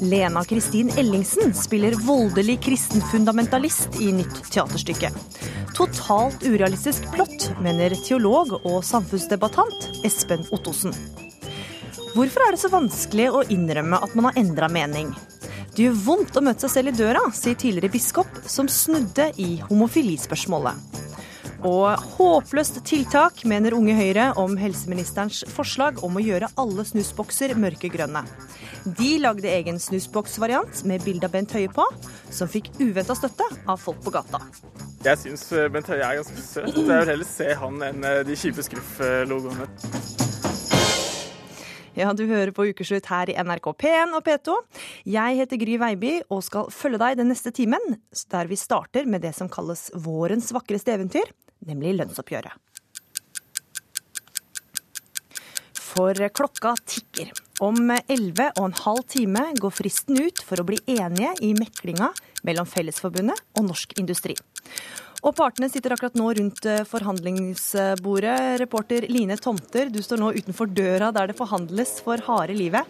Lena 0.00 0.44
Kristin 0.44 0.90
Ellingsen 0.96 1.54
spiller 1.54 1.94
voldelig 2.06 2.60
kristen 2.62 3.02
fundamentalist 3.12 4.00
i 4.00 4.12
nytt 4.12 4.50
teaterstykke. 4.52 5.10
Totalt 5.74 6.42
urealistisk 6.46 7.08
plott, 7.14 7.48
mener 7.62 7.94
teolog 8.06 8.54
og 8.60 8.78
samfunnsdebattant 8.86 10.04
Espen 10.06 10.46
Ottosen. 10.54 10.94
Hvorfor 12.14 12.46
er 12.46 12.54
det 12.54 12.62
så 12.62 12.70
vanskelig 12.72 13.28
å 13.30 13.42
innrømme 13.50 13.98
at 14.02 14.14
man 14.14 14.30
har 14.30 14.38
endra 14.38 14.70
mening? 14.70 15.10
Det 15.74 15.88
gjør 15.88 16.00
vondt 16.06 16.38
å 16.38 16.44
møte 16.46 16.66
seg 16.66 16.74
selv 16.76 16.94
i 16.94 16.98
døra, 16.98 17.26
sier 17.34 17.58
tidligere 17.58 17.92
biskop, 17.92 18.40
som 18.46 18.70
snudde 18.70 19.32
i 19.42 19.56
homofilispørsmålet. 19.66 20.97
Og 21.66 21.98
håpløst 22.14 22.76
tiltak, 22.86 23.40
mener 23.48 23.74
Unge 23.74 23.96
Høyre 23.98 24.28
om 24.38 24.54
helseministerens 24.60 25.40
forslag 25.50 25.98
om 26.06 26.14
å 26.14 26.22
gjøre 26.22 26.52
alle 26.54 26.84
snusbokser 26.86 27.56
mørkegrønne. 27.58 28.22
De 28.98 29.16
lagde 29.18 29.50
egen 29.50 29.80
snusboksvariant 29.82 30.84
med 30.86 31.02
bilde 31.02 31.26
av 31.26 31.34
Bent 31.34 31.56
Høie 31.56 31.70
på, 31.72 31.86
som 32.30 32.50
fikk 32.50 32.70
uventa 32.78 33.16
støtte 33.18 33.48
av 33.66 33.80
folk 33.82 33.98
på 34.04 34.14
gata. 34.14 34.44
Jeg 35.02 35.18
syns 35.24 35.48
eh, 35.50 35.66
Bent 35.72 35.90
Høie 35.90 36.04
er 36.04 36.20
ganske 36.20 36.44
søt. 36.46 36.70
Jeg 36.70 36.86
vil 36.86 37.10
heller 37.10 37.26
se 37.26 37.50
han 37.58 37.82
enn 37.90 38.06
eh, 38.06 38.22
de 38.28 38.38
kjipe 38.38 38.62
Scruff-logoene. 38.66 39.66
Ja, 41.98 42.12
du 42.14 42.22
hører 42.30 42.52
på 42.54 42.68
Ukeslutt 42.70 43.08
her 43.10 43.30
i 43.32 43.34
NRK 43.34 43.72
P1 43.74 44.12
og 44.14 44.22
P2. 44.22 44.54
Jeg 45.10 45.38
heter 45.40 45.58
Gry 45.58 45.74
Veiby 45.82 46.12
og 46.30 46.44
skal 46.46 46.70
følge 46.70 47.00
deg 47.02 47.18
den 47.18 47.32
neste 47.32 47.50
timen, 47.50 47.98
der 48.30 48.46
vi 48.46 48.58
starter 48.60 49.08
med 49.10 49.26
det 49.26 49.32
som 49.34 49.50
kalles 49.50 49.88
vårens 49.98 50.52
vakreste 50.54 50.94
eventyr, 50.94 51.26
nemlig 51.66 51.96
lønnsoppgjøret. 51.98 52.54
For 55.88 56.14
klokka 56.30 56.74
tikker. 56.86 57.32
Om 57.64 57.90
elleve 58.06 58.52
og 58.60 58.68
en 58.68 58.76
halv 58.84 59.02
time 59.10 59.48
går 59.58 59.72
fristen 59.74 60.20
ut 60.20 60.42
for 60.46 60.60
å 60.60 60.66
bli 60.68 60.78
enige 60.94 61.32
i 61.42 61.54
meklinga 61.58 62.12
mellom 62.46 62.68
Fellesforbundet 62.70 63.40
og 63.58 63.66
Norsk 63.66 63.96
Industri. 63.98 64.36
Og 65.26 65.34
partene 65.34 65.66
sitter 65.66 65.96
akkurat 65.96 66.14
nå 66.14 66.28
rundt 66.38 66.66
eh, 66.70 66.84
forhandlingsbordet. 66.86 68.36
Reporter 68.62 69.08
Line 69.10 69.34
Tomter, 69.42 69.90
du 69.90 69.98
står 70.04 70.20
nå 70.22 70.30
utenfor 70.36 70.70
døra 70.70 71.10
der 71.14 71.32
det 71.32 71.38
forhandles 71.40 71.96
for 72.04 72.22
harde 72.28 72.54
livet. 72.54 72.86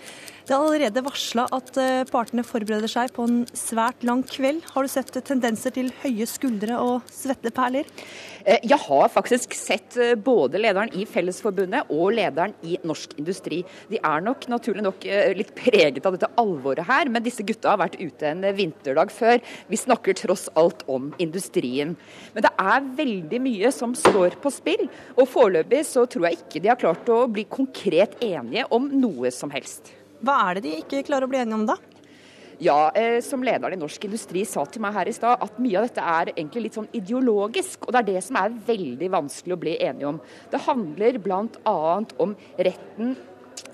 Det 0.49 0.55
er 0.57 0.63
allerede 0.65 1.03
varsla 1.05 1.43
at 1.53 1.77
eh, 1.77 2.07
partene 2.09 2.41
forbereder 2.41 2.89
seg 2.89 3.11
på 3.13 3.27
en 3.29 3.43
svært 3.53 4.01
lang 4.09 4.23
kveld. 4.25 4.63
Har 4.73 4.87
du 4.87 4.89
sett 4.89 5.11
tendenser 5.29 5.75
til 5.77 5.91
høye 6.01 6.25
skuldre 6.25 6.79
og 6.81 7.11
svette 7.13 7.53
perler? 7.53 7.85
jeg 8.49 8.79
har 8.81 9.11
faktisk 9.13 9.53
sett 9.53 9.99
eh, 10.01 10.15
både 10.17 10.57
lederen 10.63 10.89
i 10.97 11.05
Fellesforbundet 11.05 11.91
og 11.93 12.15
lederen 12.17 12.55
i 12.65 12.79
Norsk 12.81 13.13
Industri. 13.21 13.59
De 13.93 14.01
er 14.01 14.25
nok 14.25 14.47
naturlig 14.49 14.87
nok 14.87 15.05
litt 15.37 15.53
preget 15.59 16.09
av 16.09 16.17
dette 16.17 16.33
alvoret 16.41 16.89
her, 16.89 17.13
men 17.13 17.27
disse 17.27 17.45
gutta 17.45 17.75
har 17.75 17.83
vært 17.83 18.01
ute 18.01 18.31
en 18.31 18.49
vinterdag 18.57 19.13
før. 19.13 19.45
Vi 19.69 19.83
snakker 19.83 20.17
tross 20.17 20.49
alt 20.57 20.87
om 20.89 21.13
industrien. 21.21 21.93
Men 22.33 22.49
det 22.49 22.55
er 22.57 22.89
veldig 23.05 23.45
mye 23.51 23.75
som 23.75 23.93
står 23.93 24.41
på 24.41 24.57
spill, 24.57 24.89
og 25.13 25.29
foreløpig 25.29 25.85
så 25.93 26.09
tror 26.09 26.31
jeg 26.31 26.41
ikke 26.41 26.65
de 26.65 26.73
har 26.73 26.81
klart 26.81 27.13
å 27.13 27.27
bli 27.29 27.45
konkret 27.53 28.17
enige 28.25 28.65
om 28.73 28.89
noe 28.97 29.35
som 29.35 29.53
helst. 29.53 29.93
Hva 30.25 30.35
er 30.49 30.59
det 30.59 30.65
de 30.67 30.75
ikke 30.81 31.05
klarer 31.07 31.29
å 31.29 31.31
bli 31.31 31.39
enige 31.41 31.61
om 31.61 31.69
da? 31.69 31.77
Ja, 32.59 32.91
eh, 32.91 33.21
Som 33.23 33.45
lederen 33.47 33.77
i 33.77 33.79
Norsk 33.79 34.05
Industri 34.09 34.45
sa 34.45 34.65
til 34.67 34.83
meg 34.83 34.97
her 34.97 35.07
i 35.07 35.15
stad, 35.15 35.39
at 35.41 35.59
mye 35.63 35.79
av 35.79 35.87
dette 35.87 36.03
er 36.03 36.33
egentlig 36.35 36.65
litt 36.65 36.79
sånn 36.79 36.89
ideologisk. 36.93 37.87
Og 37.87 37.95
det 37.95 38.01
er 38.01 38.09
det 38.15 38.23
som 38.27 38.37
er 38.41 38.57
veldig 38.67 39.11
vanskelig 39.15 39.55
å 39.55 39.61
bli 39.63 39.77
enige 39.79 40.09
om. 40.11 40.21
Det 40.51 40.65
handler 40.67 41.21
bl.a. 41.23 41.77
om 42.19 42.35
retten 42.59 43.15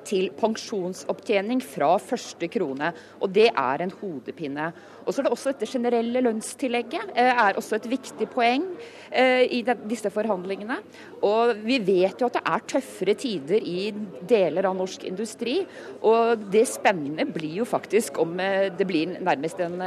til 0.07 0.31
pensjonsopptjening 0.39 1.63
fra 1.65 1.95
første 2.03 2.49
krone. 2.53 2.91
Og 3.23 3.33
det 3.35 3.51
er 3.51 3.85
en 3.85 3.95
hodepine. 4.01 4.71
Og 5.05 5.13
så 5.13 5.21
er 5.21 5.27
det 5.27 5.35
også 5.35 5.53
dette 5.53 5.69
generelle 5.69 6.23
lønnstillegget 6.25 7.13
eh, 7.15 7.31
er 7.31 7.59
også 7.61 7.79
et 7.79 7.89
viktig 7.93 8.29
poeng 8.33 8.65
eh, 9.11 9.45
i 9.53 9.61
disse 9.85 10.11
forhandlingene. 10.13 10.79
Og 11.27 11.55
vi 11.65 11.79
vet 11.85 12.21
jo 12.21 12.29
at 12.31 12.39
det 12.39 12.45
er 12.55 12.67
tøffere 12.75 13.17
tider 13.21 13.69
i 13.69 13.91
deler 14.29 14.69
av 14.69 14.77
norsk 14.79 15.05
industri. 15.09 15.59
Og 16.05 16.47
det 16.53 16.67
spennende 16.71 17.29
blir 17.29 17.61
jo 17.63 17.69
faktisk 17.69 18.21
om 18.23 18.37
eh, 18.41 18.71
det 18.75 18.89
blir 18.89 19.17
nærmest 19.21 19.61
en 19.65 19.81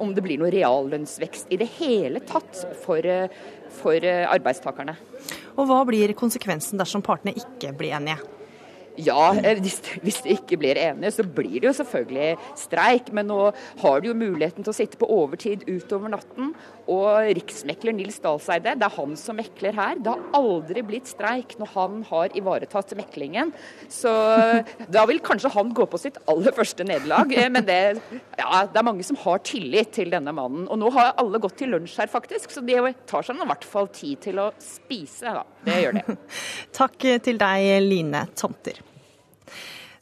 om 0.00 0.12
det 0.14 0.22
blir 0.24 0.38
noe 0.40 0.50
reallønnsvekst 0.52 1.50
i 1.54 1.58
det 1.60 1.66
hele 1.78 2.20
tatt 2.28 2.62
for, 2.82 3.06
for 3.80 4.06
arbeidstakerne. 4.06 4.94
Og 5.56 5.66
hva 5.68 5.80
blir 5.88 6.14
konsekvensen 6.18 6.80
dersom 6.80 7.04
partene 7.04 7.34
ikke 7.36 7.72
blir 7.76 7.96
enige? 7.98 8.39
Ja, 9.06 9.30
eh, 9.40 9.60
hvis, 9.62 9.80
hvis 10.04 10.20
de 10.24 10.34
ikke 10.36 10.58
blir 10.60 10.78
enige, 10.80 11.14
så 11.16 11.24
blir 11.24 11.58
det 11.60 11.70
jo 11.70 11.76
selvfølgelig 11.80 12.34
streik. 12.58 13.12
Men 13.16 13.30
nå 13.30 13.40
har 13.82 14.00
de 14.00 14.10
jo 14.10 14.18
muligheten 14.18 14.66
til 14.66 14.72
å 14.72 14.76
sitte 14.76 15.00
på 15.00 15.08
overtid 15.10 15.66
utover 15.68 16.12
natten. 16.12 16.54
Og 16.90 17.30
riksmekler 17.38 17.94
Nils 17.94 18.18
Dalseide, 18.22 18.74
det 18.78 18.86
er 18.86 18.96
han 18.96 19.14
som 19.18 19.38
mekler 19.38 19.76
her. 19.76 20.00
Det 20.02 20.10
har 20.10 20.24
aldri 20.36 20.82
blitt 20.86 21.10
streik 21.10 21.56
når 21.60 21.72
han 21.76 22.00
har 22.08 22.34
ivaretatt 22.38 22.96
meklingen. 22.98 23.52
Så 23.92 24.10
da 24.90 25.04
vil 25.08 25.22
kanskje 25.24 25.52
han 25.54 25.72
gå 25.76 25.86
på 25.90 26.00
sitt 26.00 26.18
aller 26.30 26.54
første 26.56 26.86
nederlag. 26.86 27.30
Eh, 27.36 27.50
men 27.52 27.66
det, 27.66 27.80
ja, 28.40 28.64
det 28.66 28.80
er 28.80 28.86
mange 28.86 29.06
som 29.06 29.18
har 29.22 29.42
tillit 29.46 29.94
til 29.96 30.12
denne 30.12 30.34
mannen. 30.36 30.66
Og 30.68 30.80
nå 30.80 30.90
har 30.96 31.14
alle 31.20 31.40
gått 31.42 31.60
til 31.62 31.74
lunsj 31.74 32.00
her, 32.02 32.10
faktisk. 32.10 32.50
Så 32.54 32.64
de 32.66 32.78
tar 33.10 33.26
seg 33.26 33.40
i 33.40 33.50
hvert 33.52 33.66
fall 33.66 33.90
tid 33.94 34.20
til 34.26 34.42
å 34.42 34.50
spise. 34.62 35.30
Da. 35.40 35.46
Det 35.66 35.80
gjør 35.84 36.00
det. 36.00 36.20
Takk 36.80 37.10
til 37.26 37.40
deg, 37.40 37.72
Line 37.86 38.26
Tomter. 38.38 38.89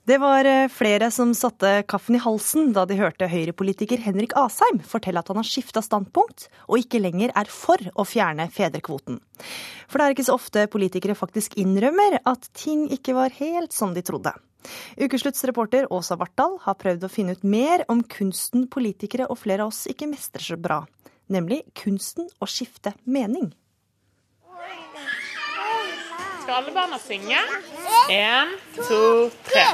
Det 0.08 0.16
var 0.18 0.44
eh, 0.44 0.68
flere 0.72 1.10
som 1.10 1.34
satte 1.36 1.82
kaffen 1.84 2.16
i 2.16 2.20
halsen 2.24 2.70
da 2.72 2.86
de 2.88 2.96
hørte 2.96 3.26
Høyre-politiker 3.28 4.00
Henrik 4.00 4.32
Asheim 4.40 4.78
fortelle 4.80 5.20
at 5.20 5.28
han 5.28 5.36
har 5.36 5.44
skifta 5.44 5.82
standpunkt 5.84 6.46
og 6.64 6.80
ikke 6.80 7.02
lenger 7.02 7.34
er 7.36 7.50
for 7.52 7.82
å 7.92 8.06
fjerne 8.08 8.46
fedrekvoten. 8.48 9.18
For 9.84 10.00
det 10.00 10.06
er 10.06 10.14
ikke 10.16 10.24
så 10.30 10.36
ofte 10.38 10.64
politikere 10.72 11.16
faktisk 11.18 11.58
innrømmer 11.60 12.22
at 12.24 12.48
ting 12.56 12.86
ikke 12.94 13.18
var 13.18 13.36
helt 13.36 13.76
som 13.76 13.92
de 13.92 14.00
trodde. 14.00 14.32
Ukeslutts 14.96 15.44
reporter 15.50 15.90
Åsa 15.92 16.16
Vartdal 16.16 16.56
har 16.64 16.78
prøvd 16.80 17.04
å 17.04 17.12
finne 17.12 17.36
ut 17.36 17.44
mer 17.44 17.84
om 17.92 18.00
kunsten 18.00 18.64
politikere 18.72 19.28
og 19.28 19.42
flere 19.42 19.66
av 19.66 19.74
oss 19.74 19.82
ikke 19.92 20.08
mestrer 20.08 20.46
så 20.54 20.56
bra, 20.56 20.80
nemlig 21.28 21.66
kunsten 21.76 22.32
å 22.40 22.48
skifte 22.48 22.94
mening. 23.04 23.52
Skal 26.40 26.62
alle 26.62 26.72
barna 26.72 26.96
synge? 26.96 27.44
Én, 28.08 28.56
to, 28.80 29.28
tre. 29.52 29.68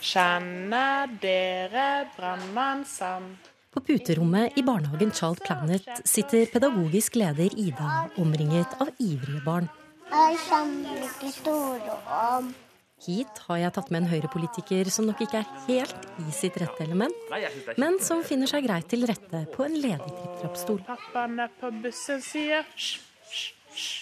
Kjenner 0.00 1.10
dere 1.20 2.06
brannmannsand? 2.16 3.48
På 3.74 3.80
puterommet 3.80 4.58
i 4.58 4.62
barnehagen 4.62 5.10
Child 5.12 5.40
Planet 5.42 5.88
sitter 6.04 6.46
pedagogisk 6.52 7.18
leder 7.18 7.50
Ida 7.58 8.06
omringet 8.16 8.78
av 8.80 8.88
ivrige 9.02 9.42
barn. 9.44 9.68
Hit 13.06 13.42
har 13.46 13.60
jeg 13.60 13.74
tatt 13.74 13.90
med 13.90 14.02
en 14.02 14.08
høyrepolitiker 14.10 14.90
som 14.90 15.06
nok 15.10 15.20
ikke 15.26 15.42
er 15.42 15.50
helt 15.66 16.08
i 16.24 16.32
sitt 16.34 16.56
rette 16.62 16.86
element, 16.86 17.14
men 17.78 17.98
som 18.02 18.24
finner 18.26 18.50
seg 18.50 18.66
greit 18.66 18.88
til 18.90 19.06
rette 19.06 19.44
på 19.54 19.66
en 19.66 19.76
ledig 19.78 20.14
tripp-trapp-stol. 20.14 20.82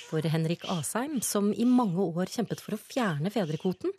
For 0.06 0.32
Henrik 0.32 0.64
Asheim, 0.72 1.20
som 1.20 1.50
i 1.52 1.66
mange 1.68 2.04
år 2.04 2.30
kjempet 2.32 2.62
for 2.64 2.76
å 2.76 2.80
fjerne 2.80 3.32
fedrekvoten, 3.34 3.92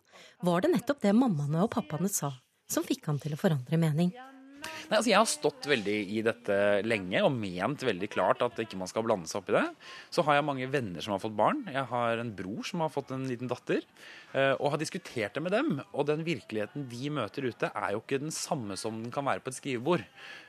var 0.47 0.63
det 0.63 0.73
nettopp 0.73 1.03
det 1.03 1.15
mammaene 1.17 1.65
og 1.65 1.71
pappaene 1.73 2.11
sa, 2.11 2.33
som 2.69 2.85
fikk 2.87 3.09
han 3.11 3.21
til 3.23 3.35
å 3.35 3.41
forandre 3.41 3.79
mening. 3.81 4.13
Nei, 4.87 4.97
altså 4.97 5.11
Jeg 5.11 5.19
har 5.19 5.27
stått 5.29 5.67
veldig 5.67 5.95
i 6.15 6.21
dette 6.23 6.57
lenge 6.87 7.19
og 7.25 7.33
ment 7.35 7.83
veldig 7.83 8.07
klart 8.11 8.43
at 8.45 8.59
ikke 8.63 8.79
man 8.79 8.89
skal 8.89 9.03
blande 9.05 9.27
seg 9.29 9.41
opp 9.41 9.51
i 9.51 9.57
det. 9.57 9.65
Så 10.13 10.23
har 10.23 10.37
jeg 10.37 10.47
mange 10.47 10.69
venner 10.71 11.03
som 11.03 11.13
har 11.13 11.21
fått 11.23 11.35
barn. 11.37 11.65
Jeg 11.67 11.83
har 11.89 12.21
en 12.21 12.31
bror 12.37 12.63
som 12.67 12.83
har 12.83 12.93
fått 12.93 13.11
en 13.15 13.25
liten 13.27 13.51
datter. 13.51 13.83
Eh, 14.31 14.53
og 14.55 14.71
har 14.73 14.81
diskutert 14.81 15.35
det 15.35 15.43
med 15.43 15.55
dem. 15.55 15.81
Og 15.91 16.07
den 16.07 16.23
virkeligheten 16.27 16.87
de 16.91 17.11
møter 17.19 17.49
ute, 17.49 17.71
er 17.71 17.95
jo 17.95 18.01
ikke 18.03 18.21
den 18.23 18.33
samme 18.33 18.79
som 18.79 19.01
den 19.03 19.13
kan 19.13 19.27
være 19.27 19.43
på 19.43 19.51
et 19.51 19.59
skrivebord. 19.59 20.05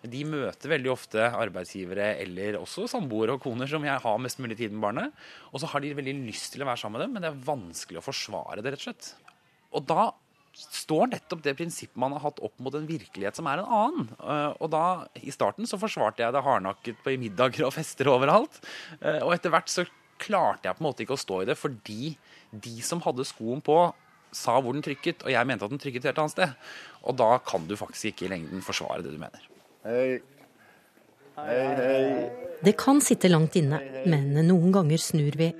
De 0.06 0.24
møter 0.28 0.74
veldig 0.76 0.94
ofte 0.94 1.28
arbeidsgivere 1.28 2.12
eller 2.22 2.60
også 2.62 2.86
samboere 2.90 3.36
og 3.36 3.42
koner 3.44 3.70
som 3.70 3.86
jeg 3.86 4.04
har 4.06 4.22
mest 4.22 4.42
mulig 4.42 4.60
tid 4.60 4.74
med 4.74 4.86
barnet. 4.86 5.24
Og 5.50 5.62
så 5.62 5.70
har 5.72 5.82
de 5.82 5.96
veldig 5.98 6.20
lyst 6.28 6.54
til 6.54 6.62
å 6.62 6.70
være 6.70 6.84
sammen 6.84 7.00
med 7.00 7.08
dem, 7.08 7.16
men 7.16 7.26
det 7.26 7.32
er 7.34 7.48
vanskelig 7.50 7.98
å 7.98 8.06
forsvare 8.06 8.62
det, 8.62 8.76
rett 8.76 8.86
og 8.86 8.90
slett. 8.92 9.16
Og 9.76 9.84
da 9.88 10.10
står 10.58 11.12
nettopp 11.12 11.42
det 11.44 11.54
prinsippet 11.58 12.00
man 12.00 12.14
har 12.16 12.24
hatt 12.24 12.40
opp 12.42 12.56
mot 12.62 12.74
en 12.74 12.88
virkelighet 12.88 13.38
som 13.38 13.46
er 13.50 13.62
en 13.62 13.74
annen. 13.78 14.08
Eh, 14.18 14.50
og 14.58 14.72
da, 14.74 14.84
I 15.20 15.34
starten 15.34 15.68
så 15.70 15.78
forsvarte 15.80 16.24
jeg 16.24 16.34
det 16.34 16.42
hardnakket 16.44 17.04
på 17.04 17.14
i 17.14 17.20
middager 17.20 17.68
og 17.68 17.74
fester 17.76 18.10
overalt. 18.10 18.58
Eh, 18.98 19.20
og 19.22 19.34
etter 19.36 19.54
hvert 19.54 19.70
så 19.70 19.86
klarte 20.18 20.66
jeg 20.66 20.74
på 20.74 20.82
en 20.82 20.88
måte 20.88 21.04
ikke 21.04 21.14
å 21.14 21.20
stå 21.20 21.42
i 21.44 21.48
det, 21.50 21.58
fordi 21.58 22.14
de 22.50 22.74
som 22.82 23.02
hadde 23.04 23.26
skoen 23.28 23.62
på, 23.64 23.78
sa 24.34 24.58
hvor 24.60 24.74
den 24.74 24.84
trykket, 24.84 25.22
og 25.24 25.32
jeg 25.32 25.48
mente 25.48 25.64
at 25.64 25.72
den 25.72 25.80
trykket 25.80 26.02
et 26.02 26.10
helt 26.10 26.18
annet 26.24 26.34
sted. 26.34 26.66
Og 27.06 27.16
da 27.16 27.30
kan 27.46 27.64
du 27.68 27.76
faktisk 27.78 28.10
ikke 28.10 28.26
i 28.26 28.32
lengden 28.34 28.64
forsvare 28.64 29.04
det 29.04 29.14
du 29.14 29.20
mener. 29.20 29.46
Hei. 29.86 30.18
Hei, 31.38 31.58
hei. 31.78 32.02
Det 32.66 32.74
kan 32.80 32.98
sitte 33.04 33.30
langt 33.30 33.54
inne, 33.60 33.78
men 34.10 34.32
noen 34.48 34.74
ganger 34.74 35.00
snur 35.00 35.38
vi 35.38 35.52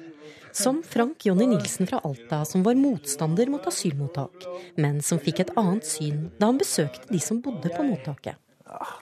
som 0.52 0.82
Frank 0.82 1.26
Jonny 1.26 1.46
Nilsen 1.46 1.86
fra 1.86 2.00
Alta, 2.04 2.44
som 2.44 2.62
var 2.62 2.78
motstander 2.78 3.50
mot 3.50 3.66
asylmottak, 3.66 4.46
men 4.76 5.02
som 5.02 5.20
fikk 5.22 5.44
et 5.44 5.52
annet 5.58 5.86
syn 5.86 6.28
da 6.38 6.50
han 6.50 6.60
besøkte 6.60 7.10
de 7.12 7.20
som 7.22 7.42
bodde 7.44 7.72
på 7.74 7.86
mottaket. 7.86 8.38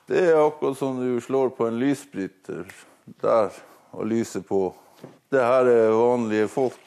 Det 0.06 0.20
er 0.30 0.38
akkurat 0.38 0.78
som 0.78 0.98
du 1.00 1.20
slår 1.20 1.50
på 1.56 1.66
en 1.66 1.78
lysbryter 1.80 2.68
der 3.22 3.54
og 3.96 4.06
lyser 4.06 4.44
på. 4.46 4.68
Det 5.30 5.42
her 5.42 5.70
er 5.70 5.94
vanlige 5.96 6.50
folk. 6.50 6.78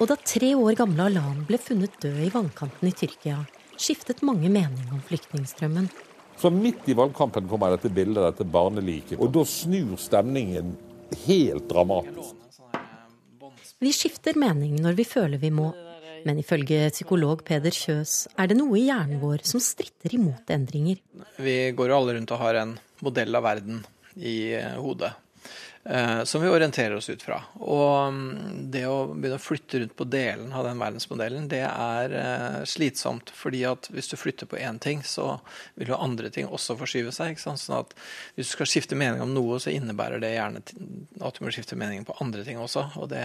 Og 0.00 0.08
da 0.10 0.16
tre 0.18 0.54
år 0.58 0.76
gamle 0.78 1.08
Alan 1.10 1.42
ble 1.46 1.58
funnet 1.62 1.98
død 2.02 2.22
i 2.26 2.30
vannkanten 2.32 2.88
i 2.88 2.94
Tyrkia, 2.96 3.42
skiftet 3.78 4.22
mange 4.26 4.50
mening 4.50 4.88
om 4.94 5.02
flyktningstrømmen. 5.06 5.90
Så 6.38 6.50
midt 6.50 6.88
i 6.90 6.96
valgkampen 6.98 7.46
kommer 7.50 7.74
dette 7.74 7.90
bildet, 7.92 8.24
dette 8.24 8.46
barneliket. 8.48 9.18
Og 9.20 9.30
da 9.34 9.44
snur 9.46 9.98
stemningen 10.00 10.72
helt 11.26 11.68
dramatisk. 11.70 12.41
Vi 13.82 13.90
skifter 13.90 14.36
mening 14.38 14.76
når 14.78 14.94
vi 14.94 15.04
føler 15.08 15.40
vi 15.42 15.50
må. 15.50 15.72
Men 16.22 16.38
ifølge 16.38 16.86
psykolog 16.94 17.40
Peder 17.42 17.74
Kjøs 17.74 18.28
er 18.38 18.46
det 18.46 18.54
noe 18.54 18.76
i 18.78 18.84
hjernen 18.86 19.18
vår 19.18 19.42
som 19.48 19.62
stritter 19.62 20.14
imot 20.14 20.52
endringer. 20.54 21.00
Vi 21.42 21.56
går 21.74 21.90
jo 21.90 21.96
alle 21.96 22.14
rundt 22.14 22.30
og 22.30 22.42
har 22.44 22.60
en 22.60 22.76
modell 23.02 23.34
av 23.34 23.42
verden 23.48 23.80
i 24.14 24.54
hodet. 24.78 25.10
Eh, 25.84 26.24
Som 26.24 26.42
vi 26.42 26.48
orienterer 26.48 26.94
oss 26.96 27.10
ut 27.10 27.22
fra. 27.22 27.38
Og 27.60 28.12
mm, 28.14 28.70
det 28.72 28.84
å 28.86 29.12
begynne 29.12 29.38
å 29.38 29.42
flytte 29.42 29.80
rundt 29.82 29.96
på 29.98 30.06
delen 30.10 30.52
av 30.56 30.66
den 30.66 30.80
verdensmodellen, 30.82 31.48
det 31.50 31.62
er 31.68 32.16
eh, 32.18 32.58
slitsomt. 32.68 33.32
fordi 33.34 33.64
at 33.68 33.88
hvis 33.92 34.12
du 34.12 34.16
flytter 34.16 34.50
på 34.50 34.60
én 34.60 34.80
ting, 34.82 35.02
så 35.02 35.38
vil 35.74 35.92
jo 35.92 36.00
andre 36.00 36.30
ting 36.30 36.48
også 36.48 36.78
forskyve 36.80 37.14
seg. 37.14 37.34
ikke 37.34 37.46
sant? 37.46 37.62
Sånn 37.62 37.80
at 37.80 37.94
hvis 38.36 38.50
du 38.50 38.56
skal 38.56 38.70
skifte 38.70 38.98
mening 38.98 39.24
om 39.24 39.34
noe, 39.34 39.60
så 39.62 39.74
innebærer 39.74 40.22
det 40.22 40.34
gjerne 40.34 40.62
at 40.62 41.38
du 41.38 41.44
må 41.44 41.54
skifte 41.54 41.78
mening 41.78 42.06
på 42.08 42.16
andre 42.20 42.44
ting 42.46 42.60
også. 42.62 42.88
Og 43.02 43.10
det, 43.12 43.24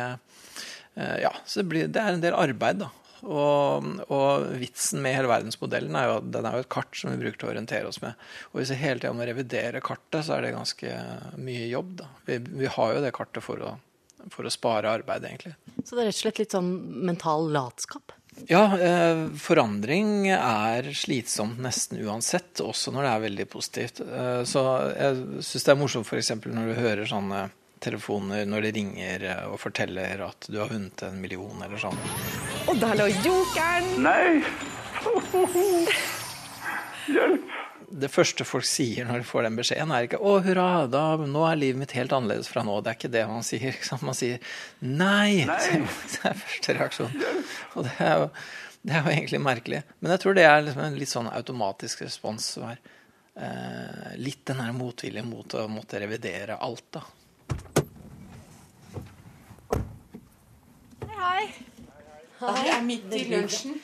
eh, 0.95 1.17
ja, 1.25 1.33
så 1.45 1.61
det, 1.61 1.69
blir, 1.71 1.91
det 1.91 2.03
er 2.03 2.15
en 2.15 2.23
del 2.23 2.37
arbeid, 2.37 2.85
da. 2.85 2.93
Og, 3.25 3.87
og 4.13 4.45
vitsen 4.61 5.01
med 5.03 5.15
hele 5.17 5.31
verdensmodellen 5.31 5.97
er 5.97 6.09
jo 6.09 6.17
at 6.19 6.29
den 6.35 6.47
er 6.49 6.57
jo 6.57 6.65
et 6.65 6.71
kart 6.73 6.97
som 6.97 7.13
vi 7.13 7.21
bruker 7.21 7.39
til 7.39 7.49
å 7.49 7.53
orientere 7.55 7.89
oss 7.89 8.01
med. 8.03 8.19
Og 8.51 8.61
hvis 8.61 8.73
vi 8.73 8.79
hele 8.83 9.01
tida 9.01 9.15
må 9.17 9.25
revidere 9.27 9.83
kartet, 9.85 10.21
så 10.27 10.37
er 10.37 10.45
det 10.45 10.55
ganske 10.55 10.93
mye 11.41 11.65
jobb. 11.71 11.97
da. 12.03 12.11
Vi, 12.29 12.39
vi 12.63 12.71
har 12.77 12.93
jo 12.95 13.03
det 13.03 13.15
kartet 13.17 13.45
for 13.45 13.65
å, 13.65 13.73
for 14.33 14.47
å 14.47 14.53
spare 14.53 14.93
arbeid, 14.99 15.25
egentlig. 15.25 15.57
Så 15.83 15.95
det 15.95 16.03
er 16.03 16.09
rett 16.11 16.19
og 16.19 16.23
slett 16.25 16.41
litt 16.43 16.57
sånn 16.57 16.71
mental 17.07 17.51
latskap? 17.53 18.15
Ja, 18.45 18.77
eh, 18.77 19.27
forandring 19.41 20.27
er 20.29 20.91
slitsomt 20.93 21.57
nesten 21.63 22.03
uansett, 22.05 22.61
også 22.61 22.93
når 22.93 23.07
det 23.07 23.13
er 23.13 23.23
veldig 23.23 23.47
positivt. 23.49 24.01
Eh, 24.05 24.43
så 24.45 24.63
jeg 24.93 25.41
syns 25.41 25.65
det 25.65 25.73
er 25.73 25.79
morsomt 25.79 26.05
f.eks. 26.05 26.35
når 26.45 26.69
du 26.69 26.75
hører 26.77 27.09
sånne 27.09 27.47
telefoner 27.83 28.45
når 28.49 28.67
de 28.67 28.73
ringer 28.77 29.25
eh, 29.25 29.43
og 29.49 29.59
forteller 29.61 30.23
at 30.27 30.49
du 30.49 30.59
har 30.61 30.71
vunnet 30.71 31.05
en 31.07 31.21
million 31.21 31.65
eller 31.65 31.81
sånn. 31.81 31.99
Og 32.67 32.75
der 32.81 32.97
lå 32.99 33.05
jokeren! 33.23 33.85
Nei! 34.03 34.41
Hjelp! 37.07 37.53
Det 37.87 38.09
første 38.11 38.43
folk 38.43 38.67
sier 38.67 39.07
når 39.07 39.21
de 39.21 39.27
får 39.29 39.45
den 39.45 39.55
beskjeden, 39.55 39.91
er 39.95 40.09
ikke 40.09 40.19
'Å, 40.19 40.33
hurra, 40.43 40.87
da, 40.91 41.03
nå 41.15 41.45
er 41.47 41.55
livet 41.55 41.79
mitt 41.79 41.93
helt 41.95 42.11
annerledes 42.11 42.49
fra 42.51 42.65
nå'. 42.67 42.81
Det 42.83 42.91
er 42.91 42.97
ikke 42.99 43.11
det 43.13 43.21
man 43.29 43.45
sier. 43.47 43.71
Liksom. 43.77 44.03
Man 44.03 44.17
sier 44.17 44.43
'nei'. 44.83 45.47
Det 45.47 46.19
er 46.27 46.35
første 46.41 46.75
reaksjon. 46.75 47.15
Og 47.75 47.87
det 47.87 47.95
er, 48.03 48.19
jo, 48.19 48.27
det 48.83 48.97
er 48.97 48.99
jo 49.05 49.13
egentlig 49.15 49.41
merkelig. 49.45 49.81
Men 50.01 50.11
jeg 50.11 50.23
tror 50.25 50.35
det 50.35 50.45
er 50.49 50.65
liksom 50.67 50.83
en 50.83 50.99
litt 50.99 51.13
sånn 51.13 51.31
automatisk 51.31 52.03
respons. 52.03 52.51
som 52.57 52.67
er 52.67 52.83
eh, 53.39 54.11
litt 54.19 54.43
den 54.51 54.59
der 54.59 54.75
motviljen 54.75 55.31
mot 55.31 55.55
å 55.55 55.69
måtte 55.71 56.03
revidere 56.03 56.59
alt, 56.59 56.99
da. 56.99 57.05
Hei. 61.15 61.76
Vi 62.41 62.73
er 62.73 62.83
midt 62.85 63.13
i 63.17 63.27
lunsjen 63.31 63.77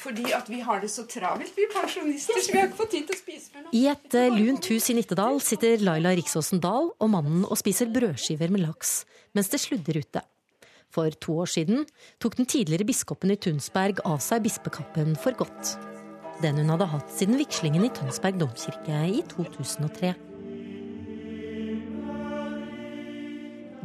fordi 0.00 0.30
at 0.32 0.48
vi 0.48 0.62
har 0.64 0.80
det 0.80 0.88
så 0.88 1.04
travelt, 1.08 1.52
vi 1.56 1.66
pensjonister, 1.68 2.38
så 2.40 2.52
vi 2.52 2.56
har 2.56 2.70
ikke 2.70 2.78
fått 2.78 2.94
tid 2.94 3.08
til 3.08 3.16
å 3.16 3.18
spise 3.18 3.52
før 3.52 3.64
nå. 3.66 3.72
I 3.76 3.82
et 3.90 4.16
eh, 4.16 4.32
lunt 4.32 4.68
hus 4.72 4.88
i 4.88 4.96
Nittedal 4.96 5.40
sitter 5.44 5.84
Laila 5.84 6.14
Riksåsen 6.16 6.62
Dahl 6.62 6.88
og 6.96 7.10
mannen 7.12 7.42
og 7.44 7.58
spiser 7.60 7.90
brødskiver 7.92 8.52
med 8.52 8.64
laks, 8.64 9.02
mens 9.36 9.52
det 9.52 9.60
sludder 9.60 10.00
ute. 10.00 10.24
For 10.90 11.12
to 11.22 11.36
år 11.44 11.52
siden 11.52 11.84
tok 12.22 12.38
den 12.40 12.48
tidligere 12.50 12.88
biskopen 12.88 13.34
i 13.34 13.38
Tunsberg 13.38 14.00
av 14.08 14.18
seg 14.24 14.42
bispekappen 14.48 15.14
for 15.20 15.36
godt. 15.38 15.76
Den 16.40 16.58
hun 16.62 16.72
hadde 16.72 16.88
hatt 16.94 17.12
siden 17.14 17.38
vigslingen 17.38 17.84
i 17.84 17.92
Tønsberg 17.94 18.40
domkirke 18.40 19.04
i 19.12 19.20
2003. 19.36 20.16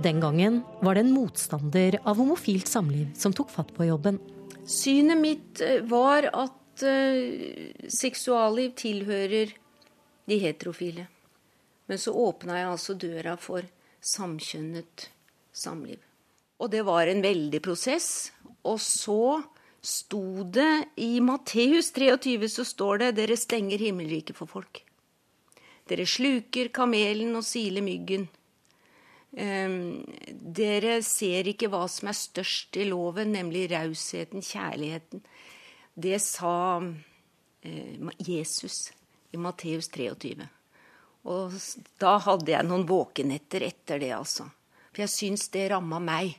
Den 0.03 0.19
gangen 0.19 0.62
var 0.81 0.95
det 0.95 1.06
en 1.06 1.12
motstander 1.15 2.00
av 2.03 2.18
homofilt 2.18 2.68
samliv 2.68 3.13
som 3.15 3.33
tok 3.33 3.50
fatt 3.50 3.71
på 3.75 3.88
jobben. 3.88 4.19
Synet 4.68 5.18
mitt 5.18 5.62
eh, 5.62 5.81
var 5.88 6.27
at 6.33 6.83
uh, 6.83 7.88
seksualliv 7.88 8.74
tilhører 8.75 9.53
de 10.25 10.39
heterofile. 10.42 11.07
Men 11.86 12.01
så 12.01 12.12
åpna 12.12 12.57
jeg 12.59 12.71
altså 12.74 12.97
døra 13.00 13.36
for 13.39 13.68
samkjønnet 14.03 15.09
samliv. 15.56 16.00
Og 16.59 16.71
det 16.71 16.83
var 16.88 17.07
en 17.07 17.21
veldig 17.24 17.62
prosess. 17.63 18.31
Og 18.65 18.81
så 18.81 19.44
sto 19.86 20.44
det 20.44 20.88
i 21.00 21.19
Matteus 21.21 21.91
23 21.94 22.50
så 22.50 22.65
står 22.65 22.98
det 22.98 23.12
'Dere 23.15 23.38
stenger 23.38 23.77
himmelriket 23.77 24.36
for 24.36 24.50
folk'. 24.50 24.81
Dere 25.88 26.06
sluker 26.09 26.74
kamelen 26.74 27.36
og 27.38 27.45
siler 27.45 27.86
myggen. 27.86 28.27
Ehm, 29.35 30.05
dere 30.31 31.01
ser 31.03 31.49
ikke 31.51 31.67
hva 31.71 31.83
som 31.91 32.07
er 32.07 32.15
størst 32.15 32.77
i 32.79 32.87
loven, 32.87 33.33
nemlig 33.35 33.67
rausheten, 33.73 34.43
kjærligheten. 34.45 35.23
Det 35.95 36.19
sa 36.23 36.79
eh, 37.61 37.99
Jesus 38.19 38.89
i 39.35 39.39
Matteus 39.41 39.89
23. 39.91 40.47
Og 41.25 41.55
da 41.99 42.15
hadde 42.23 42.53
jeg 42.53 42.67
noen 42.67 42.85
våkenetter 42.87 43.65
etter 43.67 43.99
det, 43.99 44.13
altså. 44.15 44.47
For 44.93 45.03
jeg 45.03 45.11
syns 45.11 45.49
det 45.51 45.69
ramma 45.73 45.99
meg. 45.99 46.38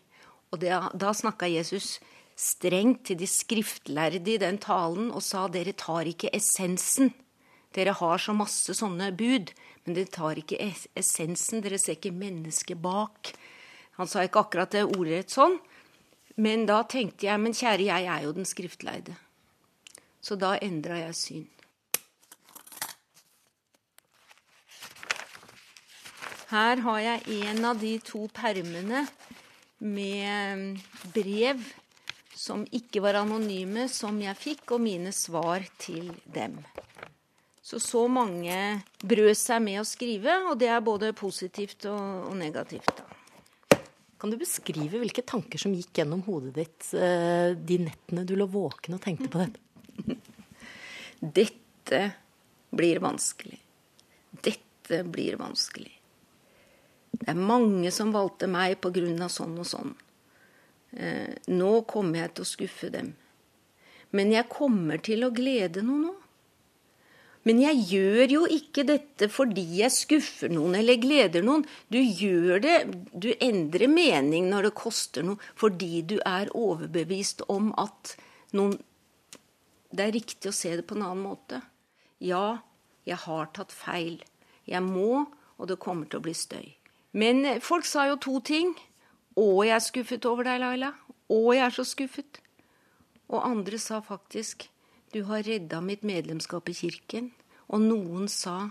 Og 0.54 0.62
det, 0.62 0.72
da 0.94 1.12
snakka 1.12 1.48
Jesus 1.50 1.98
strengt 2.36 3.06
til 3.08 3.18
de 3.20 3.28
skriftlærde 3.28 4.30
i 4.30 4.40
den 4.40 4.60
talen 4.62 5.08
og 5.10 5.24
sa 5.24 5.46
dere 5.52 5.74
tar 5.76 6.08
ikke 6.08 6.30
essensen. 6.36 7.10
Dere 7.76 7.96
har 7.96 8.20
så 8.22 8.32
masse 8.36 8.76
sånne 8.76 9.10
bud, 9.16 9.50
men 9.86 9.96
dere 9.96 10.10
tar 10.10 10.38
ikke 10.40 10.58
essensen. 10.98 11.62
Dere 11.62 11.78
ser 11.78 11.96
ikke 11.96 12.14
mennesket 12.14 12.80
bak. 12.82 13.32
Han 13.96 14.10
sa 14.10 14.24
ikke 14.26 14.42
akkurat 14.42 14.74
det 14.74 14.84
ordrett 14.84 15.32
sånn, 15.32 15.56
men 16.42 16.66
da 16.68 16.82
tenkte 16.84 17.30
jeg 17.30 17.40
men 17.40 17.54
kjære, 17.56 17.86
jeg 17.88 18.08
er 18.12 18.24
jo 18.26 18.34
den 18.36 18.48
skriftleide. 18.48 19.14
Så 20.20 20.36
da 20.36 20.56
endra 20.60 20.98
jeg 21.00 21.16
syn. 21.16 21.46
Her 26.50 26.82
har 26.84 27.00
jeg 27.02 27.40
en 27.48 27.64
av 27.66 27.80
de 27.80 27.96
to 28.06 28.26
permene 28.34 29.06
med 29.82 30.76
brev 31.14 31.64
som 32.36 32.62
ikke 32.70 33.00
var 33.02 33.18
anonyme, 33.22 33.88
som 33.90 34.20
jeg 34.22 34.38
fikk, 34.38 34.76
og 34.76 34.84
mine 34.84 35.10
svar 35.16 35.64
til 35.80 36.12
dem. 36.30 36.60
Så 37.66 37.80
så 37.82 38.04
mange 38.06 38.56
brød 39.02 39.32
seg 39.34 39.62
med 39.64 39.80
å 39.80 39.86
skrive, 39.86 40.36
og 40.46 40.58
det 40.60 40.68
er 40.70 40.84
både 40.86 41.10
positivt 41.18 41.88
og, 41.90 42.28
og 42.28 42.36
negativt. 42.38 42.92
Da. 42.94 43.80
Kan 44.22 44.30
du 44.30 44.36
beskrive 44.38 45.00
hvilke 45.02 45.24
tanker 45.26 45.58
som 45.58 45.74
gikk 45.74 45.98
gjennom 45.98 46.22
hodet 46.28 46.52
ditt 46.60 46.92
eh, 46.94 47.56
de 47.58 47.78
nettene 47.82 48.22
du 48.22 48.36
lå 48.38 48.46
våken 48.52 48.94
og 48.94 49.02
tenkte 49.02 49.30
på 49.32 49.42
dette? 49.42 50.14
Dette 51.40 52.00
blir 52.70 53.00
vanskelig. 53.02 53.58
Dette 54.46 55.00
blir 55.02 55.34
vanskelig. 55.40 55.90
Det 57.16 57.26
er 57.32 57.40
mange 57.50 57.90
som 57.90 58.12
valgte 58.14 58.46
meg 58.46 58.76
av 58.78 59.32
sånn 59.32 59.58
og 59.58 59.66
sånn. 59.66 59.90
Eh, 60.94 61.34
nå 61.50 61.72
kommer 61.90 62.22
jeg 62.22 62.36
til 62.36 62.46
å 62.46 62.50
skuffe 62.52 62.92
dem. 62.94 63.10
Men 64.14 64.30
jeg 64.30 64.46
kommer 64.54 65.02
til 65.02 65.26
å 65.26 65.32
glede 65.34 65.82
noen 65.82 66.12
òg. 66.12 66.25
Men 67.46 67.60
jeg 67.62 67.82
gjør 67.92 68.32
jo 68.32 68.40
ikke 68.50 68.82
dette 68.88 69.28
fordi 69.30 69.64
jeg 69.78 69.94
skuffer 69.94 70.50
noen 70.50 70.74
eller 70.80 70.98
gleder 70.98 71.44
noen. 71.46 71.62
Du 71.92 72.00
gjør 72.00 72.58
det, 72.64 72.76
du 73.14 73.30
endrer 73.38 73.86
mening 73.90 74.48
når 74.50 74.68
det 74.68 74.78
koster 74.80 75.26
noe, 75.26 75.38
fordi 75.54 76.02
du 76.10 76.16
er 76.26 76.50
overbevist 76.58 77.46
om 77.52 77.72
at 77.78 78.16
noen 78.56 78.76
Det 79.96 80.02
er 80.02 80.12
riktig 80.12 80.50
å 80.50 80.52
se 80.52 80.74
det 80.76 80.82
på 80.84 80.96
en 80.96 81.04
annen 81.06 81.22
måte. 81.24 81.60
Ja, 82.20 82.58
jeg 83.06 83.16
har 83.22 83.46
tatt 83.54 83.70
feil. 83.72 84.18
Jeg 84.66 84.82
må, 84.82 85.22
og 85.56 85.68
det 85.70 85.78
kommer 85.80 86.10
til 86.10 86.18
å 86.18 86.24
bli 86.26 86.34
støy. 86.36 86.74
Men 87.16 87.44
eh, 87.46 87.62
folk 87.62 87.86
sa 87.88 88.08
jo 88.10 88.18
to 88.20 88.40
ting. 88.44 88.74
Å, 89.38 89.46
jeg 89.64 89.76
er 89.76 89.84
skuffet 89.84 90.26
over 90.28 90.44
deg, 90.48 90.58
Laila. 90.60 90.90
Å, 91.30 91.38
jeg 91.54 91.64
er 91.64 91.76
så 91.78 91.86
skuffet. 91.86 92.42
Og 93.30 93.46
andre 93.46 93.78
sa 93.80 94.02
faktisk 94.04 94.66
du 95.16 95.22
har 95.22 95.42
redda 95.42 95.80
mitt 95.80 96.02
medlemskap 96.02 96.68
i 96.68 96.74
kirken. 96.76 97.30
Og 97.72 97.80
noen 97.80 98.28
sa 98.28 98.68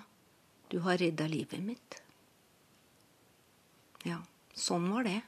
du 0.70 0.78
har 0.86 1.00
redda 1.02 1.26
livet 1.26 1.64
mitt. 1.66 1.96
Ja, 4.06 4.20
sånn 4.54 4.86
var 4.94 5.08
det. 5.08 5.22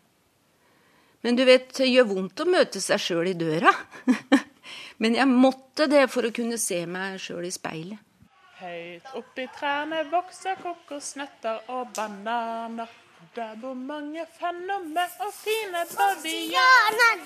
Men 1.26 1.40
du 1.40 1.42
vet, 1.50 1.72
det 1.74 1.88
gjør 1.90 2.06
vondt 2.12 2.44
å 2.44 2.46
møte 2.46 2.82
seg 2.86 3.02
sjøl 3.02 3.32
i 3.32 3.34
døra. 3.34 3.74
Men 5.02 5.18
jeg 5.18 5.32
måtte 5.32 5.90
det 5.90 6.04
for 6.14 6.30
å 6.30 6.34
kunne 6.38 6.62
se 6.62 6.84
meg 6.86 7.18
sjøl 7.24 7.50
i 7.50 7.54
speilet. 7.56 8.30
Høyt 8.62 9.10
oppi 9.18 9.50
trærne 9.58 10.04
vokser 10.14 10.62
kokosnøtter 10.62 11.66
og 11.74 11.98
bananer. 11.98 12.94
Der 13.38 13.54
bor 13.62 13.76
mange 13.78 14.24
fennomme 14.38 15.04
og 15.22 15.34
fine 15.34 15.84
bavianer. 15.92 17.20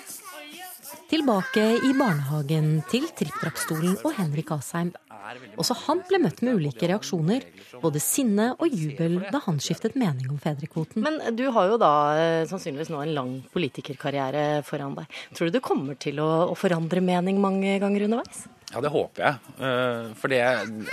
Tilbake 1.08 1.64
i 1.88 1.92
barnehagen 1.96 2.68
til 2.90 3.06
tripp-trapp-stolen 3.16 3.98
og 4.00 4.14
Henrik 4.18 4.52
Asheim. 4.52 4.92
Også 5.60 5.76
han 5.86 6.02
ble 6.08 6.20
møtt 6.24 6.42
med 6.44 6.60
ulike 6.60 6.88
reaksjoner, 6.90 7.44
både 7.80 8.02
sinne 8.02 8.50
og 8.58 8.72
jubel 8.72 9.20
da 9.32 9.40
han 9.46 9.60
skiftet 9.62 9.96
mening 10.00 10.32
om 10.32 10.40
fedrekvoten. 10.42 11.04
Men 11.04 11.36
du 11.36 11.46
har 11.54 11.70
jo 11.72 11.78
da 11.80 11.92
eh, 12.16 12.44
sannsynligvis 12.50 12.92
nå 12.92 13.04
en 13.04 13.14
lang 13.16 13.34
politikerkarriere 13.52 14.62
foran 14.68 14.96
deg. 14.98 15.20
Tror 15.36 15.48
du 15.48 15.56
du 15.56 15.64
kommer 15.64 16.00
til 16.00 16.20
å, 16.24 16.30
å 16.52 16.58
forandre 16.58 17.04
mening 17.04 17.40
mange 17.40 17.78
ganger 17.80 18.08
underveis? 18.08 18.44
Ja, 18.72 18.80
det 18.80 18.88
håper 18.92 19.24
jeg. 19.26 19.54
Eh, 19.60 20.12
For 20.16 20.32
det, 20.32 20.40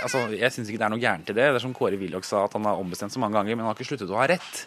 altså, 0.04 0.26
jeg 0.36 0.52
syns 0.52 0.68
ikke 0.68 0.80
det 0.82 0.86
er 0.88 0.92
noe 0.92 1.00
gærent 1.02 1.30
i 1.32 1.36
det. 1.36 1.46
Det 1.48 1.60
er 1.60 1.64
som 1.64 1.74
Kåre 1.76 1.96
Willoch 2.00 2.26
sa, 2.28 2.44
at 2.44 2.56
han 2.58 2.68
har 2.68 2.80
ombestemt 2.80 3.14
så 3.14 3.22
mange 3.22 3.38
ganger, 3.38 3.56
men 3.56 3.64
han 3.64 3.72
har 3.72 3.78
ikke 3.78 3.88
sluttet 3.94 4.12
å 4.12 4.18
ha 4.20 4.26
rett. 4.28 4.64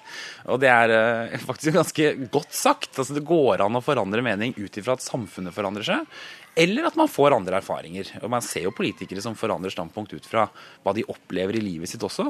Og 0.50 0.62
det 0.63 0.72
er 0.74 0.93
eh, 0.98 1.36
faktisk 1.50 1.77
ganske 1.77 2.08
godt 2.34 2.55
sagt. 2.58 2.96
Altså, 2.98 3.13
det 3.17 3.27
går 3.27 3.62
an 3.65 3.77
å 3.77 3.84
forandre 3.86 4.25
mening 4.25 4.55
ut 4.58 4.82
ifra 4.82 4.98
at 4.98 5.05
samfunnet 5.05 5.53
forandrer 5.53 5.86
seg. 5.86 6.10
Eller 6.58 6.86
at 6.86 6.98
man 6.98 7.10
får 7.10 7.34
andre 7.34 7.58
erfaringer. 7.58 8.12
Og 8.22 8.29
Man 8.29 8.43
ser 8.46 8.67
jo 8.67 8.74
politikere 8.77 9.22
som 9.25 9.34
forandrer 9.38 9.74
standpunkt 9.74 10.13
ut 10.13 10.27
fra 10.29 10.43
hva 10.86 10.93
de 10.93 11.05
opplever 11.10 11.58
i 11.58 11.63
livet 11.65 11.89
sitt 11.89 12.03
også. 12.05 12.27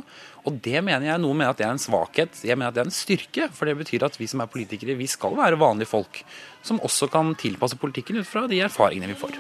Og 0.48 0.60
det 0.64 0.80
mener 0.80 1.10
jeg 1.10 1.24
noe 1.24 1.36
med 1.36 1.50
at 1.50 1.60
det 1.60 1.68
er 1.68 1.74
en 1.76 1.82
svakhet. 1.82 2.40
Jeg 2.44 2.56
mener 2.56 2.72
at 2.72 2.78
det 2.78 2.86
er 2.86 2.92
en 2.92 2.96
styrke. 2.96 3.50
For 3.52 3.68
det 3.68 3.76
betyr 3.82 4.08
at 4.08 4.16
vi 4.20 4.30
som 4.32 4.44
er 4.44 4.52
politikere, 4.52 4.96
vi 5.00 5.10
skal 5.12 5.36
være 5.40 5.60
vanlige 5.60 5.92
folk. 5.92 6.24
Som 6.64 6.80
også 6.88 7.12
kan 7.12 7.36
tilpasse 7.36 7.76
politikken 7.80 8.22
ut 8.24 8.30
fra 8.30 8.48
de 8.48 8.64
erfaringene 8.64 9.12
vi 9.12 9.20
får. 9.26 9.40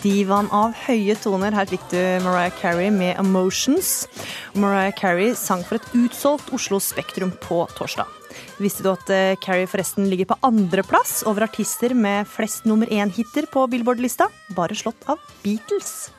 Divaen 0.00 0.46
av 0.56 0.72
høye 0.86 1.12
toner. 1.20 1.52
Her 1.52 1.68
fikk 1.68 1.82
du 1.92 1.98
Mariah 2.24 2.54
Carey 2.56 2.88
med 2.88 3.18
'Emotions'. 3.18 4.06
Mariah 4.54 4.94
Carey 4.96 5.34
sang 5.34 5.62
for 5.62 5.76
et 5.76 5.90
utsolgt 5.92 6.48
Oslo 6.56 6.78
Spektrum 6.80 7.32
på 7.36 7.66
torsdag. 7.76 8.08
Visste 8.56 8.82
du 8.82 8.88
at 8.92 9.04
Carrie 9.04 9.36
Carey 9.36 9.66
forresten 9.66 10.08
ligger 10.08 10.30
på 10.32 10.38
andreplass 10.42 11.22
over 11.26 11.44
artister 11.44 11.92
med 11.92 12.26
flest 12.26 12.64
nummer 12.64 12.86
én-hiter 12.86 13.44
på 13.52 13.66
Billboard-lista? 13.68 14.30
Bare 14.56 14.72
slått 14.72 15.04
av 15.06 15.18
Beatles. 15.42 16.10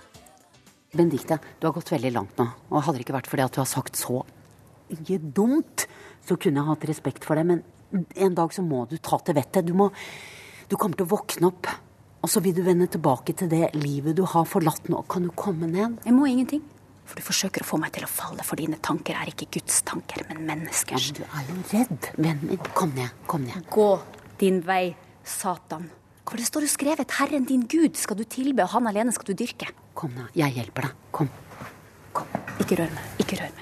Benedicte, 0.94 1.40
du 1.60 1.68
har 1.68 1.74
gått 1.74 1.90
veldig 1.90 2.14
langt 2.14 2.38
nå. 2.38 2.52
Og 2.70 2.84
hadde 2.84 3.00
det 3.00 3.08
ikke 3.08 3.18
vært 3.18 3.28
for 3.28 3.38
det 3.38 3.46
at 3.46 3.54
du 3.56 3.62
har 3.62 3.70
sagt 3.70 3.98
så 3.98 4.22
mye 4.92 5.18
dumt, 5.18 5.88
så 6.28 6.36
kunne 6.38 6.62
jeg 6.62 6.70
hatt 6.70 6.90
respekt 6.90 7.26
for 7.26 7.36
det. 7.36 7.46
Men 7.48 7.64
en 8.16 8.36
dag 8.36 8.54
så 8.54 8.62
må 8.62 8.86
du 8.86 8.98
ta 8.98 9.18
til 9.18 9.34
vettet. 9.34 9.66
Du 9.66 9.74
må 9.74 9.90
Du 10.70 10.78
kommer 10.78 10.96
til 10.96 11.04
å 11.04 11.18
våkne 11.18 11.50
opp. 11.50 11.68
Og 12.22 12.30
så 12.30 12.42
vil 12.46 12.54
du 12.54 12.62
vende 12.66 12.86
tilbake 12.92 13.34
til 13.38 13.50
det 13.50 13.72
livet 13.78 14.16
du 14.18 14.24
har 14.30 14.46
forlatt 14.46 14.90
nå. 14.94 15.02
Kan 15.10 15.26
du 15.26 15.32
komme 15.34 15.70
ned? 15.70 15.98
Jeg 16.06 16.14
må 16.14 16.28
ingenting. 16.30 16.62
For 17.10 17.18
du 17.20 17.26
forsøker 17.26 17.66
å 17.66 17.68
få 17.68 17.80
meg 17.82 17.92
til 17.96 18.06
å 18.06 18.10
falle, 18.10 18.44
for 18.48 18.62
dine 18.62 18.78
tanker 18.80 19.18
er 19.18 19.32
ikke 19.32 19.50
Guds 19.58 19.82
tanker, 19.88 20.22
men 20.30 20.46
menneskers. 20.48 21.10
Du 21.18 21.24
er 21.26 21.50
jo 21.50 21.58
redd, 21.74 22.12
vennen 22.16 22.54
min. 22.54 22.62
Kom 22.78 22.94
ned. 22.96 23.10
Kom 23.28 23.44
ned. 23.48 23.66
Gå 23.74 23.90
din 24.40 24.62
vei, 24.64 24.94
Satan. 25.28 25.90
For 26.24 26.40
det 26.40 26.48
står 26.48 26.64
jo 26.64 26.72
skrevet 26.72 27.12
'Herren 27.12 27.44
din 27.44 27.66
Gud 27.68 27.98
skal 28.00 28.16
du 28.16 28.24
tilbe, 28.24 28.64
og 28.64 28.70
han 28.70 28.88
alene 28.88 29.12
skal 29.12 29.34
du 29.34 29.44
dyrke'. 29.44 29.74
Kom 29.94 30.14
ned. 30.16 30.30
Jeg 30.34 30.54
hjelper 30.56 30.88
deg. 30.88 30.92
Kom. 31.12 31.30
Kom. 32.14 32.28
Ikke 32.62 32.80
rør 32.80 32.94
meg. 32.96 33.04
Ikke 33.20 33.36
rør 33.42 33.52
meg. 33.58 33.61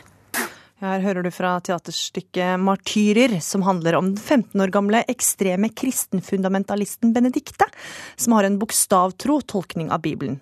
Her 0.80 1.02
hører 1.04 1.26
du 1.26 1.32
fra 1.36 1.58
teaterstykket 1.60 2.56
'Martyrer', 2.56 3.42
som 3.44 3.66
handler 3.68 3.98
om 3.98 4.14
den 4.14 4.18
15 4.18 4.62
år 4.64 4.72
gamle 4.72 5.02
ekstreme 5.12 5.68
kristenfundamentalisten 5.76 7.12
Benedicte, 7.12 7.68
som 8.16 8.38
har 8.38 8.48
en 8.48 8.56
bokstavtro 8.62 9.42
tolkning 9.42 9.92
av 9.92 10.00
Bibelen. 10.06 10.40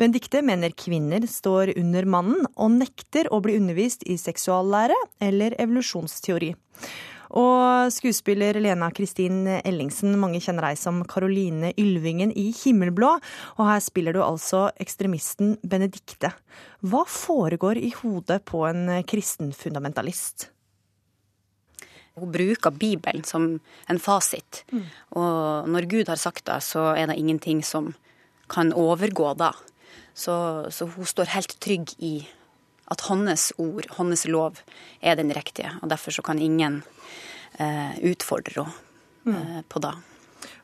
Benedicte 0.00 0.40
mener 0.40 0.72
kvinner 0.72 1.26
står 1.28 1.74
under 1.76 2.08
mannen, 2.08 2.48
og 2.56 2.72
nekter 2.78 3.28
å 3.28 3.42
bli 3.44 3.58
undervist 3.60 4.08
i 4.08 4.16
seksuallære 4.16 4.96
eller 5.20 5.52
evolusjonsteori. 5.60 6.54
Og 7.34 7.92
skuespiller 7.94 8.58
Lena 8.60 8.90
Kristin 8.94 9.44
Ellingsen, 9.58 10.14
mange 10.20 10.40
kjenner 10.42 10.70
deg 10.70 10.80
som 10.80 11.02
Caroline 11.08 11.72
Ylvingen 11.80 12.32
i 12.36 12.48
Himmelblå, 12.54 13.14
og 13.56 13.64
her 13.66 13.80
spiller 13.82 14.16
du 14.16 14.22
altså 14.24 14.68
ekstremisten 14.82 15.56
Benedicte. 15.66 16.32
Hva 16.86 17.02
foregår 17.08 17.80
i 17.80 17.92
hodet 18.02 18.42
på 18.46 18.62
en 18.68 19.02
kristen 19.08 19.50
fundamentalist? 19.56 20.50
Hun 22.16 22.32
bruker 22.32 22.72
Bibelen 22.72 23.24
som 23.28 23.58
en 23.90 24.00
fasit. 24.00 24.62
Og 25.12 25.68
når 25.68 25.88
Gud 25.90 26.08
har 26.08 26.16
sagt 26.16 26.46
det, 26.48 26.62
så 26.64 26.94
er 26.96 27.10
det 27.10 27.18
ingenting 27.20 27.60
som 27.64 27.92
kan 28.48 28.72
overgå 28.72 29.34
da. 29.36 29.52
Så, 30.16 30.32
så 30.72 30.86
hun 30.88 31.04
står 31.04 31.34
helt 31.34 31.58
trygg 31.60 31.92
i 32.00 32.14
at 32.92 33.06
hans 33.08 33.50
ord, 33.58 33.88
hans 33.98 34.26
lov, 34.30 34.60
er 35.02 35.18
den 35.18 35.32
riktige. 35.34 35.72
Og 35.82 35.90
derfor 35.90 36.14
så 36.14 36.24
kan 36.26 36.38
ingen 36.42 36.82
eh, 37.58 37.96
utfordre 38.12 38.68
henne 39.26 39.60
eh, 39.60 39.64
på 39.68 39.82
det. 39.82 39.94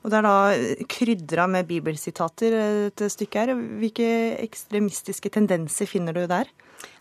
Og 0.02 0.10
det 0.10 0.18
er 0.18 0.26
da 0.26 0.86
krydra 0.90 1.46
med 1.50 1.68
bibelsitater, 1.70 2.54
et 2.90 3.04
stykke 3.10 3.42
her. 3.42 3.54
Hvilke 3.80 4.10
ekstremistiske 4.42 5.30
tendenser 5.34 5.88
finner 5.90 6.14
du 6.14 6.24
der? 6.30 6.50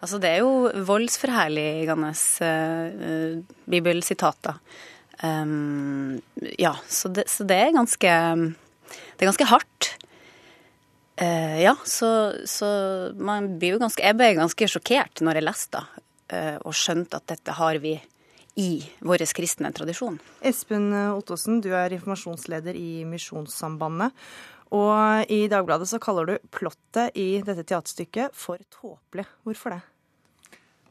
Altså, 0.02 0.20
det 0.22 0.30
er 0.30 0.44
jo 0.44 0.70
voldsforherligende 0.86 2.14
eh, 2.46 3.42
bibelsitater. 3.70 4.62
Um, 5.22 6.18
ja, 6.58 6.74
så 6.90 7.12
det, 7.14 7.28
så 7.30 7.46
det 7.46 7.54
er 7.54 7.76
ganske 7.76 8.10
Det 8.10 9.22
er 9.22 9.30
ganske 9.30 9.46
hardt. 9.52 9.92
Eh, 11.22 11.62
ja, 11.62 11.76
så, 11.86 12.34
så 12.50 12.68
man 13.18 13.60
blir 13.62 13.76
jo 13.76 13.82
ganske 13.84 14.02
Jeg 14.02 14.18
ble 14.18 14.32
ganske 14.40 14.70
sjokkert 14.74 15.22
når 15.22 15.38
jeg 15.38 15.46
leste 15.46 15.82
det, 15.82 16.06
eh, 16.34 16.56
og 16.66 16.74
skjønte 16.74 17.20
at 17.20 17.28
dette 17.30 17.58
har 17.60 17.78
vi 17.84 17.94
i 18.60 18.72
vår 19.06 19.24
kristne 19.38 19.70
tradisjon. 19.72 20.18
Espen 20.44 20.90
Ottosen, 21.14 21.62
du 21.64 21.70
er 21.78 21.94
informasjonsleder 21.96 22.76
i 22.76 23.06
Misjonssambandet. 23.08 24.18
Og 24.76 25.32
i 25.32 25.46
Dagbladet 25.52 25.88
så 25.92 26.00
kaller 26.04 26.28
du 26.28 26.50
plottet 26.52 27.16
i 27.20 27.42
dette 27.44 27.64
teaterstykket 27.68 28.36
for 28.36 28.60
tåpelig. 28.72 29.28
Hvorfor 29.48 29.76
det? 29.76 29.82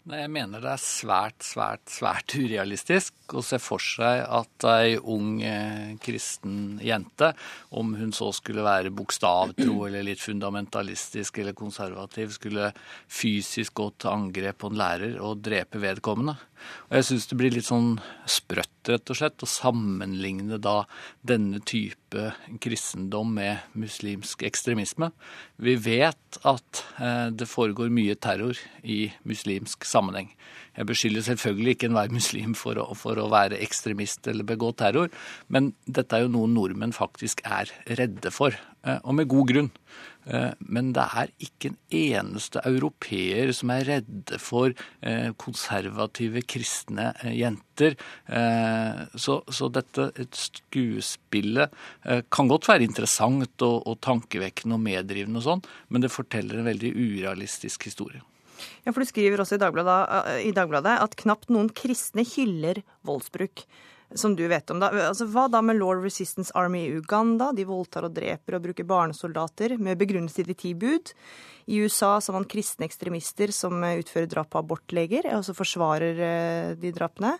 Jeg 0.08 0.30
mener 0.32 0.62
det 0.64 0.70
er 0.72 0.80
svært, 0.80 1.42
svært, 1.44 1.82
svært 1.92 2.32
urealistisk 2.32 3.34
å 3.36 3.42
se 3.44 3.58
for 3.60 3.82
seg 3.84 4.22
at 4.24 4.64
ei 4.72 4.94
ung 4.96 5.42
eh, 5.44 5.92
kristen 6.00 6.78
jente, 6.80 7.28
om 7.76 7.92
hun 7.98 8.14
så 8.16 8.30
skulle 8.32 8.64
være 8.64 8.94
bokstavtro 8.96 9.74
eller 9.86 10.06
litt 10.08 10.22
fundamentalistisk 10.24 11.42
eller 11.42 11.56
konservativ, 11.58 12.32
skulle 12.32 12.70
fysisk 13.12 13.76
gå 13.76 13.90
til 14.00 14.14
angrep 14.14 14.62
på 14.64 14.72
en 14.72 14.80
lærer 14.80 15.20
og 15.20 15.44
drepe 15.44 15.82
vedkommende. 15.84 16.38
Og 16.88 16.96
jeg 16.96 17.10
syns 17.10 17.28
det 17.28 17.40
blir 17.42 17.54
litt 17.54 17.68
sånn 17.68 17.92
sprøtt, 18.24 18.79
rett 18.88 19.10
og 19.12 19.18
slett, 19.18 19.42
å 19.44 19.48
sammenligne 19.48 20.56
da 20.62 20.84
denne 21.26 21.60
type 21.66 22.30
kristendom 22.62 23.34
med 23.36 23.66
muslimsk 23.78 24.44
ekstremisme. 24.46 25.10
Vi 25.60 25.76
vet 25.76 26.40
at 26.48 26.82
eh, 26.98 27.28
det 27.34 27.48
foregår 27.50 27.92
mye 27.92 28.16
terror 28.16 28.58
i 28.82 29.10
muslimsk 29.28 29.84
sammenheng. 29.88 30.32
Jeg 30.78 30.86
beskylder 30.88 31.26
selvfølgelig 31.26 31.74
ikke 31.76 31.90
enhver 31.90 32.14
muslim 32.14 32.54
for 32.58 32.78
å, 32.80 32.86
for 32.96 33.18
å 33.20 33.28
være 33.32 33.58
ekstremist 33.60 34.30
eller 34.30 34.46
begå 34.48 34.70
terror, 34.78 35.10
men 35.48 35.72
dette 35.84 36.16
er 36.16 36.24
jo 36.24 36.32
noe 36.32 36.50
nordmenn 36.50 36.94
faktisk 36.96 37.42
er 37.44 37.72
redde 38.00 38.32
for, 38.32 38.56
eh, 38.86 39.02
og 39.02 39.18
med 39.18 39.28
god 39.30 39.52
grunn. 39.52 39.72
Eh, 40.30 40.52
Men 40.60 40.92
det 40.94 41.04
er 41.04 41.32
ikke 41.42 41.72
en 41.72 41.78
eneste 41.90 42.62
europeer 42.68 43.52
som 43.56 43.72
er 43.74 43.86
redde 43.88 44.38
for 44.42 44.72
eh, 45.02 45.30
konservative 45.40 46.44
kristne 46.46 47.10
eh, 47.24 47.34
jenter. 47.40 47.96
Så, 49.16 49.40
så 49.48 49.68
dette 49.72 50.10
et 50.20 50.36
skuespillet 50.36 51.72
kan 52.30 52.50
godt 52.50 52.68
være 52.68 52.84
interessant 52.84 53.64
og, 53.64 53.86
og 53.88 53.96
tankevekkende 54.04 54.76
og 54.76 54.82
meddrivende 54.84 55.40
og 55.40 55.46
sånn, 55.46 55.62
men 55.88 56.04
det 56.04 56.12
forteller 56.12 56.60
en 56.60 56.68
veldig 56.68 56.92
urealistisk 56.92 57.88
historie. 57.88 58.20
Ja, 58.84 58.92
for 58.92 59.00
Du 59.00 59.08
skriver 59.08 59.40
også 59.42 59.56
i 59.56 59.62
Dagbladet, 59.62 59.96
i 60.44 60.52
Dagbladet 60.56 60.98
at 61.06 61.16
knapt 61.22 61.50
noen 61.50 61.72
kristne 61.72 62.26
hyller 62.36 62.82
voldsbruk. 63.08 63.64
Som 64.14 64.34
du 64.36 64.42
vet 64.50 64.70
om 64.70 64.80
da. 64.82 64.88
Altså, 65.06 65.28
hva 65.30 65.46
da 65.46 65.60
med 65.62 65.78
Lord 65.78 66.02
Resistance 66.02 66.50
Army 66.58 66.82
i 66.88 66.96
Uganda? 66.98 67.52
De 67.54 67.66
voldtar 67.68 68.08
og 68.08 68.16
dreper 68.16 68.56
og 68.56 68.64
bruker 68.64 68.86
barnesoldater 68.88 69.76
med 69.78 70.00
begrunnelse 70.00 70.42
i 70.42 70.48
de 70.48 70.56
ti 70.58 70.72
bud. 70.74 71.12
I 71.70 71.78
USA 71.84 72.16
så 72.20 72.32
har 72.32 72.40
man 72.40 72.48
kristne 72.50 72.88
ekstremister 72.88 73.52
som 73.54 73.78
eh, 73.86 74.00
utfører 74.00 74.26
drap 74.26 74.50
på 74.50 74.58
abortleger, 74.58 75.28
og 75.36 75.44
så 75.46 75.54
forsvarer 75.54 76.22
eh, 76.26 76.70
de 76.80 76.90
drapene. 76.96 77.36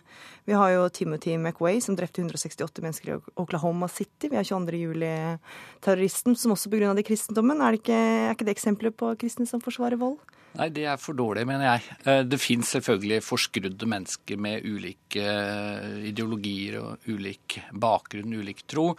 Vi 0.47 0.55
har 0.55 0.71
jo 0.71 0.85
Timothy 0.95 1.35
McWay 1.35 1.81
som 1.83 1.97
drepte 1.99 2.23
168 2.23 2.85
mennesker 2.85 3.11
i 3.11 3.19
Oklahoma 3.41 3.89
City. 3.91 4.29
Vi 4.31 4.39
har 4.39 4.47
22. 4.47 4.79
juli-terroristen 4.85 6.39
som 6.39 6.55
også 6.55 6.71
i 6.71 7.03
kristendommen. 7.03 7.59
Er, 7.59 7.75
det 7.75 7.83
ikke, 7.83 7.99
er 7.99 8.31
ikke 8.31 8.47
det 8.47 8.55
eksempler 8.55 8.95
på 8.95 9.11
kristne 9.19 9.45
som 9.45 9.59
forsvarer 9.59 9.99
vold? 9.99 10.21
Nei, 10.59 10.67
det 10.75 10.83
er 10.91 10.99
for 10.99 11.15
dårlig, 11.15 11.45
mener 11.47 11.67
jeg. 11.67 11.97
Eh, 12.05 12.23
Det 12.27 12.39
fins 12.41 12.73
selvfølgelig 12.75 13.21
forskrudde 13.23 13.87
mennesker 13.87 14.37
med 14.37 14.65
ulike 14.67 15.23
eh, 15.23 16.01
ideologier 16.11 16.79
og 16.81 17.07
ulik 17.07 17.61
bakgrunn, 17.71 18.35
ulik 18.35 18.65
tro. 18.67 18.91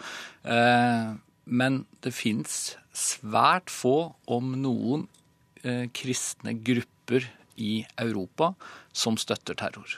Eh, 0.44 1.12
Men 1.44 1.84
det 2.00 2.14
fins 2.14 2.76
svært 2.94 3.68
få, 3.70 4.14
om 4.30 4.54
noen, 4.62 5.08
kristne 5.94 6.56
grupper 6.58 7.28
i 7.62 7.84
Europa 7.98 8.48
som 8.92 9.14
støtter 9.14 9.54
terror. 9.54 9.92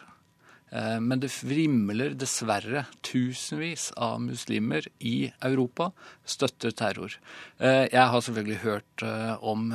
Eh, 0.74 0.98
Men 1.00 1.22
det 1.22 1.30
vrimler 1.46 2.16
dessverre 2.18 2.84
tusenvis 3.06 3.90
av 3.96 4.20
muslimer 4.24 4.86
i 4.98 5.30
Europa 5.40 5.92
støtter 6.26 6.74
terror. 6.74 7.14
Eh, 7.60 7.86
Jeg 7.92 8.10
har 8.10 8.20
selvfølgelig 8.20 8.62
hørt 8.64 9.02
eh, 9.02 9.36
om 9.42 9.70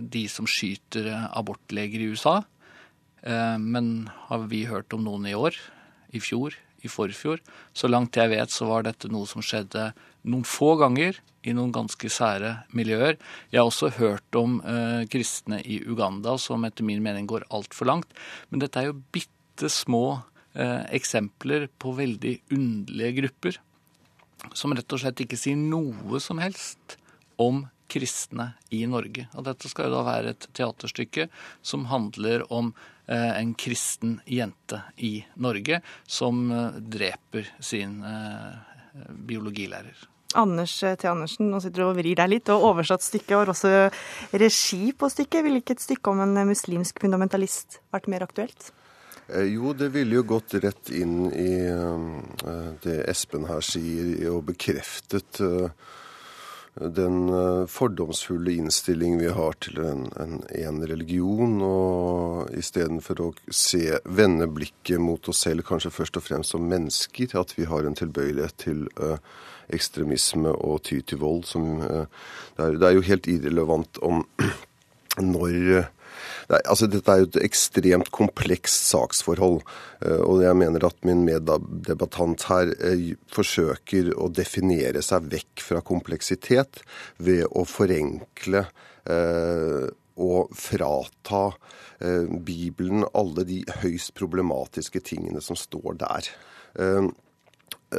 de 0.00 0.26
som 0.28 0.46
skyter 0.46 1.28
abortleger 1.32 2.00
i 2.00 2.12
USA. 2.12 2.42
Men 3.58 4.08
har 4.28 4.44
vi 4.46 4.66
hørt 4.70 4.92
om 4.94 5.02
noen 5.02 5.24
i 5.26 5.34
år, 5.34 5.56
i 6.14 6.20
fjor, 6.20 6.54
i 6.84 6.86
forfjor? 6.86 7.40
Så 7.74 7.88
langt 7.90 8.14
jeg 8.14 8.30
vet 8.30 8.52
så 8.54 8.68
var 8.68 8.84
dette 8.86 9.08
noe 9.10 9.26
som 9.26 9.42
skjedde 9.42 9.88
noen 10.30 10.44
få 10.46 10.76
ganger 10.78 11.18
i 11.42 11.50
noen 11.56 11.72
ganske 11.74 12.06
sære 12.06 12.68
miljøer. 12.70 13.16
Jeg 13.50 13.58
har 13.58 13.66
også 13.66 13.90
hørt 13.98 14.38
om 14.38 14.60
kristne 15.10 15.58
i 15.64 15.80
Uganda 15.82 16.36
som 16.38 16.62
etter 16.68 16.86
min 16.86 17.02
mening 17.02 17.26
går 17.26 17.48
altfor 17.50 17.90
langt. 17.90 18.14
Men 18.50 18.62
dette 18.62 18.78
er 18.78 18.92
jo 18.92 19.00
bitte 19.10 19.35
små 19.72 20.20
eh, 20.54 20.82
eksempler 20.96 21.68
på 21.78 21.94
veldig 21.96 22.34
underlige 22.56 23.16
grupper 23.20 23.60
som 24.54 24.74
rett 24.76 24.92
og 24.92 25.00
slett 25.02 25.24
ikke 25.24 25.38
sier 25.40 25.58
noe 25.58 26.20
som 26.22 26.40
helst 26.42 26.98
om 27.40 27.64
kristne 27.90 28.50
i 28.74 28.82
Norge. 28.90 29.28
Og 29.38 29.46
dette 29.46 29.70
skal 29.70 29.88
jo 29.88 29.96
da 29.96 30.02
være 30.06 30.34
et 30.34 30.48
teaterstykke 30.56 31.28
som 31.66 31.86
handler 31.90 32.44
om 32.52 32.72
eh, 33.06 33.32
en 33.38 33.54
kristen 33.58 34.18
jente 34.26 34.82
i 34.96 35.20
Norge 35.42 35.80
som 36.02 36.48
eh, 36.50 36.80
dreper 36.96 37.48
sin 37.62 38.00
eh, 38.06 39.06
biologilærer. 39.28 40.06
Anders 40.36 40.74
T. 40.82 41.06
Andersen, 41.08 41.48
nå 41.52 41.62
sitter 41.62 41.84
du 41.84 41.86
og 41.86 41.96
vrir 41.96 42.18
deg 42.18 42.28
litt, 42.28 42.50
og 42.52 42.64
oversatt 42.72 43.04
stykket 43.04 43.36
har 43.38 43.52
også 43.52 43.70
regi 44.36 44.90
på 44.92 45.08
stykket. 45.08 45.44
Ville 45.46 45.62
ikke 45.62 45.76
et 45.78 45.84
stykke 45.84 46.12
om 46.12 46.20
en 46.24 46.42
muslimsk 46.50 46.98
fundamentalist 47.00 47.78
vært 47.94 48.10
mer 48.12 48.26
aktuelt? 48.26 48.72
Eh, 49.28 49.42
Jo, 49.42 49.72
det 49.72 49.88
ville 49.88 50.20
jo 50.20 50.22
gått 50.22 50.54
rett 50.54 50.90
inn 50.90 51.26
i 51.32 51.52
eh, 51.66 52.66
det 52.82 52.98
Espen 53.10 53.46
her 53.50 53.62
sier, 53.64 54.12
og 54.30 54.44
bekreftet 54.52 55.40
eh, 55.42 55.70
den 56.76 57.30
fordomsfulle 57.72 58.52
innstilling 58.60 59.14
vi 59.16 59.30
har 59.32 59.54
til 59.64 59.78
en, 59.80 60.02
en, 60.20 60.34
en 60.44 60.82
religion, 60.84 61.54
og 61.64 62.50
istedenfor 62.52 63.22
å 63.24 63.30
se, 63.48 63.96
vende 64.04 64.44
blikket 64.44 65.00
mot 65.00 65.30
oss 65.32 65.40
selv 65.46 65.64
kanskje 65.64 65.94
først 65.96 66.20
og 66.20 66.26
fremst 66.26 66.52
som 66.52 66.68
mennesker, 66.68 67.32
at 67.40 67.56
vi 67.56 67.64
har 67.70 67.88
en 67.88 67.96
tilbøyelighet 67.96 68.58
til 68.60 68.84
ekstremisme 69.72 70.52
og 70.52 70.84
ty 70.84 71.00
til 71.00 71.22
vold. 71.24 71.46
Som, 71.48 71.80
det, 71.80 72.60
er, 72.60 72.76
det 72.76 72.90
er 72.90 72.98
jo 72.98 73.08
helt 73.08 73.30
irrelevant 73.32 74.02
om 74.04 74.26
når 75.32 75.88
det 76.48 76.58
er, 76.58 76.64
altså, 76.70 76.88
dette 76.90 77.12
er 77.12 77.22
jo 77.22 77.28
et 77.30 77.42
ekstremt 77.46 78.10
komplekst 78.14 78.88
saksforhold. 78.90 79.60
eh, 80.04 80.22
Og 80.22 80.42
jeg 80.44 80.56
mener 80.56 80.86
at 80.86 80.98
min 81.06 81.24
meddebattant 81.26 82.46
her 82.50 82.72
eh, 82.80 83.12
forsøker 83.32 84.12
å 84.16 84.30
definere 84.32 85.02
seg 85.02 85.28
vekk 85.32 85.64
fra 85.64 85.82
kompleksitet 85.84 86.82
ved 87.18 87.46
å 87.50 87.66
forenkle 87.68 88.66
eh, 89.06 89.86
og 90.16 90.52
frata 90.56 91.44
eh, 92.00 92.24
Bibelen 92.24 93.04
alle 93.12 93.44
de 93.44 93.60
høyst 93.82 94.14
problematiske 94.16 95.02
tingene 95.04 95.42
som 95.44 95.58
står 95.58 95.98
der. 96.00 96.30
Eh, 96.80 97.08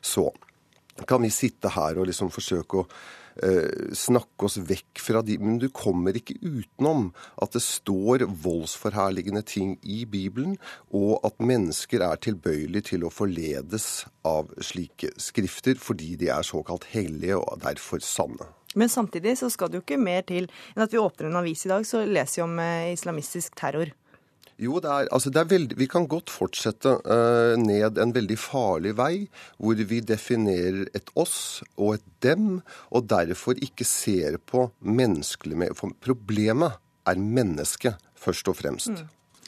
Så 0.00 0.30
kan 1.06 1.22
vi 1.22 1.30
sitte 1.30 1.70
her 1.74 2.00
og 2.00 2.08
liksom 2.08 2.32
forsøke 2.32 2.82
å 2.82 2.88
snakke 3.94 4.48
oss 4.48 4.58
vekk 4.58 5.00
fra 5.02 5.22
de 5.22 5.36
Men 5.38 5.60
du 5.62 5.68
kommer 5.70 6.16
ikke 6.18 6.36
utenom 6.42 7.12
at 7.40 7.54
det 7.54 7.62
står 7.62 8.26
voldsforherligende 8.42 9.44
ting 9.46 9.76
i 9.82 10.04
Bibelen, 10.04 10.56
og 10.90 11.20
at 11.26 11.38
mennesker 11.38 12.02
er 12.04 12.20
tilbøyelige 12.22 12.92
til 12.92 13.06
å 13.06 13.12
forledes 13.14 14.06
av 14.26 14.50
slike 14.64 15.14
skrifter 15.20 15.78
fordi 15.80 16.16
de 16.20 16.32
er 16.34 16.46
såkalt 16.46 16.88
hellige 16.92 17.38
og 17.38 17.60
derfor 17.62 18.02
sanne. 18.04 18.50
Men 18.76 18.90
samtidig 18.92 19.38
så 19.38 19.48
skal 19.50 19.70
det 19.70 19.80
jo 19.80 19.86
ikke 19.86 20.00
mer 20.00 20.26
til 20.28 20.48
enn 20.74 20.84
at 20.84 20.92
vi 20.92 21.00
åpner 21.00 21.30
en 21.30 21.40
avis 21.40 21.64
i 21.66 21.72
dag, 21.72 21.86
så 21.88 22.04
leser 22.04 22.42
vi 22.42 22.44
om 22.44 22.58
eh, 22.62 22.92
islamistisk 22.92 23.56
terror. 23.58 23.94
Jo, 24.58 24.80
det 24.82 24.90
er, 24.90 25.08
altså 25.14 25.30
det 25.30 25.38
er 25.38 25.50
veldig, 25.52 25.76
vi 25.78 25.86
kan 25.90 26.08
godt 26.10 26.32
fortsette 26.34 26.96
uh, 27.06 27.54
ned 27.60 27.98
en 28.02 28.14
veldig 28.14 28.38
farlig 28.42 28.96
vei, 28.98 29.12
hvor 29.62 29.78
vi 29.78 30.00
definerer 30.02 30.88
et 30.98 31.12
oss 31.14 31.60
og 31.76 31.98
et 31.98 32.08
dem, 32.26 32.48
og 32.90 33.06
derfor 33.10 33.60
ikke 33.62 33.86
ser 33.86 34.40
på 34.50 34.66
menneskelig 34.82 35.60
med 35.62 35.78
For 35.78 35.94
problemet 36.02 36.80
er 37.06 37.22
mennesket, 37.22 38.02
først 38.18 38.50
og 38.50 38.58
fremst. 38.58 39.04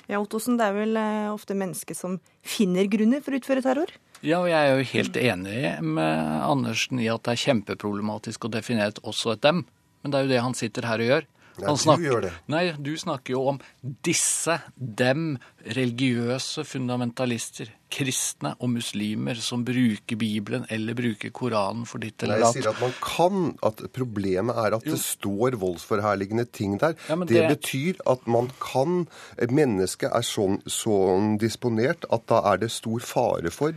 Ja, 0.06 0.20
Ottosen, 0.20 0.60
det 0.60 0.68
er 0.68 0.78
vel 0.78 0.94
uh, 0.94 1.34
ofte 1.34 1.58
mennesket 1.58 1.98
som 1.98 2.20
finner 2.46 2.86
grunner 2.90 3.22
for 3.24 3.34
å 3.34 3.42
utføre 3.42 3.66
terror? 3.66 3.90
Ja, 4.22 4.44
og 4.44 4.50
jeg 4.52 4.60
er 4.60 4.78
jo 4.78 4.88
helt 4.92 5.18
enig 5.18 5.60
med 5.82 6.22
Andersen 6.44 7.02
i 7.02 7.10
at 7.10 7.24
det 7.26 7.34
er 7.34 7.44
kjempeproblematisk 7.48 8.46
å 8.46 8.52
definere 8.52 8.94
et 8.94 9.02
oss 9.02 9.24
og 9.26 9.38
et 9.38 9.44
dem. 9.46 9.62
Men 10.02 10.12
det 10.12 10.18
er 10.18 10.26
jo 10.26 10.32
det 10.34 10.42
han 10.44 10.56
sitter 10.58 10.86
her 10.86 11.02
og 11.02 11.10
gjør. 11.10 11.28
Han 11.60 11.76
du 11.76 11.82
snakker, 11.82 12.04
gjør 12.06 12.22
det. 12.24 12.32
Nei, 12.52 12.62
du 12.78 12.92
snakker 12.96 13.34
jo 13.34 13.40
om 13.50 13.58
disse, 14.06 14.54
dem, 14.76 15.34
religiøse 15.76 16.64
fundamentalister, 16.64 17.72
kristne 17.90 18.52
og 18.62 18.70
muslimer 18.76 19.34
som 19.42 19.64
bruker 19.66 20.16
Bibelen 20.20 20.62
eller 20.70 20.94
bruker 20.94 21.32
Koranen 21.34 21.82
for 21.90 21.98
ditt 22.02 22.22
Nei, 22.22 22.36
datt. 22.38 22.54
jeg 22.54 22.62
sier 22.62 22.70
at 22.70 22.80
man 22.80 22.94
kan, 23.02 23.48
at 23.66 23.82
problemet 23.96 24.56
er 24.62 24.76
at 24.78 24.86
det 24.86 25.00
står 25.02 25.58
voldsforherligende 25.60 26.46
ting 26.54 26.78
der. 26.80 26.94
Ja, 27.10 27.16
det... 27.18 27.28
det- 27.34 27.48
betyr 27.50 28.00
at 28.06 28.26
man 28.30 28.50
kan 28.62 29.02
Mennesket 29.50 30.12
er 30.14 30.22
sånn, 30.24 30.60
sånn 30.70 31.34
disponert 31.42 32.06
at 32.14 32.26
da 32.30 32.40
er 32.52 32.62
det 32.62 32.70
stor 32.72 33.02
fare 33.04 33.50
for 33.50 33.74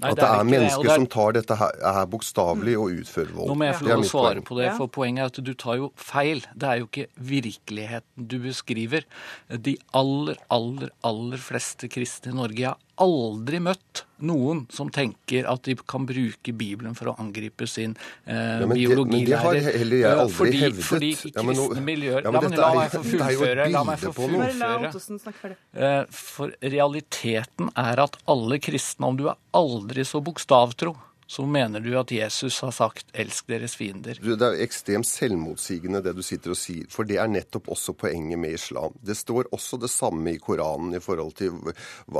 Nei, 0.00 0.10
at 0.10 0.16
det 0.16 0.24
det 0.24 0.26
er 0.26 0.32
er, 0.34 0.34
det, 0.34 0.40
og 0.40 0.50
mennesker 0.50 0.82
det 0.82 0.90
er- 0.90 0.96
som 0.96 1.06
tar 1.06 1.32
dette 1.32 1.56
her, 1.56 1.70
er 1.86 2.06
bokstavelig 2.10 2.74
og 2.76 2.90
utfører 2.98 3.32
vold. 3.32 3.48
Nå 3.48 3.54
må 3.54 3.64
jeg 3.68 3.74
få 3.78 3.84
er 3.86 3.94
lov 3.94 4.04
å 4.04 4.08
svare 4.10 4.34
poeng. 4.34 4.44
på 4.48 4.56
det, 4.58 4.72
for 4.76 4.86
poenget 4.88 5.22
er 5.22 5.26
at 5.26 5.44
du 5.44 5.54
tar 5.54 5.76
jo 5.76 5.92
feil. 5.96 6.40
Det 6.56 6.66
er 6.68 6.78
jo 6.80 6.86
ikke 6.86 7.06
virkeligheten 7.20 8.26
du 8.26 8.38
beskriver. 8.40 9.04
De 9.48 9.76
aller, 9.94 10.36
aller, 10.50 10.90
aller 11.04 11.38
fleste 11.38 11.88
kristne 11.88 12.32
i 12.32 12.34
Norge 12.34 12.58
Jeg 12.58 12.68
har 12.74 12.78
aldri 12.98 13.60
møtt 13.60 14.02
noen 14.24 14.64
som 14.72 14.88
tenker 14.90 15.46
at 15.50 15.62
de 15.68 15.74
kan 15.86 16.06
bruke 16.08 16.52
Bibelen 16.56 16.94
for 16.96 17.12
å 17.12 17.16
angripe 17.20 17.66
sin 17.68 17.96
eh, 18.26 18.34
Ja, 18.60 18.66
men 18.66 18.76
det- 18.78 18.96
men 18.96 19.24
det 19.24 19.38
har 19.38 19.54
heller 19.54 19.96
jeg 19.96 20.04
Eh, 20.10 20.20
aldri 20.24 20.34
fordi, 20.34 20.58
hevdet. 20.64 20.84
Fordi 20.84 21.10
i 21.12 21.32
Ja, 21.34 21.42
nå- 21.42 21.54
kristne 21.54 21.84
miljøer 21.84 22.22
Ja, 22.24 22.30
La, 22.30 22.40
men 22.40 22.50
men 22.50 22.58
la 22.60 22.74
meg 22.74 22.90
få 22.90 23.02
fullføre. 23.04 23.70
La 23.70 23.84
meg 23.84 23.98
få 23.98 24.12
fullføre. 24.14 25.56
Eh, 25.74 26.04
For 26.10 26.52
realiteten 26.62 27.70
er 27.76 28.00
at 28.00 28.16
alle 28.28 28.58
kristne, 28.58 29.06
om 29.06 29.16
du 29.16 29.28
er 29.28 29.36
aldri 29.54 30.04
så 30.06 30.22
bokstavtro, 30.24 30.94
så 31.26 31.46
mener 31.46 31.80
du 31.80 31.94
at 31.98 32.10
Jesus 32.12 32.60
har 32.60 32.70
sagt 32.70 33.06
'elsk 33.14 33.46
deres 33.48 33.76
fiender'. 33.76 34.20
Du, 34.20 34.36
Det 34.36 34.42
er 34.42 34.56
jo 34.56 34.62
ekstremt 34.64 35.06
selvmotsigende 35.06 36.02
det 36.02 36.14
du 36.16 36.22
sitter 36.22 36.50
og 36.50 36.56
sier, 36.56 36.84
for 36.90 37.04
det 37.04 37.16
er 37.16 37.26
nettopp 37.28 37.68
også 37.68 37.94
poenget 37.96 38.38
med 38.38 38.52
islam. 38.54 38.92
Det 39.04 39.16
står 39.16 39.44
også 39.52 39.80
det 39.80 39.90
samme 39.90 40.34
i 40.34 40.38
Koranen 40.38 40.94
i 40.94 41.00
forhold 41.00 41.32
til 41.34 41.50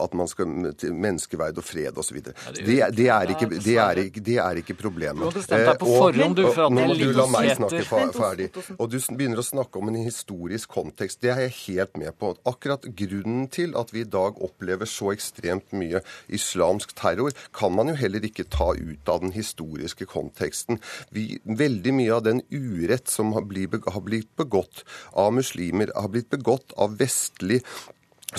at 0.02 0.14
man 0.14 0.28
skal 0.28 0.74
til 0.78 0.94
menneskeverd 0.94 1.58
og 1.58 1.64
fred 1.64 1.98
osv. 1.98 2.16
Det, 2.22 2.34
det 2.54 2.66
det, 2.66 2.96
det, 2.96 3.08
er 3.08 3.26
ikke- 3.34 3.48
det, 3.64 3.76
er 3.76 3.94
ikke- 4.04 4.24
det 4.24 4.36
er 4.38 4.56
ikke 4.62 4.74
problemet. 4.74 5.20
Du 5.20 5.24
har 5.24 5.32
bestemt 5.32 5.66
deg 5.66 5.78
på 5.78 5.86
Eh, 5.86 5.98
forhånd, 5.98 6.36
du, 6.36 6.42
for 6.52 6.62
at 6.62 6.64
og 6.66 6.72
Nå 6.72 6.80
må 6.86 6.94
er 6.94 6.98
du 6.98 7.12
la 7.12 7.26
meg 7.26 7.56
snakke 7.56 7.84
ferdig. 7.84 8.50
Og 8.78 8.90
du 8.90 8.98
begynner 8.98 9.38
å 9.38 9.44
snakke 9.44 9.76
om 9.78 9.88
en 9.88 10.04
historisk 10.04 10.68
kontekst. 10.68 11.20
Det 11.20 11.30
er 11.30 11.40
jeg 11.48 11.50
helt 11.66 11.96
med 11.96 12.12
på. 12.18 12.36
Akkurat 12.46 12.82
grunnen 12.96 13.48
til 13.50 13.76
at 13.76 13.90
vi 13.92 14.00
i 14.00 14.04
dag 14.04 14.34
opplever 14.42 14.86
så 14.86 15.12
ekstremt 15.12 15.72
mye 15.72 16.00
islamsk 16.28 16.94
terror, 16.94 17.32
kan 17.52 17.72
man 17.74 17.88
jo 17.88 17.94
heller 17.94 18.20
ikke 18.20 18.44
ta 18.48 18.72
ut 18.72 18.93
av 19.08 19.20
den 19.24 19.34
historiske 19.34 20.06
konteksten. 20.10 20.80
Vi, 21.14 21.38
veldig 21.44 21.94
mye 21.94 22.14
av 22.14 22.24
den 22.26 22.42
urett 22.50 23.10
som 23.10 23.32
har 23.36 23.44
blitt 23.48 24.36
begått 24.36 24.84
av 25.12 25.34
muslimer, 25.34 25.92
har 25.96 26.12
blitt 26.12 26.30
begått 26.30 26.72
av 26.76 26.98
vestlig 27.00 27.62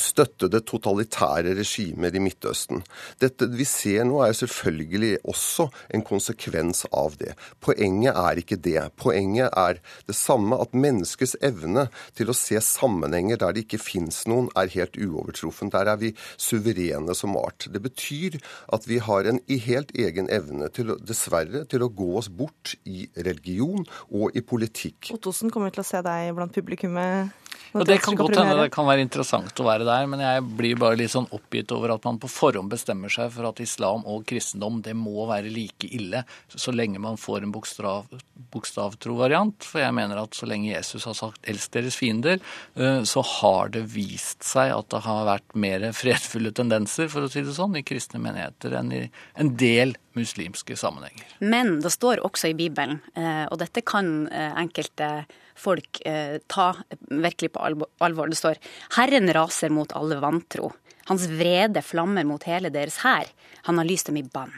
støttede 0.01 0.61
totalitære 0.67 1.55
regimer 1.57 2.15
i 2.15 2.21
Midtøsten. 2.23 2.83
Dette 3.21 3.47
vi 3.51 3.65
ser 3.67 4.05
nå 4.07 4.21
er 4.25 4.35
selvfølgelig 4.37 5.19
også 5.23 5.67
en 5.95 6.03
konsekvens 6.05 6.85
av 6.91 7.17
det. 7.19 7.33
Poenget 7.63 8.15
er 8.15 8.41
ikke 8.41 8.59
det. 8.59 8.79
Poenget 9.01 9.49
er 9.55 9.79
det 10.07 10.17
samme 10.17 10.59
at 10.61 10.75
menneskets 10.75 11.35
evne 11.45 11.87
til 12.17 12.31
å 12.31 12.37
se 12.37 12.59
sammenhenger 12.61 13.39
der 13.41 13.55
det 13.55 13.65
ikke 13.65 13.81
fins 13.81 14.23
noen, 14.29 14.49
er 14.55 14.71
helt 14.75 14.97
uovertruffen. 14.99 15.71
Der 15.73 15.91
er 15.91 15.99
vi 16.01 16.13
suverene 16.37 17.15
som 17.17 17.37
art. 17.39 17.67
Det 17.71 17.81
betyr 17.83 18.39
at 18.75 18.87
vi 18.89 18.99
har 19.03 19.29
en 19.29 19.41
helt 19.49 19.93
egen 19.95 20.29
evne 20.33 20.69
til 20.75 20.95
dessverre, 21.05 21.65
til 21.69 21.85
å 21.85 21.91
gå 21.91 22.11
oss 22.19 22.29
bort 22.29 22.75
i 22.85 23.07
religion 23.15 23.85
og 24.11 24.35
i 24.35 24.43
politikk. 24.45 25.11
Ottosen 25.15 25.53
kommer 25.53 25.73
til 25.73 25.85
å 25.85 25.87
se 25.87 26.01
deg 26.05 26.33
blant 26.37 26.55
publikummet. 26.55 27.33
Og 27.75 27.83
det 27.87 27.97
kan 28.03 28.15
godt 28.15 28.37
hende 28.39 28.55
det 28.55 28.71
kan 28.73 28.87
være 28.87 29.03
interessant 29.03 29.59
å 29.59 29.65
være 29.67 29.87
der, 29.87 30.05
men 30.07 30.21
jeg 30.23 30.43
blir 30.55 30.77
bare 30.79 30.95
litt 30.99 31.11
sånn 31.11 31.27
oppgitt 31.35 31.73
over 31.75 31.95
at 31.97 32.05
man 32.07 32.19
på 32.21 32.29
forhånd 32.31 32.71
bestemmer 32.71 33.11
seg 33.11 33.33
for 33.35 33.49
at 33.49 33.59
islam 33.63 34.05
og 34.07 34.23
kristendom 34.29 34.79
det 34.85 34.93
må 34.95 35.25
være 35.27 35.51
like 35.51 35.89
ille 35.91 36.23
så 36.55 36.71
lenge 36.71 37.01
man 37.03 37.19
får 37.19 37.43
en 37.43 37.51
bokstav, 37.51 38.07
bokstavtro 38.53 39.17
variant. 39.19 39.67
For 39.67 39.83
jeg 39.83 39.95
mener 39.97 40.21
at 40.21 40.37
så 40.37 40.47
lenge 40.47 40.71
Jesus 40.71 41.03
har 41.09 41.17
sagt 41.19 41.43
'elsk 41.43 41.75
deres 41.75 41.99
fiender', 41.99 42.39
eh, 42.75 43.03
så 43.03 43.21
har 43.21 43.69
det 43.75 43.83
vist 43.91 44.43
seg 44.43 44.71
at 44.71 44.89
det 44.89 45.03
har 45.03 45.25
vært 45.25 45.55
mer 45.55 45.91
fredfulle 45.91 46.51
tendenser, 46.55 47.09
for 47.09 47.27
å 47.27 47.31
si 47.31 47.41
det 47.41 47.55
sånn, 47.55 47.75
i 47.75 47.83
kristne 47.83 48.21
menigheter 48.23 48.77
enn 48.79 48.91
i 48.93 49.09
en 49.35 49.55
del 49.55 49.95
muslimske 50.15 50.77
sammenhenger. 50.79 51.25
Men 51.41 51.81
det 51.81 51.91
står 51.91 52.23
også 52.23 52.49
i 52.49 52.53
Bibelen, 52.57 53.01
eh, 53.15 53.45
og 53.51 53.59
dette 53.59 53.83
kan 53.83 54.27
eh, 54.31 54.53
enkelte 54.55 55.25
folk 55.55 56.01
eh, 56.05 56.37
ta 56.51 56.73
virkelig 57.09 57.51
på 57.55 57.63
alvor. 58.03 58.31
Det 58.31 58.39
står 58.39 58.61
Herren 58.97 59.31
raser 59.33 59.73
mot 59.73 59.95
alle 59.95 60.19
vantro. 60.21 60.71
Hans 61.09 61.27
vrede 61.29 61.81
flammer 61.85 62.25
mot 62.25 62.43
hele 62.49 62.71
deres 62.73 63.01
hær. 63.05 63.29
Han 63.69 63.77
har 63.81 63.87
lyst 63.87 64.09
dem 64.09 64.17
i 64.21 64.25
bann. 64.25 64.53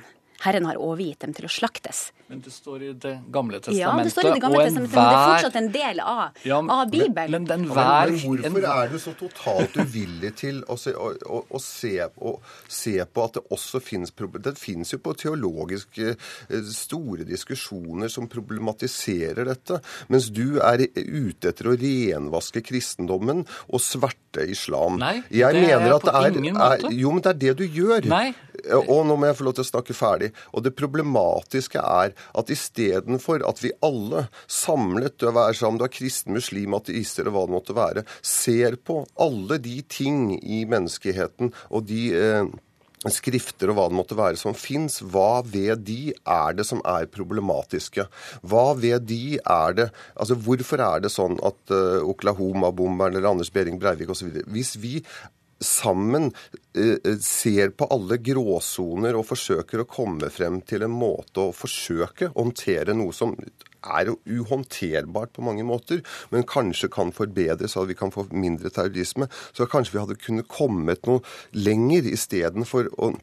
Herren 0.45 0.67
har 0.69 0.79
overgitt 0.79 1.25
dem 1.25 1.33
til 1.35 1.47
å 1.47 1.51
slaktes. 1.51 2.09
Men 2.29 2.41
det 2.43 2.51
står 2.51 2.81
i 2.83 2.87
Det 2.93 3.13
gamle 3.31 3.59
testamentet. 3.59 3.79
Ja, 3.79 4.03
det 4.03 4.11
står 4.11 4.25
i 4.27 4.31
Det 4.33 4.41
gamle 4.43 4.63
testamentet, 4.65 4.91
testamentet, 4.91 4.97
men 4.97 5.07
det 5.07 5.17
er 5.17 5.29
fortsatt 5.31 5.55
en 5.61 5.71
del 5.71 5.99
av, 6.03 6.41
Ja, 6.43 6.61
men- 6.61 6.71
av 6.75 6.91
Bibelen. 6.91 7.31
Men 7.31 7.45
den 7.45 7.67
vær... 7.69 8.09
men, 8.11 8.19
hvorfor 8.19 8.49
hvorfor 8.51 8.67
er 8.83 8.91
du 8.91 8.97
så 8.99 9.13
totalt 9.21 9.77
uvillig 9.79 10.31
til 10.41 10.59
å 10.67 10.75
se, 10.77 10.91
å, 10.91 11.13
å, 11.23 11.39
å 11.49 11.61
se, 11.63 11.93
å 12.19 12.33
se 12.67 12.95
på 13.05 13.23
at 13.23 13.33
det 13.39 13.43
også 13.55 13.79
proble- 14.11 14.41
Det 14.43 14.57
finnes 14.59 14.91
jo 14.91 14.99
på 14.99 15.13
teologiske 15.15 16.09
eh, 16.17 16.67
store 16.73 17.23
diskusjoner 17.23 18.11
som 18.11 18.27
problematiserer 18.27 19.45
dette, 19.47 19.79
mens 20.09 20.29
du 20.29 20.59
er 20.59 20.83
ute 20.95 21.49
etter 21.53 21.71
å 21.71 21.77
renvaske 21.79 22.61
kristendommen 22.61 23.45
og 23.71 23.79
sverte 23.79 24.43
islam. 24.49 24.99
Nei, 24.99 25.23
jeg 25.31 25.53
det 25.55 25.63
er 25.63 25.79
mener 25.79 25.87
er 25.87 25.95
at 25.95 26.01
på 26.03 26.11
det 26.11 26.25
er, 26.25 26.37
ingen 26.43 26.57
er 26.59 26.75
måte. 26.83 26.93
Jo, 26.93 27.11
men 27.15 27.23
det 27.23 27.31
er 27.31 27.39
det 27.45 27.55
du 27.57 27.65
gjør. 27.67 28.09
Nei. 28.11 28.33
Og 28.75 29.01
nå 29.07 29.17
må 29.17 29.29
jeg 29.29 29.37
få 29.39 29.47
lov 29.47 29.57
til 29.57 29.65
å 29.65 29.69
snakke 29.71 29.95
ferdig. 29.97 30.31
Og 30.53 30.65
det 30.65 30.75
problematiske 30.77 31.81
er 31.81 32.13
at 32.37 32.53
istedenfor 32.53 33.45
at 33.47 33.63
vi 33.63 33.73
alle 33.85 34.27
samlet, 34.51 35.23
seg 35.23 35.67
om 35.69 35.79
du 35.79 35.87
er 35.87 35.93
kristen, 35.93 36.35
muslim, 36.37 36.77
ateist 36.77 37.19
eller 37.19 37.35
hva 37.35 37.47
det 37.47 37.57
måtte 37.57 37.77
være, 37.77 38.05
ser 38.21 38.77
på 38.83 39.01
alle 39.23 39.59
de 39.63 39.81
ting 39.89 40.31
i 40.37 40.63
menneskeheten 40.69 41.53
og 41.69 41.85
de 41.89 42.01
eh, 42.15 42.55
skrifter 43.13 43.69
og 43.69 43.77
hva 43.77 43.85
det 43.91 43.97
måtte 43.99 44.17
være 44.17 44.39
som 44.39 44.55
fins, 44.57 44.99
hva 45.05 45.43
ved 45.45 45.85
de 45.87 46.13
er 46.17 46.57
det 46.57 46.65
som 46.67 46.81
er 46.87 47.09
problematiske? 47.13 48.07
Hva 48.41 48.71
ved 48.77 49.07
de 49.09 49.37
er 49.37 49.77
det 49.77 49.87
Altså 50.17 50.37
hvorfor 50.41 50.81
er 50.81 51.03
det 51.03 51.13
sånn 51.13 51.37
at 51.45 51.73
uh, 51.73 52.01
Oklahoma-bomberen 52.09 53.15
eller 53.15 53.29
Anders 53.29 53.51
Behring 53.53 53.77
Breivik 53.79 54.09
osv. 54.11 54.41
Hvis 54.49 54.75
vi 54.81 54.97
sammen 55.63 56.31
eh, 56.77 57.15
ser 57.23 57.73
på 57.77 57.87
alle 57.93 58.19
gråsoner 58.23 59.17
og 59.17 59.27
forsøker 59.31 59.83
å 59.83 59.89
komme 59.89 60.29
frem 60.33 60.61
til 60.67 60.85
en 60.85 60.93
måte 60.93 61.47
å 61.47 61.55
forsøke 61.55 62.31
å 62.31 62.43
håndtere 62.43 62.95
noe 62.97 63.15
som 63.15 63.35
er 63.87 64.11
uhåndterbart 64.25 65.33
på 65.35 65.45
mange 65.45 65.63
måter, 65.67 66.01
men 66.33 66.47
kanskje 66.49 66.89
kan 66.91 67.13
forbedres, 67.15 67.77
at 67.77 67.87
vi 67.89 67.95
kan 67.97 68.11
få 68.11 68.27
mindre 68.33 68.71
terrorisme, 68.73 69.29
så 69.55 69.67
kanskje 69.69 69.95
vi 69.95 70.03
hadde 70.03 70.19
kunnet 70.19 70.49
kommet 70.51 71.07
noe 71.07 71.23
lenger 71.55 72.09
istedenfor 72.11 72.91
å 72.97 73.13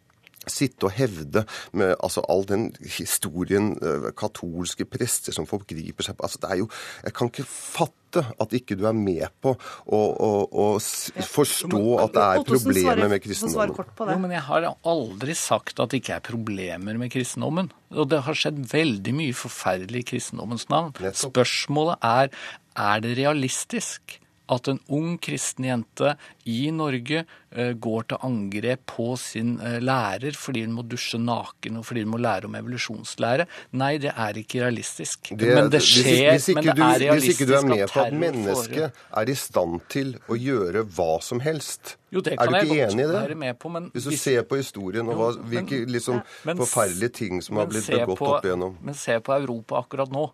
sitte 0.51 0.89
og 0.89 0.95
hevde 0.97 1.45
med 1.77 1.95
altså, 1.99 2.25
all 2.31 2.45
den 2.49 2.71
historien 2.97 3.75
eh, 3.81 4.11
katolske 4.19 4.87
prester 4.89 5.35
som 5.37 5.49
forgriper 5.49 6.07
seg 6.07 6.19
på 6.19 6.27
altså, 6.27 6.41
det 6.43 6.51
er 6.53 6.63
jo, 6.63 6.71
Jeg 7.05 7.17
kan 7.17 7.31
ikke 7.33 7.47
fatte 7.49 8.25
at 8.39 8.53
ikke 8.55 8.77
du 8.79 8.85
er 8.87 8.95
med 8.95 9.27
på 9.43 9.55
å, 9.57 9.99
å, 9.99 10.31
å 10.47 10.67
forstå 10.79 11.83
at 12.05 12.15
det 12.15 12.27
er 12.27 12.45
problemer 12.47 13.09
med 13.11 13.23
kristendommen. 13.25 13.75
Jo, 13.75 14.19
men 14.23 14.35
jeg 14.37 14.45
har 14.47 14.69
aldri 14.71 15.35
sagt 15.39 15.83
at 15.83 15.91
det 15.91 16.03
ikke 16.03 16.21
er 16.21 16.27
problemer 16.29 17.01
med 17.01 17.11
kristendommen. 17.11 17.73
Og 17.95 18.07
det 18.11 18.23
har 18.27 18.39
skjedd 18.39 18.61
veldig 18.71 19.17
mye 19.19 19.35
forferdelig 19.35 20.05
i 20.05 20.09
kristendommens 20.15 20.69
navn. 20.71 20.95
Spørsmålet 21.25 22.07
er 22.07 22.31
er 22.75 23.03
det 23.03 23.17
realistisk 23.19 24.19
at 24.53 24.69
en 24.69 24.79
ung 24.93 25.17
kristen 25.19 25.65
jente 25.65 26.17
i 26.45 26.71
Norge 26.71 27.23
eh, 27.55 27.73
går 27.73 28.03
til 28.11 28.19
angrep 28.27 28.83
på 28.87 29.07
sin 29.17 29.55
eh, 29.61 29.79
lærer 29.81 30.37
fordi 30.37 30.65
hun 30.67 30.75
må 30.77 30.83
dusje 30.85 31.17
naken 31.19 31.79
og 31.81 31.87
fordi 31.89 32.03
hun 32.05 32.11
må 32.13 32.21
lære 32.21 32.45
om 32.51 32.55
evolusjonslære. 32.59 33.47
Nei, 33.81 33.97
det 34.03 34.13
er 34.13 34.37
ikke 34.43 34.61
realistisk. 34.67 35.31
men 35.33 35.71
det 35.71 35.81
hvis- 35.81 35.91
skjer, 36.05 36.31
hvis, 36.35 36.49
ikke 36.53 36.55
men 36.61 36.65
det 36.65 36.77
du, 36.77 36.83
er 37.09 37.15
hvis 37.19 37.31
ikke 37.33 37.47
du 37.49 37.55
er 37.57 37.67
med 37.73 37.89
på 37.89 38.05
at 38.05 38.13
mennesket 38.13 38.93
er 39.17 39.31
i 39.33 39.35
stand 39.35 39.81
til 39.89 40.15
å 40.29 40.37
gjøre 40.37 40.85
hva 40.85 41.23
som 41.23 41.41
helst. 41.41 41.97
Jo, 42.13 42.21
det 42.21 42.35
er 42.35 42.37
kan 42.37 42.53
du 42.53 42.55
jeg 42.59 42.67
ikke 42.69 42.77
godt 42.77 42.93
enig 42.95 43.05
i 43.05 43.29
det? 43.29 43.37
med 43.37 43.59
på, 43.59 43.71
men 43.73 43.91
hvis 43.91 44.05
du 44.05 44.11
hvis- 44.11 44.21
ser 44.29 44.43
på 44.43 44.57
historien 44.61 45.09
og 45.09 45.17
hva, 45.19 45.33
hvilke 45.51 45.87
liksom, 45.89 46.21
men- 46.45 46.57
forferdelige 46.61 47.13
ting 47.13 47.41
som 47.43 47.57
har 47.57 47.67
blitt 47.67 47.87
begått 47.91 48.19
på- 48.19 48.29
opp 48.37 48.45
igjennom. 48.45 48.77
Men 48.83 48.95
se 48.95 49.19
på 49.21 49.33
Europa 49.41 49.81
akkurat 49.83 50.13
nå. 50.13 50.31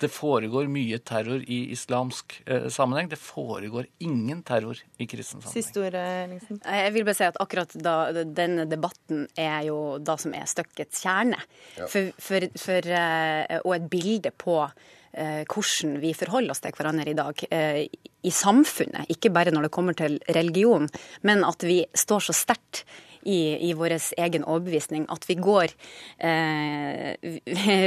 Det 0.00 0.10
foregår 0.12 0.68
mye 0.72 0.98
terror 1.06 1.44
i 1.46 1.60
islamsk 1.74 2.36
eh, 2.46 2.66
sammenheng. 2.72 3.08
Det 3.12 3.18
foregår 3.20 3.86
ingen 4.04 4.42
terror 4.46 4.78
i 4.96 5.06
kristen 5.06 5.40
sammenheng. 5.40 5.62
Siste 5.62 5.84
ord, 5.84 5.98
Ellingsen. 5.98 6.60
Jeg 6.64 6.94
vil 6.96 7.06
bare 7.06 7.18
si 7.18 7.28
at 7.28 7.38
akkurat 7.42 7.76
da, 7.78 8.24
denne 8.24 8.66
debatten 8.70 9.28
er 9.38 9.68
jo 9.68 9.78
da 10.02 10.18
som 10.20 10.34
er 10.36 10.50
stykkets 10.50 11.04
kjerne. 11.04 11.38
Ja. 11.78 11.88
For, 11.90 12.10
for, 12.18 12.48
for, 12.60 12.90
eh, 12.98 13.60
og 13.62 13.76
et 13.78 13.88
bilde 13.92 14.34
på 14.34 14.58
eh, 14.64 15.42
hvordan 15.46 15.98
vi 16.02 16.12
forholder 16.16 16.54
oss 16.54 16.62
til 16.64 16.74
hverandre 16.76 17.10
i 17.10 17.18
dag 17.18 17.46
eh, 17.50 17.80
i 18.24 18.32
samfunnet. 18.32 19.10
Ikke 19.12 19.32
bare 19.34 19.52
når 19.54 19.68
det 19.68 19.74
kommer 19.74 19.96
til 19.98 20.18
religion, 20.34 20.88
men 21.22 21.44
at 21.46 21.64
vi 21.66 21.82
står 21.94 22.28
så 22.28 22.36
sterkt 22.36 22.84
i, 23.24 23.70
i 23.70 23.72
vår 23.76 23.96
egen 24.18 24.44
overbevisning 24.44 25.06
at 25.12 25.24
vi 25.28 25.34
går, 25.34 25.74
eh, 26.18 27.16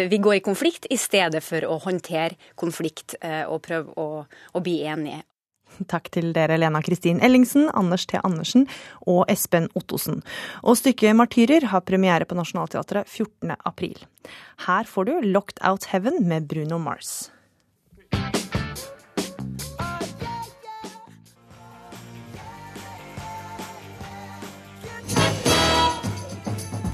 vi- 0.09 0.17
går 0.17 0.35
i 0.35 0.43
konflikt 0.45 0.85
i 0.89 0.97
stedet 0.97 1.43
for 1.43 1.61
å 1.61 1.79
håndtere 1.83 2.35
konflikt 2.55 3.15
eh, 3.21 3.43
og 3.47 3.61
prøve 3.61 3.93
å, 3.97 4.25
å 4.53 4.63
bli 4.63 4.81
enige. 4.83 5.23
Takk 5.85 6.09
til 6.09 6.31
dere, 6.33 6.57
Lena 6.57 6.79
Kristin 6.81 7.19
Ellingsen, 7.21 7.67
Anders 7.77 8.05
T. 8.09 8.17
Andersen 8.23 8.65
og 9.05 9.25
Espen 9.29 9.67
Ottosen. 9.77 10.23
Og 10.63 10.77
stykket 10.79 11.13
'Martyrer' 11.13 11.67
har 11.69 11.81
premiere 11.81 12.25
på 12.25 12.35
Nationaltheatret 12.39 13.05
14. 13.05 13.55
april. 13.65 13.97
Her 14.65 14.83
får 14.83 15.05
du 15.05 15.11
'Locked 15.21 15.59
Out 15.61 15.85
Heaven' 15.91 16.23
med 16.25 16.47
Bruno 16.47 16.79
Mars. 16.79 17.29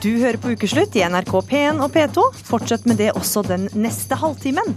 Du 0.04 0.10
hører 0.20 0.36
på 0.36 0.50
Ukeslutt 0.52 0.98
i 1.00 1.04
NRK 1.08 1.30
P1 1.48 1.78
og 1.80 1.94
P2. 1.94 2.24
Fortsett 2.44 2.84
med 2.90 2.98
det 3.00 3.14
også 3.16 3.40
den 3.48 3.70
neste 3.72 4.18
halvtimen. 4.20 4.74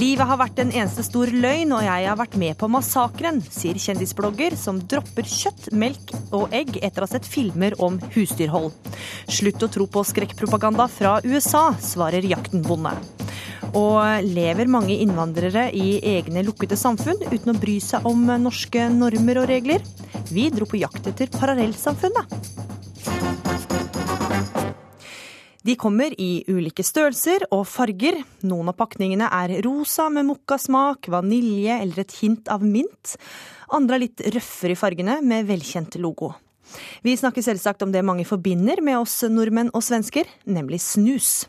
Livet 0.00 0.26
har 0.26 0.40
vært 0.40 0.58
en 0.58 0.72
eneste 0.72 1.04
stor 1.06 1.30
løgn, 1.30 1.76
og 1.76 1.84
jeg 1.86 2.08
har 2.08 2.18
vært 2.18 2.34
med 2.42 2.56
på 2.58 2.66
massakren, 2.66 3.38
sier 3.54 3.78
kjendisblogger 3.78 4.56
som 4.58 4.80
dropper 4.82 5.30
kjøtt, 5.30 5.68
melk 5.78 6.10
og 6.34 6.50
egg 6.50 6.74
etter 6.82 7.04
å 7.04 7.06
ha 7.06 7.12
sett 7.12 7.28
filmer 7.30 7.76
om 7.78 8.00
husdyrhold. 8.16 8.74
Slutt 9.30 9.62
å 9.62 9.70
tro 9.76 9.86
på 9.86 10.02
skrekkpropaganda 10.10 10.88
fra 10.90 11.20
USA, 11.22 11.68
svarer 11.78 12.26
jaktenbonde. 12.26 12.96
Og 13.78 14.26
lever 14.26 14.66
mange 14.74 14.96
innvandrere 14.98 15.68
i 15.70 16.00
egne 16.16 16.42
lukkede 16.42 16.74
samfunn 16.80 17.22
uten 17.30 17.54
å 17.54 17.60
bry 17.62 17.78
seg 17.84 18.10
om 18.10 18.26
norske 18.42 18.90
normer 18.90 19.44
og 19.44 19.52
regler? 19.54 19.86
Vi 20.34 20.50
dro 20.50 20.66
på 20.66 20.82
jakt 20.82 21.06
etter 21.12 21.30
parallellsamfunnet. 21.38 22.58
De 25.68 25.74
kommer 25.76 26.14
i 26.16 26.46
ulike 26.48 26.80
størrelser 26.80 27.42
og 27.52 27.66
farger. 27.68 28.22
Noen 28.48 28.70
av 28.70 28.76
pakningene 28.78 29.26
er 29.28 29.52
rosa 29.66 30.06
med 30.08 30.24
mokkasmak, 30.30 31.10
vanilje 31.12 31.74
eller 31.82 32.00
et 32.00 32.14
hint 32.22 32.48
av 32.48 32.64
mint. 32.64 33.18
Andre 33.76 33.98
er 33.98 34.02
litt 34.06 34.22
røffere 34.32 34.72
i 34.72 34.78
fargene 34.80 35.18
med 35.20 35.44
velkjent 35.50 35.98
logo. 36.00 36.30
Vi 37.04 37.12
snakker 37.20 37.44
selvsagt 37.44 37.84
om 37.84 37.92
det 37.92 38.00
mange 38.00 38.24
forbinder 38.24 38.80
med 38.80 38.96
oss 39.02 39.20
nordmenn 39.28 39.68
og 39.76 39.84
svensker, 39.84 40.24
nemlig 40.48 40.80
snus. 40.86 41.42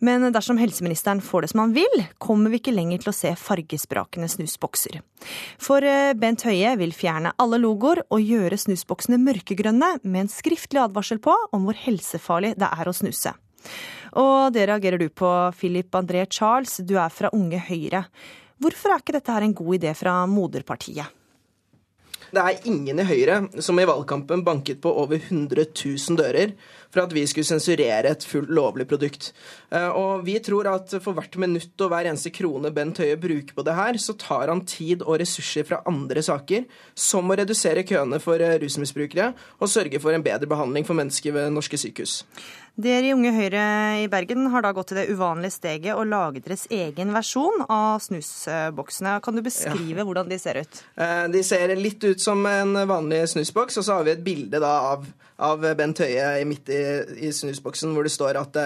Men 0.00 0.24
dersom 0.32 0.58
helseministeren 0.60 1.20
får 1.20 1.44
det 1.44 1.50
som 1.52 1.60
han 1.60 1.74
vil, 1.76 2.04
kommer 2.18 2.52
vi 2.52 2.60
ikke 2.60 2.72
lenger 2.72 3.02
til 3.02 3.12
å 3.12 3.16
se 3.16 3.34
fargesprakende 3.36 4.30
snusbokser. 4.32 5.00
For 5.60 5.84
eh, 5.84 6.14
Bent 6.16 6.46
Høie 6.48 6.72
vil 6.80 6.94
fjerne 6.96 7.34
alle 7.40 7.60
logoer 7.60 8.00
og 8.08 8.24
gjøre 8.24 8.58
snusboksene 8.60 9.20
mørkegrønne 9.20 9.98
med 10.02 10.24
en 10.24 10.32
skriftlig 10.32 10.80
advarsel 10.86 11.20
på 11.20 11.36
om 11.52 11.68
hvor 11.68 11.76
helsefarlig 11.76 12.54
det 12.60 12.72
er 12.72 12.88
å 12.88 12.96
snuse. 12.96 13.34
Og 14.18 14.50
det 14.56 14.66
reagerer 14.70 14.98
du 14.98 15.08
på, 15.12 15.28
Philip 15.60 15.94
André 15.94 16.24
Charles, 16.32 16.80
du 16.82 16.96
er 16.98 17.12
fra 17.12 17.30
Unge 17.36 17.60
Høyre. 17.68 18.06
Hvorfor 18.60 18.92
er 18.92 19.04
ikke 19.04 19.16
dette 19.20 19.32
her 19.36 19.44
en 19.46 19.56
god 19.56 19.76
idé 19.78 19.94
fra 19.96 20.22
moderpartiet? 20.28 21.16
Det 22.30 22.42
er 22.42 22.66
ingen 22.70 23.00
i 23.02 23.06
Høyre 23.06 23.40
som 23.64 23.78
i 23.82 23.86
valgkampen 23.88 24.44
banket 24.46 24.78
på 24.82 24.92
over 25.02 25.18
100 25.18 25.64
000 25.74 26.18
dører 26.20 26.52
for 26.90 27.04
at 27.04 27.14
vi 27.14 27.24
skulle 27.30 27.48
sensurere 27.48 28.10
et 28.10 28.26
fullt 28.26 28.50
lovlig 28.52 28.86
produkt. 28.90 29.30
Eh, 29.70 29.88
og 29.88 30.24
vi 30.26 30.36
tror 30.42 30.68
at 30.72 30.94
for 31.02 31.16
hvert 31.16 31.38
minutt 31.40 31.84
og 31.84 31.92
hver 31.92 32.10
eneste 32.10 32.32
krone 32.34 32.72
Bent 32.74 32.98
Høie 33.02 33.18
bruker 33.20 33.56
på 33.56 33.66
det 33.66 33.76
her, 33.78 33.98
så 34.02 34.16
tar 34.18 34.50
han 34.50 34.64
tid 34.66 35.04
og 35.06 35.20
ressurser 35.22 35.66
fra 35.68 35.82
andre 35.90 36.24
saker, 36.24 36.66
som 36.98 37.30
å 37.30 37.38
redusere 37.38 37.86
køene 37.86 38.20
for 38.22 38.42
eh, 38.42 38.58
rusmisbrukere 38.62 39.32
og 39.60 39.70
sørge 39.70 40.02
for 40.02 40.16
en 40.16 40.26
bedre 40.26 40.50
behandling 40.50 40.88
for 40.88 40.98
mennesker 40.98 41.36
ved 41.36 41.54
norske 41.54 41.78
sykehus. 41.80 42.20
Dere 42.80 43.10
i 43.10 43.12
Unge 43.12 43.32
Høyre 43.34 43.62
i 44.00 44.06
Bergen 44.08 44.46
har 44.52 44.62
da 44.64 44.70
gått 44.72 44.92
til 44.92 45.00
det 45.00 45.10
uvanlige 45.10 45.52
steget 45.52 45.98
og 45.98 46.06
laget 46.08 46.46
deres 46.46 46.62
egen 46.72 47.10
versjon 47.12 47.64
av 47.66 47.98
snusboksene. 48.04 49.16
Kan 49.24 49.36
du 49.36 49.42
beskrive 49.44 50.00
ja. 50.00 50.06
hvordan 50.06 50.30
de 50.30 50.38
ser 50.40 50.62
ut? 50.62 50.82
Eh, 50.96 51.26
de 51.34 51.42
ser 51.44 51.74
litt 51.76 52.04
ut 52.06 52.22
som 52.22 52.40
en 52.48 52.78
vanlig 52.88 53.24
snusboks, 53.34 53.80
og 53.80 53.86
så 53.86 53.98
har 53.98 54.06
vi 54.06 54.14
et 54.14 54.24
bilde 54.24 54.62
da 54.62 54.72
av, 54.94 55.04
av 55.50 55.66
Bent 55.76 56.00
Høie 56.04 56.46
midt 56.48 56.72
i, 56.72 56.79
i 57.20 57.32
snusboksen 57.34 57.94
hvor 57.94 58.06
det 58.06 58.14
står 58.14 58.40
at 58.40 58.58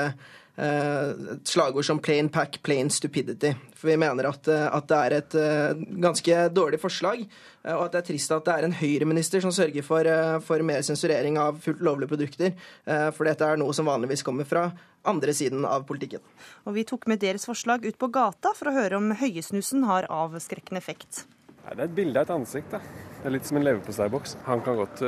Eh, 0.56 1.08
et 1.34 1.50
slagord 1.50 1.84
som 1.84 1.98
'plain 1.98 2.28
pack, 2.28 2.62
plain 2.62 2.88
stupidity'. 2.88 3.56
For 3.74 3.88
vi 3.88 3.96
mener 3.96 4.28
at, 4.28 4.48
eh, 4.48 4.76
at, 4.76 4.86
det 4.86 4.96
er 4.96 5.12
et 5.12 5.34
eh, 5.34 5.74
ganske 6.00 6.48
dårlig 6.54 6.80
forslag, 6.80 7.26
og 7.64 7.84
at 7.84 7.92
det 7.92 7.98
er 7.98 8.12
trist 8.12 8.30
at 8.30 8.44
det 8.44 8.54
er 8.54 8.64
en 8.64 8.72
Høyre-minister 8.72 9.40
som 9.40 9.50
sørger 9.50 9.82
for, 9.82 10.04
for, 10.40 10.62
mer 10.62 10.82
sensurering 10.82 11.38
av 11.38 11.58
fullt 11.58 11.80
lovlige 11.80 12.08
produkter. 12.08 12.52
For 12.84 13.24
dette 13.24 13.40
er 13.40 13.56
noe 13.56 13.72
som 13.72 13.86
vanligvis 13.86 14.22
kommer 14.22 14.44
fra 14.44 14.70
andre 15.04 15.32
siden 15.32 15.64
av 15.64 15.86
politikken. 15.86 16.20
Og 16.66 16.74
Vi 16.74 16.84
tok 16.84 17.06
med 17.06 17.20
deres 17.20 17.46
forslag 17.46 17.86
ut 17.86 17.98
på 17.98 18.12
gata 18.12 18.52
for 18.54 18.68
å 18.68 18.74
høre 18.74 18.96
om 18.96 19.10
høyesnusen 19.16 19.84
har 19.84 20.04
avskrekkende 20.10 20.76
effekt. 20.76 21.24
Nei, 21.64 21.74
det 21.74 21.80
er 21.80 21.88
et 21.88 21.94
bilde 21.96 22.20
av 22.20 22.28
et 22.28 22.36
ansikt. 22.36 22.70
da. 22.70 22.78
Det 22.78 23.26
er 23.26 23.30
litt 23.30 23.46
som 23.46 23.56
en 23.56 23.64
leverposteiboks. 23.64 24.36
Han 24.44 24.60
kan 24.60 24.76
godt 24.76 25.00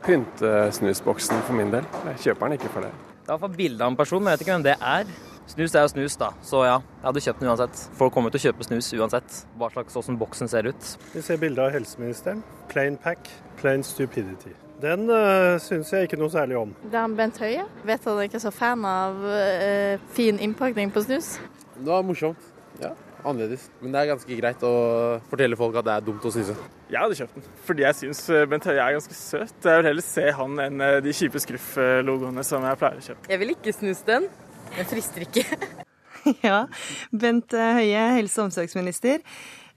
uh, 0.00 0.06
pynte 0.06 0.52
snusboksen 0.72 1.42
for 1.46 1.56
min 1.56 1.72
del. 1.72 1.86
Jeg 2.12 2.22
kjøper 2.24 2.48
den 2.48 2.58
ikke 2.58 2.72
for 2.72 2.86
det. 2.86 2.92
Det 3.20 3.28
er 3.28 3.34
iallfall 3.36 3.56
bilde 3.56 3.84
av 3.84 3.92
en 3.92 3.98
person, 3.98 4.22
men 4.22 4.32
jeg 4.32 4.38
vet 4.38 4.46
ikke 4.46 4.56
hvem 4.56 4.64
det 4.66 4.76
er. 4.80 5.10
Snus 5.50 5.74
er 5.74 5.82
jo 5.82 5.90
snus, 5.90 6.16
da. 6.16 6.30
Så 6.46 6.62
ja, 6.62 6.76
jeg 6.78 7.06
hadde 7.08 7.22
kjøpt 7.24 7.40
den 7.42 7.50
uansett. 7.50 7.82
Folk 7.98 8.14
kommer 8.14 8.30
til 8.30 8.38
å 8.38 8.44
kjøpe 8.44 8.66
snus 8.66 8.90
uansett 8.94 9.38
hva 9.58 9.70
slags 9.74 9.98
åssen 9.98 10.18
boksen 10.20 10.50
ser 10.50 10.68
ut. 10.70 10.90
Vi 11.14 11.22
ser 11.26 11.40
bilde 11.42 11.64
av 11.64 11.74
helseministeren. 11.74 12.44
Plain 12.70 12.98
pack, 13.02 13.28
plain 13.58 13.82
stupidity. 13.86 14.54
Den 14.80 15.10
uh, 15.10 15.58
syns 15.60 15.90
jeg 15.92 16.08
ikke 16.08 16.20
noe 16.20 16.30
særlig 16.32 16.56
om. 16.56 16.72
Det 16.86 16.96
er 16.96 17.18
Bent 17.18 17.42
Høie. 17.42 17.66
Vet 17.84 18.00
at 18.00 18.08
han 18.08 18.24
ikke 18.24 18.38
er 18.38 18.46
så 18.46 18.54
fan 18.54 18.86
av 18.88 19.20
uh, 19.26 20.08
fin 20.16 20.38
innpakning 20.40 20.94
på 20.94 21.04
snus. 21.04 21.34
Det 21.76 21.88
var 21.90 22.06
morsomt. 22.06 22.50
Ja 22.80 22.94
annerledes. 23.24 23.68
Men 23.80 23.94
det 23.94 24.00
er 24.00 24.10
ganske 24.12 24.38
greit 24.38 24.62
å 24.66 24.72
fortelle 25.30 25.58
folk 25.58 25.78
at 25.80 25.86
det 25.86 25.94
er 25.96 26.06
dumt 26.06 26.24
å 26.26 26.32
snuse. 26.34 26.56
Jeg 26.90 26.98
hadde 26.98 27.18
kjøpt 27.20 27.36
den, 27.38 27.46
fordi 27.68 27.86
jeg 27.86 27.98
syns 28.00 28.22
eh, 28.34 28.46
Bent 28.50 28.66
Høie 28.66 28.80
er 28.82 28.96
ganske 28.96 29.16
søt. 29.16 29.54
Jeg 29.66 29.80
vil 29.82 29.88
heller 29.90 30.06
se 30.06 30.26
han 30.40 30.64
enn 30.66 30.84
eh, 30.86 30.98
de 31.04 31.14
kjipe 31.16 31.42
Scruff-logoene 31.44 32.44
som 32.46 32.66
jeg 32.66 32.80
pleier 32.80 32.98
å 32.98 33.06
kjøpe. 33.10 33.30
Jeg 33.30 33.42
vil 33.42 33.54
ikke 33.54 33.76
snuse 33.76 34.08
den. 34.08 34.26
Den 34.74 34.90
frister 34.90 35.26
ikke. 35.26 35.44
ja, 36.48 36.64
Bent 37.12 37.56
eh, 37.56 37.72
Høie, 37.78 38.04
helse- 38.18 38.42
og 38.42 38.50
omsorgsminister. 38.50 39.22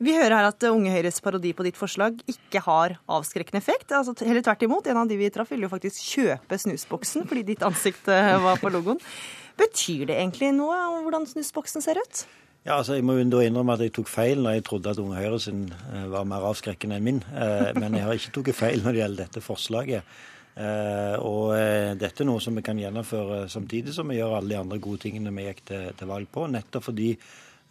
Vi 0.03 0.15
hører 0.17 0.35
her 0.35 0.49
at 0.49 0.65
Unge 0.67 0.91
Høyres 0.91 1.21
parodi 1.23 1.53
på 1.55 1.63
ditt 1.63 1.77
forslag 1.79 2.17
ikke 2.27 2.63
har 2.65 2.97
avskrekkende 3.07 3.61
effekt. 3.61 3.93
Altså, 3.93 4.15
heller 4.25 4.43
tvert 4.43 4.65
imot. 4.65 4.89
En 4.89 4.99
av 5.03 5.07
de 5.07 5.19
vi 5.19 5.29
traff, 5.31 5.53
ville 5.53 5.69
jo 5.69 5.71
faktisk 5.71 6.01
kjøpe 6.17 6.59
snusboksen 6.59 7.29
fordi 7.29 7.45
ditt 7.53 7.63
ansikt 7.63 8.09
var 8.09 8.59
på 8.59 8.73
logoen. 8.73 8.99
Betyr 9.59 10.07
det 10.09 10.17
egentlig 10.17 10.53
noe 10.55 10.77
om 10.89 11.03
hvordan 11.05 11.27
snusboksen 11.29 11.83
ser 11.85 11.99
ut? 12.01 12.25
Ja, 12.63 12.77
altså 12.77 12.95
Jeg 12.95 13.03
må 13.03 13.17
jo 13.17 13.25
innrømme 13.43 13.75
at 13.75 13.81
jeg 13.83 13.91
tok 13.91 14.07
feil 14.07 14.39
når 14.39 14.57
jeg 14.57 14.63
trodde 14.69 14.91
at 14.93 14.99
Unge 15.03 15.19
Høyre 15.19 15.39
sin 15.43 15.65
eh, 15.67 16.05
var 16.11 16.23
mer 16.27 16.45
avskrekkende 16.47 16.95
enn 16.95 17.03
min. 17.03 17.19
Eh, 17.35 17.73
men 17.75 17.97
jeg 17.97 18.05
har 18.07 18.15
ikke 18.15 18.31
tatt 18.37 18.55
feil 18.55 18.85
når 18.85 18.95
det 18.95 19.01
gjelder 19.01 19.25
dette 19.25 19.43
forslaget. 19.43 20.13
Eh, 20.53 21.15
og 21.19 21.51
dette 21.99 22.23
er 22.23 22.29
noe 22.29 22.39
som 22.43 22.55
vi 22.55 22.63
kan 22.63 22.79
gjennomføre 22.79 23.47
samtidig 23.51 23.95
som 23.95 24.07
vi 24.07 24.19
gjør 24.21 24.37
alle 24.37 24.53
de 24.53 24.61
andre 24.61 24.79
gode 24.79 25.03
tingene 25.03 25.33
vi 25.35 25.49
gikk 25.49 25.65
til, 25.73 25.89
til 25.99 26.11
valg 26.13 26.29
på. 26.31 26.45
Nettopp 26.47 26.87
fordi 26.87 27.09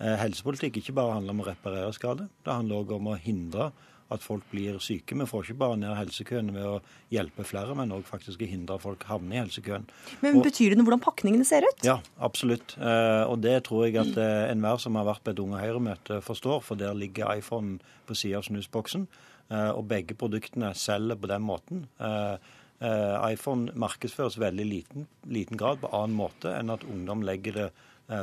helsepolitikk 0.02 0.80
ikke 0.80 0.96
bare 0.96 1.14
handler 1.14 1.36
om 1.36 1.42
å 1.44 1.46
reparere 1.46 1.92
skade, 1.94 2.24
det 2.42 2.50
handler 2.50 2.80
òg 2.82 2.94
om 2.96 3.12
å 3.12 3.18
hindre 3.22 3.68
at 4.12 4.24
folk 4.24 4.44
blir 4.52 4.78
syke. 4.82 5.16
Vi 5.18 5.26
får 5.28 5.46
ikke 5.46 5.58
bare 5.62 5.78
ned 5.80 5.94
helsekøene 5.96 6.54
ved 6.54 6.68
å 6.68 6.78
hjelpe 7.12 7.44
flere, 7.46 7.74
men 7.78 7.92
òg 7.94 8.04
faktisk 8.08 8.44
hindre 8.48 8.76
at 8.76 8.84
folk 8.84 9.04
havner 9.08 9.36
i 9.36 9.40
helsekøen. 9.42 9.86
Men 10.24 10.38
og, 10.38 10.46
Betyr 10.46 10.72
det 10.72 10.78
noe 10.78 10.88
hvordan 10.88 11.04
pakningene 11.04 11.46
ser 11.48 11.66
ut? 11.66 11.84
Ja, 11.86 11.98
absolutt. 12.22 12.76
Eh, 12.78 13.24
og 13.26 13.42
det 13.44 13.58
tror 13.68 13.86
jeg 13.86 14.00
at 14.02 14.18
eh, 14.20 14.48
enhver 14.52 14.80
som 14.82 14.98
har 15.00 15.08
vært 15.08 15.24
på 15.26 15.34
et 15.34 15.42
Unge 15.42 15.60
Høyre-møte 15.62 16.22
forstår, 16.24 16.64
for 16.66 16.80
der 16.80 16.96
ligger 16.98 17.34
iPhone 17.36 17.78
på 18.08 18.16
sida 18.18 18.40
av 18.40 18.48
snusboksen. 18.48 19.06
Eh, 19.52 19.70
og 19.70 19.86
begge 19.90 20.18
produktene 20.18 20.72
selger 20.78 21.20
på 21.20 21.30
den 21.30 21.46
måten. 21.46 21.86
iPhone 22.82 23.70
markedsføres 23.78 24.40
veldig 24.42 24.64
liten, 24.66 25.04
liten 25.30 25.56
grad 25.56 25.78
på 25.84 25.90
annen 25.94 26.16
måte 26.18 26.50
enn 26.50 26.72
at 26.74 26.82
ungdom 26.82 27.22
legger 27.22 27.54
det 27.54 27.66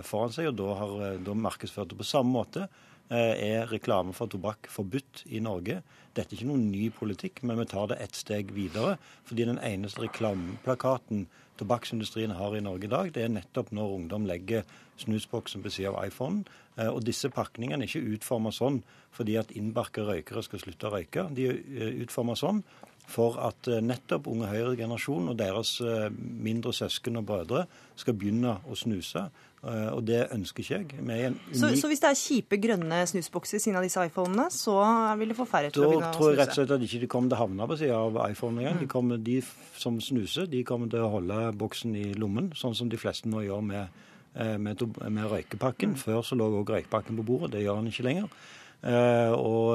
foran 0.03 0.33
seg, 0.35 0.49
og 0.49 0.57
da 0.59 0.73
har 0.75 1.21
de 1.23 1.35
markedsført 1.39 1.93
det 1.93 1.97
på 2.01 2.07
samme 2.07 2.33
måte 2.33 2.65
er 3.09 3.71
reklame 3.71 4.13
for 4.13 4.29
tobakk 4.29 4.67
forbudt 4.69 5.23
i 5.33 5.39
Norge. 5.41 5.79
Dette 6.13 6.33
er 6.33 6.39
ikke 6.39 6.49
noen 6.49 6.69
ny 6.69 6.89
politikk, 6.93 7.41
men 7.47 7.57
vi 7.61 7.65
tar 7.71 7.89
det 7.89 7.99
ett 8.03 8.17
steg 8.17 8.53
videre. 8.53 8.97
Fordi 9.25 9.47
den 9.49 9.61
eneste 9.65 10.03
reklameplakaten 10.03 11.27
tobakksindustrien 11.59 12.33
har 12.37 12.55
i 12.55 12.63
Norge 12.63 12.87
i 12.87 12.91
dag, 12.91 13.11
det 13.13 13.25
er 13.25 13.33
nettopp 13.33 13.73
når 13.75 13.95
ungdom 13.97 14.27
legger 14.29 14.67
snusboksen 15.01 15.63
på 15.63 15.71
siden 15.73 15.95
av 15.95 16.07
iPhonen. 16.07 16.43
Eh, 16.77 16.87
og 16.87 17.03
disse 17.07 17.31
pakningene 17.33 17.85
er 17.85 17.91
ikke 17.91 18.15
utforma 18.15 18.53
sånn 18.55 18.81
fordi 19.15 19.35
at 19.41 19.51
innbarka 19.57 20.05
røykere 20.07 20.43
skal 20.45 20.63
slutte 20.63 20.89
å 20.89 20.93
røyke. 20.95 21.27
De 21.35 21.49
er 21.49 21.59
eh, 21.59 21.97
utforma 22.05 22.37
sånn 22.39 22.63
for 23.09 23.39
at 23.41 23.69
nettopp 23.81 24.29
unge 24.29 24.47
Høyre-generasjonen 24.51 25.31
og 25.33 25.37
deres 25.39 25.75
mindre 26.19 26.73
søsken 26.77 27.17
og 27.17 27.25
brødre 27.25 27.63
skal 27.99 28.17
begynne 28.17 28.59
å 28.69 28.77
snuse. 28.77 29.27
Eh, 29.59 29.89
og 29.91 30.05
det 30.07 30.21
ønsker 30.31 30.63
ikke 30.63 30.75
jeg. 30.77 30.85
Unik... 31.03 31.39
Så, 31.51 31.69
så, 31.81 31.89
hvis 31.91 31.99
det 31.99 32.09
er 32.09 32.19
kjipe 32.19 32.59
grønne 32.63 32.99
snusbokser 33.11 33.59
i 33.59 33.63
siden 33.63 33.79
av 33.79 33.83
disse 33.83 34.03
iPhonene, 34.07 34.45
så 34.55 34.75
vil 35.19 35.33
det 35.33 35.35
få 35.35 35.47
færre 35.49 35.71
til 35.73 35.83
å 35.83 35.89
begynne 35.89 36.11
å 36.11 36.13
snuse? 36.13 36.13
Da 36.13 36.19
tror 36.19 36.31
jeg 36.31 36.39
rett 36.39 36.53
og 36.53 36.59
slett 36.59 36.75
at 36.75 36.85
ikke 36.87 37.01
de 37.01 37.09
kommer 37.11 37.31
til 37.31 37.39
å 37.39 37.41
havne 37.41 37.67
på 37.67 37.79
siden 37.81 37.97
av 37.97 38.19
iPhone 38.29 38.63
igjen. 38.63 38.79
Mm. 38.85 39.09
De, 39.11 39.17
de, 39.27 39.73
som 39.79 39.97
snuser, 40.03 40.47
de 40.51 40.63
kommer 40.67 40.91
til 40.91 41.03
å 41.03 41.11
holde 41.17 41.41
boksen 41.59 41.97
i 41.99 42.05
lommen, 42.19 42.53
sånn 42.59 42.77
som 42.77 42.91
de 42.91 42.99
fleste 42.99 43.31
nå 43.31 43.43
gjør 43.49 43.65
med, 43.67 43.99
eh, 44.39 44.55
med, 44.55 44.85
med 45.11 45.27
røykepakken. 45.33 45.97
Mm. 45.97 46.01
Før 46.05 46.23
så 46.23 46.39
lå 46.39 46.47
også 46.53 46.77
røykepakken 46.77 47.19
på 47.19 47.27
bordet, 47.27 47.57
det 47.57 47.65
gjør 47.65 47.81
han 47.81 47.91
ikke 47.91 48.07
lenger. 48.07 48.31
Uh, 48.79 49.33
og, 49.35 49.65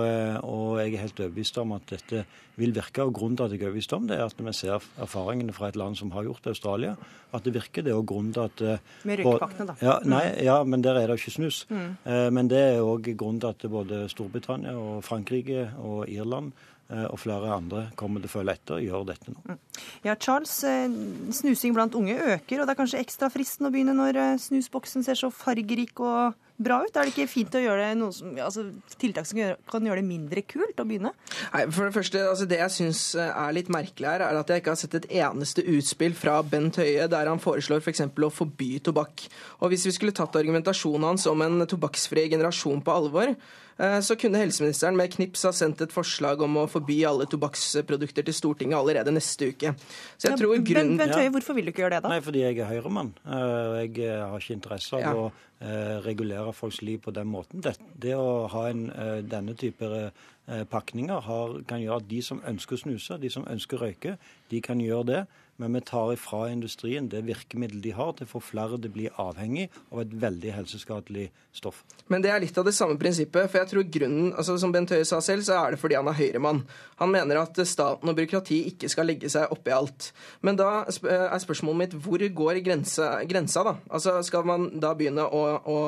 og, 0.40 0.78
jeg 0.80 0.94
er 0.94 1.02
helt 1.02 1.18
overbevist 1.20 1.58
om 1.60 1.74
at 1.76 1.90
dette 1.90 2.22
vil 2.56 2.72
virke. 2.72 3.04
og 3.04 3.12
Grunnen 3.16 3.36
til 3.36 3.44
at 3.44 3.52
jeg 3.52 3.60
er 3.60 3.68
overbevist 3.68 3.92
om 3.92 4.06
det, 4.08 4.16
er 4.16 4.24
at 4.24 4.40
vi 4.40 4.54
ser 4.56 4.86
erfaringene 5.02 5.52
fra 5.52 5.68
et 5.68 5.76
land 5.76 5.98
som 6.00 6.14
har 6.14 6.24
gjort 6.24 6.44
det, 6.44 6.54
Australia, 6.56 6.94
at 7.34 7.44
det 7.44 7.54
virker. 7.54 7.84
Det 7.84 7.92
er 7.92 8.06
grunnen 8.06 8.32
til 8.32 8.46
at 8.46 8.64
uh, 8.64 8.92
Med 9.04 9.20
røykepakkene, 9.20 9.68
da. 9.72 9.76
Ja, 9.84 9.98
nei, 10.08 10.24
ja, 10.46 10.62
men 10.64 10.84
der 10.84 11.00
er 11.00 11.10
det 11.10 11.18
ikke 11.20 11.36
snus. 11.36 11.64
Mm. 11.68 11.96
Men 12.34 12.48
det 12.48 12.60
er 12.60 12.84
òg 12.84 13.10
grunnen 13.12 13.42
til 13.42 13.52
at 13.52 13.66
både 13.70 14.04
Storbritannia 14.12 14.74
og 14.78 15.02
Frankrike 15.04 15.68
og 15.82 16.08
Irland 16.08 16.52
eh, 16.90 17.04
og 17.04 17.18
flere 17.20 17.52
andre 17.54 17.88
kommer 17.98 18.22
til 18.22 18.30
å 18.30 18.34
følge 18.34 18.56
etter 18.56 18.78
og 18.78 18.86
gjør 18.86 19.06
dette 19.10 19.34
nå. 19.34 19.58
Ja, 20.06 20.14
Charles, 20.14 20.54
eh, 20.68 20.88
snusing 21.34 21.74
blant 21.76 21.96
unge 21.98 22.16
øker, 22.16 22.60
og 22.60 22.66
det 22.66 22.74
er 22.74 22.80
kanskje 22.80 23.02
ekstra 23.02 23.30
fristende 23.32 23.70
å 23.70 23.74
begynne 23.74 23.96
når 23.96 24.20
eh, 24.20 24.40
snusboksen 24.46 25.06
ser 25.06 25.20
så 25.20 25.32
fargerik 25.34 26.00
og 26.04 26.36
bra 26.60 26.80
ut? 26.84 26.94
Er 26.94 27.08
det 27.08 27.14
ikke 27.14 27.30
fint 27.30 27.56
å 27.56 27.62
gjøre 27.62 27.88
det 27.88 27.98
noe 27.98 28.14
som, 28.14 28.30
altså, 28.38 28.66
tiltak 29.00 29.26
som 29.28 29.40
kan 29.70 29.88
gjøre 29.88 30.02
det 30.02 30.06
mindre 30.06 30.44
kult 30.46 30.78
å 30.78 30.86
begynne? 30.86 31.14
Nei, 31.54 31.64
for 31.74 31.88
Det 31.88 31.96
første, 31.96 32.22
altså 32.30 32.48
det 32.50 32.60
jeg 32.60 32.74
syns 32.76 33.02
er 33.24 33.56
litt 33.56 33.72
merkelig 33.72 34.10
her, 34.10 34.26
er 34.26 34.38
at 34.40 34.52
jeg 34.52 34.62
ikke 34.62 34.74
har 34.74 34.80
sett 34.80 34.96
et 35.00 35.10
eneste 35.22 35.66
utspill 35.74 36.14
fra 36.18 36.38
Bent 36.46 36.78
Høie 36.82 37.08
der 37.10 37.30
han 37.30 37.42
foreslår 37.42 37.82
f.eks. 37.82 38.06
For 38.14 38.28
å 38.28 38.32
forby 38.32 38.78
tobakk. 38.84 39.26
Og 39.60 39.72
Hvis 39.72 39.88
vi 39.88 39.96
skulle 39.96 40.16
tatt 40.16 40.36
argumentasjonen 40.38 41.10
hans 41.10 41.26
om 41.30 41.42
en 41.44 41.66
tobakksfri 41.68 42.28
generasjon 42.32 42.82
på 42.84 42.94
alvor, 42.94 43.34
eh, 43.34 43.63
så 43.76 44.14
kunne 44.20 44.38
helseministeren 44.38 44.96
med 44.96 45.10
knips 45.10 45.42
ha 45.48 45.50
sendt 45.52 45.80
et 45.82 45.92
forslag 45.92 46.42
om 46.46 46.56
å 46.62 46.66
forby 46.70 47.00
alle 47.08 47.26
tobakksprodukter 47.26 48.22
til 48.28 48.34
Stortinget 48.36 48.78
allerede 48.78 49.10
neste 49.14 49.48
uke. 49.50 49.72
Så 50.16 50.28
jeg 50.28 50.34
Ja, 50.34 50.36
tror 50.38 50.56
grunnen... 50.62 50.96
Bent 51.00 51.14
Høie, 51.18 51.30
hvorfor 51.34 51.54
vil 51.58 51.66
du 51.66 51.72
ikke 51.72 51.82
gjøre 51.82 51.96
det, 51.98 52.02
da? 52.04 52.12
Nei, 52.14 52.20
fordi 52.22 52.44
jeg 52.44 52.58
er 52.62 52.70
høyremann. 52.70 53.10
eh, 53.26 53.80
Jeg 53.84 53.98
eh, 54.06 54.22
har 54.30 54.38
ikke 54.38 54.54
interesse 54.58 54.94
av 54.94 55.00
Ja. 55.02 55.12
å 55.14 55.32
eh, 55.60 55.98
regulere 56.06 56.52
folks 56.54 56.82
liv 56.82 56.98
på 57.02 57.12
den 57.12 57.26
måten. 57.26 57.60
Det, 57.62 57.74
det 57.98 58.14
å 58.14 58.46
ha 58.52 58.68
en, 58.70 58.90
eh, 58.90 59.22
denne 59.22 59.54
type 59.58 59.82
eh, 59.82 60.64
pakninger 60.70 61.20
har, 61.24 61.62
kan 61.66 61.80
gjøre 61.80 61.96
at 62.02 62.08
de 62.08 62.20
som 62.22 62.40
ønsker 62.46 62.76
å 62.76 62.82
snuse, 62.84 63.18
de 63.18 63.30
som 63.30 63.44
ønsker 63.48 63.78
å 63.78 63.86
røyke, 63.88 64.18
de 64.50 64.60
kan 64.60 64.78
gjøre 64.78 65.06
det. 65.06 65.26
Men 65.56 65.76
vi 65.76 65.80
tar 65.86 66.12
ifra 66.12 66.48
industrien 66.50 67.08
det 67.08 67.22
virkemiddelet 67.28 67.82
de 67.84 67.92
har 67.94 68.12
til 68.18 68.26
å 68.26 68.32
få 68.32 68.40
flere 68.42 68.78
til 68.78 68.90
å 68.90 68.94
bli 68.96 69.06
avhengig 69.22 69.68
av 69.92 70.00
et 70.02 70.14
veldig 70.24 70.54
helseskadelig 70.56 71.28
stoff. 71.54 71.84
Men 72.10 72.24
det 72.24 72.32
er 72.34 72.42
litt 72.42 72.58
av 72.58 72.66
det 72.66 72.74
samme 72.74 72.98
prinsippet. 73.00 73.50
For 73.52 73.60
jeg 73.60 73.70
tror 73.70 73.86
grunnen, 73.96 74.32
altså 74.34 74.56
som 74.60 74.74
Bent 74.74 74.90
Høie 74.94 75.06
sa 75.06 75.20
selv, 75.24 75.46
så 75.46 75.60
er 75.60 75.74
det 75.74 75.80
fordi 75.82 75.98
han 75.98 76.10
er 76.10 76.18
høyremann. 76.18 76.64
Han 77.02 77.12
mener 77.14 77.42
at 77.44 77.60
staten 77.70 78.10
og 78.10 78.18
byråkrati 78.18 78.60
ikke 78.72 78.90
skal 78.90 79.08
legge 79.10 79.30
seg 79.30 79.52
oppi 79.54 79.74
alt. 79.74 80.10
Men 80.42 80.58
da 80.58 80.70
er 80.88 81.44
spørsmålet 81.44 81.82
mitt 81.84 81.98
hvor 82.02 82.24
går 82.40 82.62
grensa, 82.64 83.12
grensa 83.30 83.62
da? 83.66 83.76
Altså 83.90 84.18
Skal 84.26 84.46
man 84.48 84.68
da 84.82 84.94
begynne 84.98 85.24
å, 85.24 85.44
å 85.62 85.78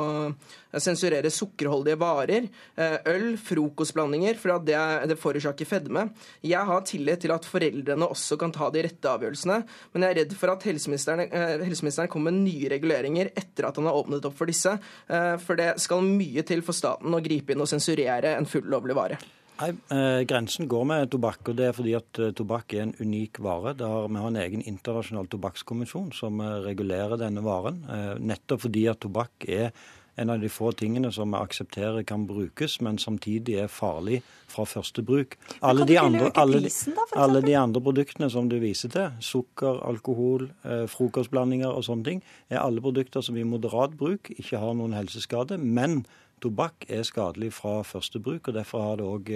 sensurere 0.83 1.31
sukkerholdige 1.33 1.99
varer, 2.01 2.49
eh, 2.77 2.97
øl, 3.13 3.37
frokostblandinger, 3.41 4.39
for 4.41 4.65
det, 4.67 4.81
det 5.11 5.19
forårsaker 5.21 5.69
fedme? 5.69 6.09
Jeg 6.47 6.65
har 6.69 6.85
tillit 6.89 7.23
til 7.25 7.35
at 7.35 7.49
foreldrene 7.49 8.11
også 8.11 8.39
kan 8.41 8.55
ta 8.55 8.71
de 8.75 8.85
rette 8.87 9.13
avgjørelsene, 9.13 9.61
men 9.93 10.07
jeg 10.07 10.15
er 10.15 10.21
redd 10.23 10.37
for 10.39 10.55
at 10.55 10.67
helseministeren, 10.69 11.27
eh, 11.31 11.57
helseministeren 11.65 12.11
kommer 12.13 12.35
med 12.35 12.47
nye 12.47 12.71
reguleringer 12.73 13.33
etter 13.37 13.69
at 13.69 13.77
han 13.81 13.89
har 13.89 13.97
åpnet 13.99 14.25
opp 14.29 14.37
for 14.37 14.51
disse. 14.51 14.77
Eh, 15.09 15.35
For 15.47 15.59
det 15.59 15.77
skal 15.81 16.03
mye 16.03 16.43
til 16.47 16.63
for 16.63 16.75
staten 16.75 17.13
å 17.15 17.23
gripe 17.23 17.53
inn 17.53 17.63
og 17.63 17.69
sensurere 17.71 18.37
en 18.37 18.49
fullovlig 18.49 18.97
vare. 18.97 19.19
Nei, 19.57 19.71
eh, 19.89 20.23
Grensen 20.29 20.69
går 20.69 20.85
med 20.85 21.11
tobakk, 21.11 21.49
og 21.49 21.57
det 21.57 21.71
er 21.71 21.77
fordi 21.77 21.95
at 21.97 22.19
eh, 22.21 22.33
tobakk 22.37 22.75
er 22.77 22.83
en 22.85 22.97
unik 23.01 23.41
vare. 23.41 23.73
Har, 23.81 24.09
vi 24.13 24.21
har 24.21 24.29
en 24.29 24.41
egen 24.43 24.65
internasjonal 24.69 25.31
tobakkskonvensjon 25.33 26.11
som 26.13 26.43
eh, 26.45 26.59
regulerer 26.67 27.17
denne 27.21 27.45
varen. 27.45 27.79
Eh, 27.89 28.11
nettopp 28.21 28.67
fordi 28.67 28.85
at 28.93 29.01
tobakk 29.01 29.49
er 29.49 29.71
en 30.17 30.31
av 30.31 30.41
de 30.41 30.49
få 30.49 30.71
tingene 30.73 31.11
som 31.13 31.31
vi 31.31 31.39
aksepterer 31.39 32.03
kan 32.09 32.27
brukes, 32.27 32.79
men 32.81 32.97
samtidig 32.99 33.59
er 33.61 33.69
farlig 33.69 34.23
fra 34.49 34.65
første 34.65 35.03
bruk. 35.05 35.37
Alle 35.61 35.85
de, 35.89 35.99
andre, 36.01 36.31
alle, 36.35 36.61
de- 36.61 36.71
prisen 36.71 36.95
da, 36.97 37.05
alle 37.21 37.43
de 37.45 37.55
andre 37.61 37.81
produktene 37.85 38.31
som 38.33 38.49
du 38.49 38.59
viser 38.63 38.89
til, 38.95 39.11
sukker, 39.21 39.83
alkohol, 39.85 40.49
eh, 40.65 40.87
frokostblandinger 40.89 41.69
og 41.69 41.85
sånne 41.85 42.05
ting, 42.05 42.23
er 42.49 42.63
alle 42.63 42.81
produkter 42.81 43.21
som 43.23 43.37
i 43.37 43.45
moderat 43.45 43.97
bruk 44.01 44.31
ikke 44.39 44.59
har 44.63 44.75
noen 44.75 44.97
helseskade. 44.97 45.59
men 45.59 46.07
Tobakk 46.45 46.85
er 46.93 47.01
skadelig 47.03 47.49
fra 47.57 47.79
første 47.83 48.21
bruk, 48.21 48.49
og 48.51 48.55
derfor 48.59 48.83
har 48.85 48.97
det 49.01 49.07
òg 49.09 49.31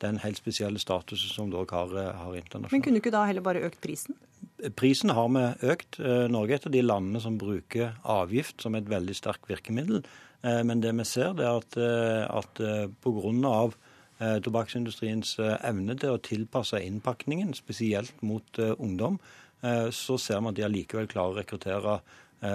den 0.00 0.16
helt 0.22 0.38
spesielle 0.40 0.80
statusen 0.80 1.28
som 1.28 1.50
det 1.50 1.58
òg 1.60 1.70
har, 1.70 1.90
eh, 2.00 2.12
har 2.16 2.32
internasjonalt. 2.32 2.72
Men 2.72 2.80
kunne 2.82 2.94
du 2.96 3.00
ikke 3.02 3.12
da 3.12 3.26
heller 3.26 3.42
bare 3.42 3.60
økt 3.60 3.80
prisen? 3.82 4.14
Prisen 4.74 5.10
har 5.12 5.28
vi 5.28 5.68
økt. 5.68 6.00
Eh, 6.00 6.28
Norge 6.32 6.52
er 6.52 6.54
et 6.54 6.66
av 6.66 6.72
de 6.72 6.80
landene 6.82 7.20
som 7.20 7.36
bruker 7.36 7.92
avgift 8.06 8.62
som 8.62 8.74
et 8.74 8.86
veldig 8.88 9.14
sterkt 9.14 9.46
virkemiddel. 9.50 10.02
Eh, 10.44 10.64
Men 10.64 10.82
det 10.82 10.94
vi 10.98 11.04
ser, 11.04 11.32
det 11.32 11.46
er 11.46 11.56
at, 11.56 11.76
eh, 11.76 12.38
at 12.38 12.60
eh, 12.60 12.88
pga. 13.02 13.70
tobakksindustriens 14.16 15.34
evne 15.68 15.92
til 16.00 16.14
å 16.14 16.20
tilpasse 16.24 16.78
innpakningen, 16.80 17.50
spesielt 17.52 18.22
mot 18.22 18.58
ungdom, 18.58 19.18
så 19.92 20.16
ser 20.16 20.40
vi 20.40 20.48
at 20.48 20.56
de 20.56 20.64
allikevel 20.64 21.06
klarer 21.06 21.34
å 21.34 21.36
rekruttere 21.36 21.98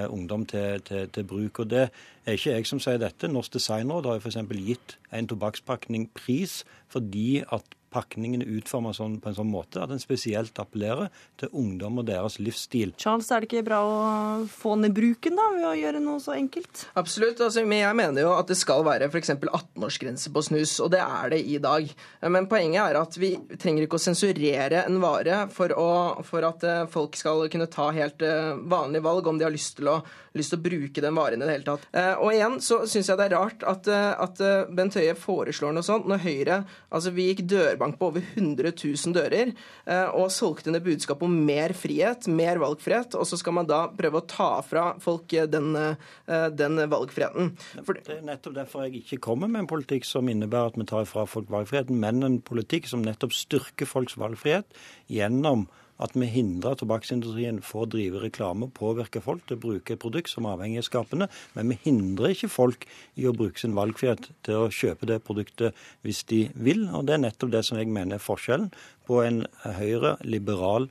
ungdom 0.09 0.47
til, 0.49 0.81
til, 0.81 1.05
til 1.13 1.23
bruk. 1.23 1.59
Og 1.59 1.69
det 1.69 1.83
er 2.25 2.33
ikke 2.33 2.55
jeg 2.55 2.65
som 2.65 2.81
sier 2.81 2.97
dette. 2.97 3.29
Norsk 3.29 3.53
designråd 3.53 4.09
har 4.09 4.17
f.eks. 4.17 4.39
gitt 4.57 4.97
en 5.13 5.29
tobakkspakning 5.29 6.09
pris 6.17 6.63
fordi 6.89 7.43
at 7.45 7.77
pakningen 7.91 8.41
utforma 8.45 8.93
sånn, 8.95 9.17
på 9.21 9.31
en 9.31 9.35
sånn 9.37 9.49
måte 9.51 9.81
at 9.83 9.91
den 9.91 9.99
spesielt 10.01 10.57
appellerer 10.61 11.09
til 11.41 11.51
ungdom 11.57 11.99
og 12.01 12.07
deres 12.07 12.37
livsstil. 12.39 12.93
Charles, 13.01 13.29
er 13.35 13.43
det 13.43 13.49
ikke 13.49 13.65
bra 13.67 13.81
å 13.83 14.45
få 14.51 14.77
ned 14.79 14.95
bruken 14.95 15.35
da, 15.37 15.49
ved 15.57 15.67
å 15.67 15.73
gjøre 15.75 16.01
noe 16.03 16.21
så 16.23 16.35
enkelt? 16.37 16.85
Absolutt. 16.99 17.41
Altså, 17.43 17.65
men 17.67 17.83
jeg 17.83 17.97
mener 17.99 18.25
jo 18.25 18.31
at 18.37 18.47
det 18.51 18.57
skal 18.59 18.85
være 18.87 19.09
f.eks. 19.11 19.33
18-årsgrense 19.35 20.31
på 20.33 20.43
snus, 20.47 20.77
og 20.83 20.91
det 20.95 21.01
er 21.03 21.33
det 21.35 21.41
i 21.51 21.59
dag. 21.63 21.91
Men 22.31 22.47
poenget 22.51 22.81
er 22.85 22.99
at 23.01 23.17
vi 23.19 23.33
trenger 23.59 23.85
ikke 23.85 23.99
å 23.99 24.05
sensurere 24.07 24.85
en 24.85 24.99
vare 25.03 25.43
for, 25.51 25.73
å, 25.75 25.89
for 26.27 26.47
at 26.47 26.63
eh, 26.67 26.83
folk 26.91 27.19
skal 27.19 27.45
kunne 27.51 27.67
ta 27.71 27.89
helt 27.95 28.23
eh, 28.25 28.53
vanlige 28.71 29.05
valg 29.05 29.27
om 29.27 29.39
de 29.39 29.47
har 29.47 29.53
lyst 29.53 29.77
til 29.79 29.91
å, 29.91 29.97
lyst 30.37 30.53
til 30.55 30.61
å 30.61 30.63
bruke 30.63 31.03
den 31.03 31.17
varen 31.17 31.41
i 31.43 31.47
det 31.49 31.57
hele 31.57 31.67
tatt. 31.67 31.87
Eh, 31.91 32.13
Og 32.23 32.31
igjen 32.35 32.59
så 32.63 32.81
syns 32.87 33.11
jeg 33.11 33.19
det 33.19 33.27
er 33.27 33.35
rart 33.35 33.65
at, 33.67 33.87
at 33.91 34.39
Bent 34.71 34.95
Høie 34.95 35.15
foreslår 35.19 35.75
noe 35.75 35.85
sånt 35.85 36.07
når 36.09 36.23
Høyre 36.23 36.61
Altså, 36.91 37.11
vi 37.15 37.29
gikk 37.29 37.45
dørbank 37.81 37.97
på 37.99 38.09
over 38.11 38.21
100 38.35 38.71
000 38.77 39.15
dører 39.15 39.51
eh, 39.85 40.09
og 40.13 40.31
solgte 40.31 40.71
ned 40.71 40.83
budskap 40.85 41.21
om 41.23 41.33
mer 41.45 41.73
frihet, 41.73 42.27
mer 42.27 42.59
valgfrihet, 42.61 43.15
og 43.15 43.25
så 43.27 43.37
skal 43.39 43.55
man 43.57 43.69
da 43.69 43.87
prøve 43.89 44.21
å 44.21 44.27
ta 44.27 44.61
fra 44.65 44.91
folk 45.01 45.33
eh, 45.33 45.47
den, 45.49 45.73
eh, 45.75 46.47
den 46.53 46.77
valgfriheten. 46.91 47.53
For, 47.85 47.97
Det 47.97 48.19
er 48.19 48.25
nettopp 48.25 48.55
derfor 48.55 48.85
jeg 48.85 49.01
ikke 49.03 49.21
kommer 49.21 49.49
med 49.51 49.65
en 49.65 49.71
politikk 49.71 50.05
som 50.05 50.29
innebærer 50.29 50.73
at 50.73 50.79
vi 50.79 50.87
tar 50.89 51.07
fra 51.09 51.25
folk 51.25 51.49
valgfriheten, 51.51 51.97
men 51.97 52.23
en 52.23 52.41
politikk 52.41 52.89
som 52.89 53.03
nettopp 53.05 53.33
styrker 53.35 53.89
folks 53.89 54.17
valgfrihet 54.19 54.67
gjennom 55.11 55.67
at 56.01 56.15
vi 56.17 56.27
hindrer 56.31 56.77
tobakksindustrien 56.79 57.61
for 57.65 57.85
å 57.85 57.91
drive 57.93 58.21
reklame 58.23 58.67
og 58.67 58.73
påvirke 58.77 59.21
folk 59.23 59.45
til 59.47 59.59
å 59.59 59.63
bruke 59.65 59.95
et 59.95 60.01
produkt 60.01 60.31
som 60.31 60.47
er 60.47 60.57
avhengighetsskapende, 60.57 61.29
men 61.57 61.73
vi 61.73 61.79
hindrer 61.85 62.35
ikke 62.35 62.51
folk 62.51 62.87
i 63.19 63.27
å 63.29 63.35
bruke 63.37 63.61
sin 63.61 63.77
valgfrihet 63.77 64.31
til 64.47 64.65
å 64.65 64.71
kjøpe 64.73 65.09
det 65.09 65.21
produktet 65.27 65.77
hvis 66.05 66.23
de 66.31 66.43
vil. 66.55 66.87
Og 66.89 67.05
det 67.07 67.17
er 67.17 67.25
nettopp 67.27 67.53
det 67.53 67.63
som 67.67 67.79
jeg 67.79 67.91
mener 67.91 68.17
er 68.17 68.25
forskjellen 68.25 68.71
på 69.07 69.21
en 69.25 69.43
høyre, 69.77 70.17
liberal 70.25 70.89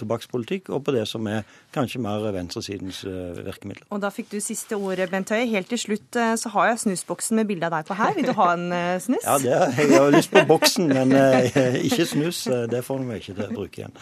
tobakkspolitikk 0.00 0.68
og 0.76 0.82
på 0.86 0.92
det 0.94 1.06
som 1.08 1.26
er 1.30 1.42
kanskje 1.74 2.00
mer 2.04 2.26
venstresidens 2.34 3.02
eh, 3.08 3.40
virkemidler. 3.46 3.86
Og 3.90 4.00
da 4.02 4.10
fikk 4.14 4.28
du 4.34 4.38
siste 4.44 4.76
ordet, 4.76 5.08
Bent 5.12 5.30
Høie. 5.32 5.46
Helt 5.50 5.70
til 5.72 5.80
slutt 5.80 6.16
eh, 6.20 6.34
så 6.40 6.52
har 6.54 6.70
jeg 6.72 6.82
snusboksen 6.84 7.40
med 7.40 7.48
bilde 7.50 7.66
av 7.70 7.78
deg 7.78 7.88
på 7.90 7.96
her. 7.98 8.14
Vil 8.18 8.28
du 8.30 8.34
ha 8.38 8.48
en 8.56 8.66
eh, 8.76 8.94
snus? 9.02 9.24
Ja, 9.24 9.38
det, 9.42 9.52
er- 9.56 9.76
jeg 9.80 9.96
har 9.96 10.12
lyst 10.14 10.30
på 10.34 10.44
boksen, 10.50 10.88
men 10.92 11.16
eh, 11.16 11.80
ikke 11.88 12.06
snus. 12.12 12.44
Eh, 12.50 12.66
Det 12.70 12.84
får 12.86 13.04
vi 13.08 13.20
ikke 13.22 13.36
til 13.40 13.46
å 13.48 13.52
bruke 13.56 13.82
igjen. 13.84 13.96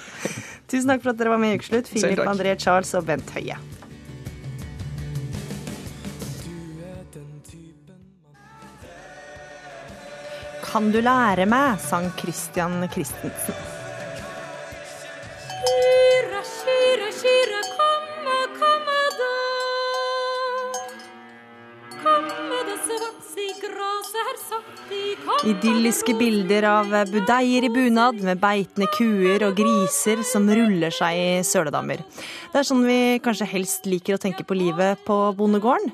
Tusen 0.69 0.91
takk 0.95 1.03
for 1.07 1.15
at 1.15 1.21
dere 1.23 1.35
var 1.37 1.43
med 1.43 1.55
i 1.55 1.61
Ukeslutt. 1.63 1.89
Filip 1.95 2.25
André 2.27 2.57
Charles 2.59 2.95
og 2.99 3.07
Bent 3.09 3.31
Høie. 3.39 3.57
Kan 10.69 10.91
du 10.93 11.01
lære 11.01 11.47
meg, 11.49 11.79
sang 11.81 12.11
Christian 12.19 12.83
Christensen. 12.93 13.55
Skyrre, 15.59 16.41
skyrre, 16.47 17.07
skyrre, 17.11 17.61
komme, 17.75 18.35
komme 18.59 18.99
da. 19.19 19.31
Komme 21.97 22.61
da, 22.69 22.77
svats 22.85 23.33
i 23.43 23.49
her 23.59 24.39
satt 24.45 24.93
i 24.95 25.03
komme 25.25 25.51
Idylliske 25.51 26.15
bilder 26.21 26.69
av 26.71 26.95
budeier 27.11 27.67
i 27.67 27.73
bunad 27.75 28.23
med 28.23 28.39
beitende 28.39 28.87
kuer 28.95 29.49
og 29.49 29.59
griser 29.59 30.23
som 30.23 30.47
ruller 30.47 30.95
seg 30.95 31.19
i 31.19 31.29
søledammer. 31.43 32.07
Det 32.53 32.63
er 32.63 32.71
sånn 32.71 32.87
vi 32.87 33.19
kanskje 33.25 33.51
helst 33.51 33.91
liker 33.91 34.15
å 34.15 34.23
tenke 34.23 34.47
på 34.47 34.55
livet 34.59 35.03
på 35.09 35.19
bondegården. 35.39 35.91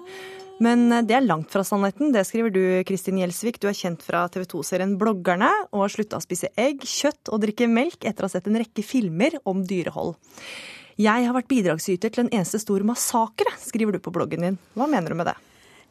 Men 0.63 0.87
det 1.07 1.17
er 1.17 1.25
langt 1.25 1.51
fra 1.51 1.65
sannheten. 1.67 2.13
Det 2.15 2.23
skriver 2.29 2.53
du, 2.55 2.63
Kristin 2.87 3.19
Gjelsvik. 3.19 3.59
Du 3.59 3.67
er 3.71 3.75
kjent 3.75 4.05
fra 4.07 4.23
TV 4.31 4.45
2-serien 4.53 4.95
Bloggerne 5.01 5.51
og 5.73 5.87
har 5.87 5.95
slutta 5.97 6.21
å 6.21 6.25
spise 6.25 6.53
egg, 6.61 6.85
kjøtt 6.87 7.33
og 7.35 7.43
drikke 7.43 7.67
melk 7.71 8.07
etter 8.07 8.25
å 8.25 8.31
ha 8.31 8.35
sett 8.37 8.47
en 8.51 8.61
rekke 8.63 8.85
filmer 8.87 9.35
om 9.51 9.65
dyrehold. 9.67 10.15
Jeg 11.01 11.27
har 11.27 11.35
vært 11.35 11.51
bidragsyter 11.51 12.13
til 12.15 12.27
en 12.27 12.31
eneste 12.31 12.61
stor 12.63 12.85
massakre, 12.87 13.51
skriver 13.59 13.97
du 13.97 14.03
på 14.05 14.15
bloggen 14.15 14.47
din. 14.47 14.61
Hva 14.79 14.87
mener 14.91 15.11
du 15.11 15.19
med 15.19 15.33
det? 15.33 15.35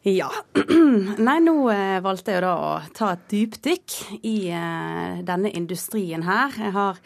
Ja. 0.08 0.30
Nei, 1.28 1.38
nå 1.44 1.58
eh, 1.72 2.00
valgte 2.04 2.36
jeg 2.36 2.44
da 2.44 2.54
å 2.60 2.72
ta 2.96 3.14
et 3.16 3.28
dypdykk 3.32 3.98
i 4.28 4.38
eh, 4.52 5.20
denne 5.28 5.52
industrien 5.56 6.24
her. 6.28 6.56
Jeg 6.60 6.76
har 6.76 7.00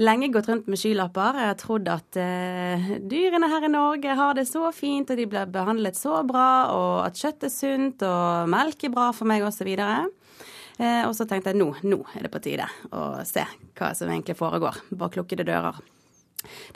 lenge 0.00 0.28
gått 0.32 0.48
rundt 0.48 0.68
med 0.70 0.80
skylapper. 0.80 1.38
Jeg 1.40 1.50
har 1.50 1.58
trodd 1.60 1.88
at 1.92 2.18
eh, 2.20 2.92
dyrene 3.08 3.50
her 3.52 3.66
i 3.66 3.72
Norge 3.72 4.16
har 4.18 4.36
det 4.38 4.46
så 4.48 4.70
fint, 4.74 5.10
og 5.10 5.20
de 5.20 5.28
blir 5.28 5.52
behandlet 5.52 5.98
så 5.98 6.22
bra, 6.26 6.48
og 6.72 6.92
at 7.06 7.18
kjøtt 7.20 7.48
er 7.48 7.52
sunt, 7.52 8.04
og 8.06 8.52
melk 8.52 8.86
er 8.88 8.94
bra 8.94 9.10
for 9.16 9.28
meg, 9.28 9.44
osv. 9.46 9.68
Eh, 9.72 11.02
og 11.04 11.12
så 11.16 11.28
tenkte 11.28 11.52
jeg 11.52 11.60
nå, 11.60 11.72
nå 11.84 12.00
er 12.16 12.26
det 12.26 12.32
på 12.32 12.42
tide 12.42 12.68
å 12.90 13.20
se 13.28 13.44
hva 13.78 13.92
som 13.96 14.10
egentlig 14.10 14.38
foregår 14.38 14.80
bak 14.96 15.18
lukkede 15.20 15.46
dører. 15.48 15.82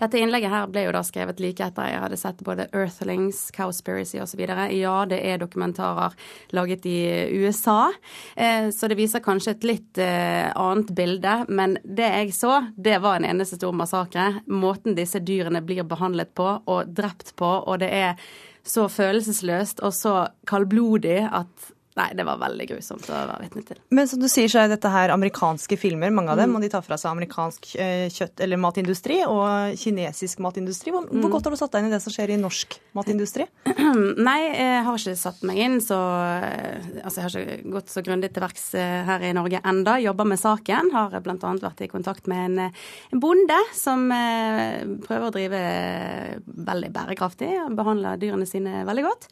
Dette 0.00 0.20
innlegget 0.20 0.52
her 0.52 0.70
ble 0.70 0.86
jo 0.86 0.94
da 0.96 1.02
skrevet 1.06 1.40
like 1.42 1.64
etter 1.64 1.90
jeg 1.90 2.02
hadde 2.02 2.18
sett 2.20 2.42
både 2.46 2.68
Earthlings, 2.72 3.46
Cowspiracy 3.56 4.20
osv. 4.22 4.42
Ja, 4.76 4.96
det 5.08 5.20
er 5.26 5.40
dokumentarer 5.42 6.16
laget 6.56 6.86
i 6.88 6.98
USA, 7.42 7.92
eh, 8.36 8.70
så 8.74 8.90
det 8.90 8.98
viser 8.98 9.24
kanskje 9.24 9.56
et 9.56 9.68
litt 9.68 10.02
eh, 10.02 10.50
annet 10.52 10.92
bilde. 10.96 11.38
Men 11.48 11.78
det 11.84 12.10
jeg 12.10 12.34
så, 12.36 12.58
det 12.76 13.00
var 13.04 13.18
en 13.20 13.28
eneste 13.28 13.60
stor 13.60 13.74
massakre. 13.76 14.42
Måten 14.46 14.96
disse 14.98 15.20
dyrene 15.22 15.62
blir 15.64 15.86
behandlet 15.88 16.34
på 16.36 16.48
og 16.64 16.92
drept 16.96 17.34
på, 17.36 17.48
og 17.66 17.80
det 17.82 17.92
er 17.94 18.28
så 18.66 18.88
følelsesløst 18.90 19.80
og 19.86 19.94
så 19.94 20.14
kaldblodig 20.48 21.20
at 21.30 21.72
Nei, 21.97 22.11
det 22.12 22.26
var 22.28 22.36
veldig 22.36 22.66
grusomt 22.68 23.07
å 23.09 23.14
være 23.30 23.40
vitne 23.47 23.62
til. 23.64 23.78
Men 23.97 24.09
som 24.11 24.20
du 24.20 24.26
sier, 24.28 24.51
så 24.53 24.61
er 24.64 24.68
dette 24.68 24.90
her 24.92 25.09
amerikanske 25.14 25.78
filmer, 25.80 26.11
mange 26.12 26.28
av 26.34 26.36
dem. 26.36 26.51
Mm. 26.53 26.57
Og 26.59 26.64
de 26.66 26.68
tar 26.74 26.82
fra 26.84 26.99
seg 27.01 27.09
amerikansk 27.14 27.70
eh, 27.80 28.07
kjøtt- 28.12 28.42
eller 28.44 28.61
matindustri 28.61 29.22
og 29.24 29.72
kinesisk 29.80 30.42
matindustri. 30.44 30.92
Hvor, 30.92 31.07
hvor 31.09 31.16
Mm. 31.24 31.30
godt 31.32 31.44
har 31.49 31.55
du 31.57 31.57
satt 31.57 31.72
deg 31.72 31.80
inn 31.86 31.88
i 31.88 31.94
det 31.94 32.03
som 32.05 32.12
skjer 32.12 32.34
i 32.34 32.36
norsk 32.36 32.76
matindustri? 32.94 33.47
Nei, 34.28 34.36
jeg 34.53 34.84
har 34.84 35.01
ikke 35.01 35.16
satt 35.16 35.40
meg 35.49 35.57
inn 35.64 35.78
så 35.80 35.97
Altså, 36.36 37.20
jeg 37.20 37.24
har 37.24 37.36
ikke 37.40 37.70
gått 37.72 37.90
så 37.92 38.03
grundig 38.05 38.30
til 38.34 38.42
verks 38.44 38.66
eh, 38.78 39.01
her 39.09 39.24
i 39.24 39.32
Norge 39.36 39.61
enda. 39.66 39.97
Jobber 40.03 40.28
med 40.28 40.40
saken. 40.40 40.90
Har 40.92 41.16
bl.a. 41.24 41.36
vært 41.62 41.80
i 41.84 41.88
kontakt 41.90 42.28
med 42.30 42.44
en, 42.51 42.59
eh, 42.66 42.84
en 43.12 43.20
bonde 43.22 43.59
som 43.76 44.05
eh, 44.12 44.84
prøver 45.07 45.28
å 45.28 45.32
drive 45.34 45.61
eh, 45.61 46.36
veldig 46.44 46.92
bærekraftig. 46.94 47.51
Behandler 47.78 48.20
dyrene 48.20 48.47
sine 48.49 48.84
veldig 48.88 49.07
godt. 49.09 49.28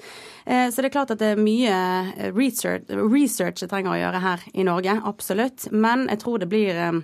Eh, 0.47 0.69
Så 0.71 0.81
det 0.83 0.91
er 0.91 0.95
klart 0.97 1.12
at 1.15 1.21
det 1.21 1.35
er 1.35 1.41
mye 1.45 1.75
eh, 2.17 2.33
research, 2.63 3.65
trenger 3.71 3.95
å 3.95 3.99
gjøre 3.99 4.23
her 4.23 4.45
i 4.55 4.67
Norge. 4.67 4.95
Absolutt. 5.05 5.67
Men 5.73 6.07
jeg 6.13 6.23
tror 6.23 6.43
det 6.43 6.51
blir 6.53 6.79
eh, 6.79 7.03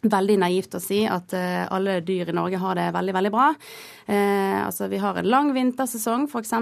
veldig 0.00 0.36
naivt 0.40 0.74
å 0.76 0.80
si 0.80 1.02
at 1.08 1.34
uh, 1.36 1.66
alle 1.72 1.98
dyr 2.04 2.30
i 2.30 2.36
Norge 2.36 2.60
har 2.60 2.78
det 2.78 2.88
veldig, 2.94 3.14
veldig 3.16 3.32
bra. 3.34 3.48
Uh, 4.08 4.64
altså, 4.64 4.88
vi 4.90 5.00
har 5.02 5.18
en 5.20 5.28
lang 5.28 5.52
vintersesong, 5.56 6.26
f.eks. 6.30 6.54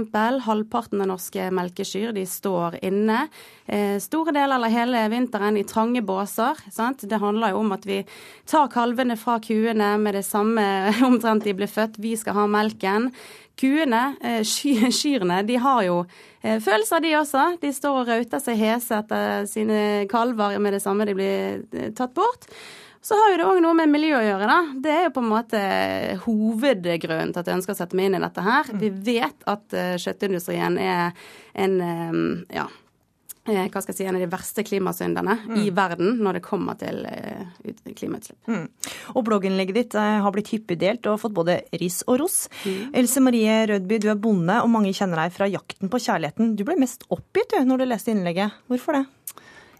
Halvparten 0.44 1.04
av 1.04 1.10
norske 1.12 1.48
melkekyr 1.54 2.12
de 2.16 2.24
står 2.28 2.80
inne 2.88 3.24
uh, 3.28 3.96
store 4.02 4.34
deler 4.34 4.56
eller 4.58 4.74
hele 4.74 5.04
vinteren 5.12 5.58
i 5.60 5.66
trange 5.68 6.02
båser. 6.02 6.58
Sant? 6.74 7.06
Det 7.08 7.20
handler 7.22 7.54
jo 7.54 7.62
om 7.62 7.76
at 7.76 7.86
vi 7.88 8.00
tar 8.48 8.70
kalvene 8.72 9.18
fra 9.20 9.38
kuene 9.44 9.94
med 10.02 10.18
det 10.18 10.24
samme 10.26 10.64
omtrent 11.08 11.46
de 11.46 11.54
ble 11.58 11.70
født. 11.70 12.00
Vi 12.02 12.16
skal 12.18 12.40
ha 12.40 12.48
melken. 12.50 13.12
Kuene, 13.58 14.02
sky- 14.46 14.90
kyrne, 15.00 15.40
de 15.46 15.56
har 15.58 15.80
jo 15.82 16.02
følelser, 16.42 17.02
de 17.02 17.16
også. 17.18 17.46
De 17.58 17.72
står 17.74 18.02
og 18.04 18.10
rauter 18.12 18.42
seg 18.42 18.60
hese 18.60 19.00
etter 19.00 19.48
sine 19.50 19.80
kalver 20.10 20.60
med 20.62 20.76
det 20.76 20.82
samme 20.84 21.06
de 21.08 21.16
blir 21.18 21.90
tatt 21.98 22.14
bort. 22.14 22.46
Så 23.00 23.14
har 23.14 23.30
jo 23.32 23.38
det 23.38 23.46
òg 23.46 23.60
noe 23.62 23.76
med 23.78 23.92
miljø 23.92 24.16
å 24.18 24.24
gjøre, 24.24 24.48
da. 24.50 24.58
Det 24.82 24.90
er 24.90 25.06
jo 25.06 25.14
på 25.14 25.22
en 25.22 25.30
måte 25.30 25.60
hovedgrunnen 26.24 27.32
til 27.32 27.42
at 27.42 27.48
jeg 27.48 27.60
ønsker 27.60 27.76
å 27.76 27.78
sette 27.78 27.98
meg 27.98 28.10
inn 28.10 28.18
i 28.18 28.24
dette 28.24 28.44
her. 28.44 28.74
Vi 28.82 28.90
vet 28.90 29.48
at 29.48 29.76
eh, 29.76 29.94
kjøttindustrien 30.02 30.78
er 30.82 31.14
en 31.54 31.76
eh, 31.84 32.18
ja, 32.58 32.64
eh, 33.46 33.68
hva 33.70 33.82
skal 33.84 33.94
jeg 33.94 34.00
si, 34.00 34.08
en 34.10 34.18
av 34.18 34.24
de 34.24 34.30
verste 34.32 34.64
klimasynderne 34.66 35.36
i 35.62 35.70
verden 35.74 36.18
når 36.24 36.40
det 36.40 36.44
kommer 36.48 36.78
til 36.80 37.04
klimautslipp. 37.94 38.40
Mm. 38.50 38.66
Og 39.14 39.24
blogginnlegget 39.30 39.78
ditt 39.78 39.98
har 39.98 40.34
blitt 40.34 40.50
hyppig 40.52 40.80
delt 40.82 41.06
og 41.08 41.20
fått 41.22 41.36
både 41.38 41.60
ris 41.78 42.02
og 42.08 42.18
ros. 42.24 42.40
Mm. 42.66 42.96
Else 42.98 43.22
Marie 43.22 43.60
Rødby, 43.70 44.02
du 44.02 44.10
er 44.10 44.18
bonde, 44.20 44.58
og 44.58 44.74
mange 44.74 44.92
kjenner 44.96 45.22
deg 45.22 45.38
fra 45.38 45.48
Jakten 45.48 45.92
på 45.92 46.02
kjærligheten. 46.02 46.56
Du 46.58 46.66
ble 46.66 46.76
mest 46.82 47.06
oppgitt 47.14 47.54
du, 47.54 47.62
når 47.62 47.84
du 47.84 47.88
leste 47.92 48.12
innlegget. 48.12 48.58
Hvorfor 48.66 48.98
det? 48.98 49.06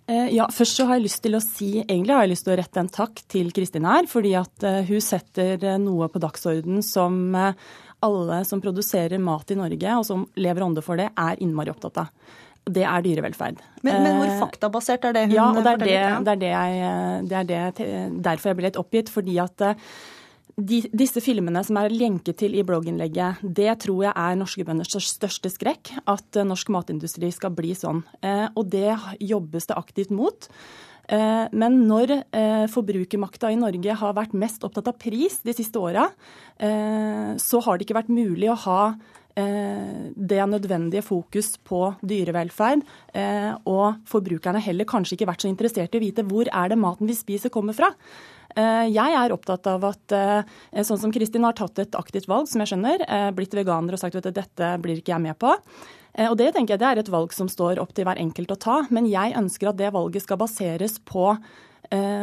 Eh, 0.09 0.31
Ja, 0.35 0.49
først 0.53 0.79
så 0.79 0.87
har 0.89 0.99
jeg 0.99 1.09
lyst 1.09 1.23
til 1.25 1.37
å 1.37 1.43
si, 1.45 1.71
egentlig 1.83 2.17
har 2.17 2.25
jeg 2.25 2.33
lyst 2.33 2.47
til 2.49 2.55
å 2.55 2.59
rette 2.61 2.81
en 2.81 2.89
takk 2.93 3.21
til 3.29 3.53
Kristin 3.53 3.89
her, 3.89 4.09
fordi 4.09 4.33
at 4.41 4.65
eh, 4.65 4.81
hun 4.89 5.05
setter 5.05 5.61
eh, 5.61 5.79
noe 5.83 6.09
på 6.09 6.23
dagsorden 6.23 6.81
som 6.85 7.37
alle 7.37 8.43
som 8.47 8.61
produserer 8.63 9.21
mat 9.21 9.51
i 9.51 9.59
Norge, 9.59 9.97
og 9.99 10.07
som 10.07 10.27
lever 10.39 10.65
ånde 10.65 10.85
for 10.87 11.01
det, 11.01 11.11
er 11.19 11.41
innmari 11.43 11.73
opptatt 11.75 12.05
av. 12.05 12.37
Det 12.69 12.85
er 12.85 13.05
dyrevelferd. 13.05 13.61
Men, 13.83 14.03
men 14.05 14.19
hvor 14.21 14.33
faktabasert 14.45 15.07
er 15.09 15.17
det 15.17 15.25
hun 15.29 15.35
ja, 15.35 15.47
og 15.51 15.63
det 15.65 15.73
er, 15.73 15.81
det, 15.81 15.89
forteller? 15.89 16.25
det 16.25 16.33
er, 16.33 16.41
det 16.41 16.51
jeg, 16.53 17.27
det 17.29 17.39
er 17.39 17.49
det, 17.49 17.97
derfor 18.27 18.51
jeg 18.51 18.59
ble 18.59 18.67
litt 18.69 18.81
oppgitt. 18.81 19.13
Fordi 19.13 19.39
at 19.41 19.65
de, 20.59 20.81
disse 20.91 21.23
filmene 21.23 21.63
som 21.67 21.79
er 21.79 21.95
lenket 21.95 22.41
til 22.43 22.57
i 22.59 22.65
blogginnlegget, 22.67 23.43
det 23.43 23.71
tror 23.85 24.09
jeg 24.09 24.15
er 24.15 24.39
norske 24.39 24.67
bønders 24.67 24.97
største 25.07 25.51
skrekk. 25.53 25.93
At 26.11 26.39
eh, 26.39 26.47
norsk 26.47 26.73
matindustri 26.75 27.31
skal 27.35 27.55
bli 27.55 27.75
sånn. 27.79 28.03
Eh, 28.23 28.49
Og 28.59 28.67
det 28.73 28.91
jobbes 29.23 29.71
det 29.71 29.79
aktivt 29.79 30.11
mot. 30.15 30.49
Eh, 31.09 31.47
Men 31.53 31.79
når 31.87 32.17
forbrukermakta 32.75 33.53
i 33.53 33.61
Norge 33.61 33.95
har 34.01 34.17
vært 34.19 34.35
mest 34.35 34.67
opptatt 34.67 34.91
av 34.91 34.99
pris 34.99 35.39
de 35.47 35.55
siste 35.57 35.79
åra, 35.79 36.09
så 36.59 37.61
har 37.63 37.79
det 37.79 37.87
ikke 37.87 37.97
vært 37.97 38.11
mulig 38.11 38.49
å 38.51 38.57
ha 38.67 38.83
det 39.39 40.41
nødvendige 40.51 41.05
fokus 41.07 41.53
på 41.63 41.95
dyrevelferd. 42.03 42.83
Og 43.71 44.01
forbrukerne 44.11 44.59
heller 44.61 44.89
kanskje 44.91 45.15
ikke 45.15 45.29
vært 45.31 45.45
så 45.47 45.51
interessert 45.53 45.95
i 45.95 46.01
å 46.01 46.03
vite 46.03 46.27
hvor 46.27 46.51
er 46.51 46.73
det 46.73 46.81
maten 46.83 47.07
vi 47.07 47.15
spiser 47.15 47.55
kommer 47.55 47.79
fra. 47.79 47.93
Eh, 48.59 48.89
Jeg 48.91 49.15
er 49.15 49.35
opptatt 49.35 49.69
av 49.71 49.87
at 49.87 50.15
eh, 50.17 50.57
sånn 50.83 51.01
som 51.01 51.15
Kristin 51.15 51.47
har 51.47 51.57
tatt 51.59 51.79
et 51.83 51.95
aktivt 51.99 52.29
valg, 52.31 52.49
som 52.51 52.63
jeg 52.63 52.73
skjønner, 52.73 53.05
eh, 53.07 53.31
blitt 53.37 53.55
veganer 53.55 53.95
og 53.95 54.03
sagt 54.03 54.19
at 54.19 54.27
dette 54.35 54.73
blir 54.83 54.99
ikke 54.99 55.15
jeg 55.15 55.27
med 55.29 55.39
på. 55.39 55.55
Og 56.19 56.35
det 56.35 56.49
tenker 56.51 56.75
jeg 56.75 56.81
det 56.81 56.87
er 56.89 56.99
et 56.99 57.11
valg 57.13 57.31
som 57.37 57.47
står 57.47 57.79
opp 57.79 57.93
til 57.95 58.09
hver 58.09 58.19
enkelt 58.19 58.51
å 58.51 58.59
ta, 58.59 58.77
men 58.91 59.07
jeg 59.07 59.37
ønsker 59.39 59.69
at 59.71 59.77
det 59.79 59.93
valget 59.95 60.25
skal 60.25 60.41
baseres 60.41 60.97
på 61.07 61.29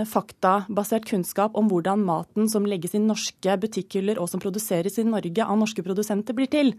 faktabasert 0.05 1.07
kunnskap 1.09 1.55
om 1.57 1.70
hvordan 1.72 2.03
maten 2.05 2.49
som 2.51 2.68
legges 2.70 2.93
i 2.95 3.01
norske 3.01 3.55
butikkhyller 3.61 4.20
og 4.22 4.30
som 4.30 4.41
produseres 4.43 4.99
i 5.01 5.05
Norge 5.07 5.45
av 5.45 5.57
norske 5.57 5.84
produsenter, 5.86 6.36
blir 6.38 6.49
til. 6.51 6.74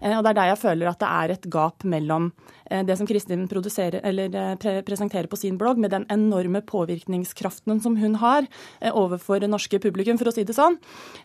Eh, 0.00 0.16
og 0.16 0.24
Det 0.24 0.32
er 0.32 0.38
der 0.40 0.50
jeg 0.52 0.62
føler 0.62 0.90
at 0.90 1.00
det 1.00 1.10
er 1.10 1.34
et 1.34 1.48
gap 1.50 1.84
mellom 1.84 2.32
eh, 2.70 2.82
det 2.82 2.98
som 2.98 3.06
Kristin 3.06 3.46
eh, 3.46 4.56
pre 4.56 4.74
presenterer 4.82 5.28
på 5.28 5.38
sin 5.38 5.58
blogg, 5.58 5.78
med 5.78 5.90
den 5.90 6.06
enorme 6.10 6.62
påvirkningskraften 6.62 7.80
som 7.82 7.96
hun 7.96 8.16
har 8.16 8.46
eh, 8.80 8.90
overfor 8.90 9.46
norske 9.46 9.78
publikum, 9.78 10.18
for 10.18 10.30
å 10.30 10.34
si 10.34 10.44
det 10.44 10.56
sånn, 10.56 10.78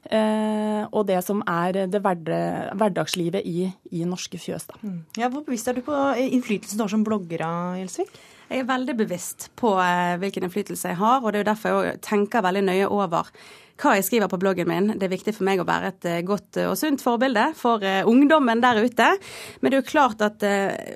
eh, 0.09 0.85
og 0.91 1.07
det 1.07 1.23
som 1.25 1.43
er 1.47 1.87
det 1.87 2.01
hverdag 2.01 2.77
hverdagslivet 2.77 3.45
i, 3.45 3.67
i 3.91 4.05
norske 4.07 4.39
fjøs. 4.41 4.67
Da. 4.71 4.79
Ja, 5.17 5.29
hvor 5.29 5.45
bevisst 5.45 5.67
er 5.67 5.77
du 5.77 5.83
på 5.85 5.95
eh, 6.15 6.27
innflytelsen 6.33 6.79
du 6.79 6.85
har 6.85 6.93
som 6.93 7.05
blogger, 7.07 7.43
av, 7.45 7.77
Gjelsvik? 7.81 8.17
Jeg 8.47 8.63
er 8.63 8.67
veldig 8.69 8.95
bevisst 9.01 9.49
på 9.59 9.73
eh, 9.83 10.15
hvilken 10.21 10.47
innflytelse 10.47 10.93
jeg 10.93 10.99
har, 11.01 11.21
og 11.21 11.31
det 11.31 11.39
er 11.39 11.43
jo 11.43 11.49
derfor 11.51 11.79
jeg 11.83 12.01
tenker 12.05 12.45
veldig 12.45 12.63
nøye 12.69 12.87
over 12.87 13.31
hva 13.77 13.93
jeg 13.97 14.07
skriver 14.07 14.31
på 14.31 14.39
bloggen 14.41 14.69
min. 14.69 14.93
Det 14.95 15.05
er 15.05 15.13
viktig 15.13 15.35
for 15.35 15.45
meg 15.45 15.59
å 15.61 15.67
være 15.67 15.91
et 15.91 16.07
eh, 16.09 16.23
godt 16.25 16.61
og 16.63 16.77
sunt 16.79 17.03
forbilde 17.03 17.51
for 17.59 17.83
eh, 17.85 18.07
ungdommen 18.07 18.63
der 18.63 18.79
ute. 18.81 19.11
Men 19.59 19.71
det 19.71 19.77
er 19.77 19.83
jo 19.83 19.91
klart 19.91 20.23
at 20.25 20.45
eh, 20.47 20.95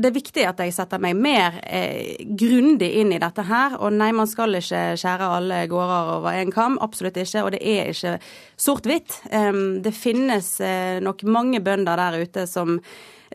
det 0.00 0.08
er 0.10 0.14
viktig 0.14 0.44
at 0.46 0.60
jeg 0.62 0.74
setter 0.74 1.00
meg 1.02 1.18
mer 1.18 1.58
eh, 1.66 2.16
grundig 2.38 2.88
inn 3.00 3.12
i 3.12 3.20
dette 3.20 3.44
her. 3.46 3.76
Og 3.82 3.92
nei, 3.94 4.10
man 4.16 4.28
skal 4.30 4.56
ikke 4.58 4.82
skjære 5.00 5.30
alle 5.36 5.62
gårder 5.70 6.12
over 6.16 6.38
én 6.38 6.52
kam. 6.54 6.78
Absolutt 6.82 7.18
ikke. 7.20 7.44
Og 7.44 7.54
det 7.54 7.60
er 7.60 7.90
ikke 7.92 8.16
sort-hvitt. 8.60 9.20
Um, 9.32 9.80
det 9.84 9.92
finnes 9.96 10.52
eh, 10.64 11.00
nok 11.02 11.24
mange 11.28 11.62
bønder 11.64 12.00
der 12.00 12.20
ute 12.22 12.46
som, 12.48 12.78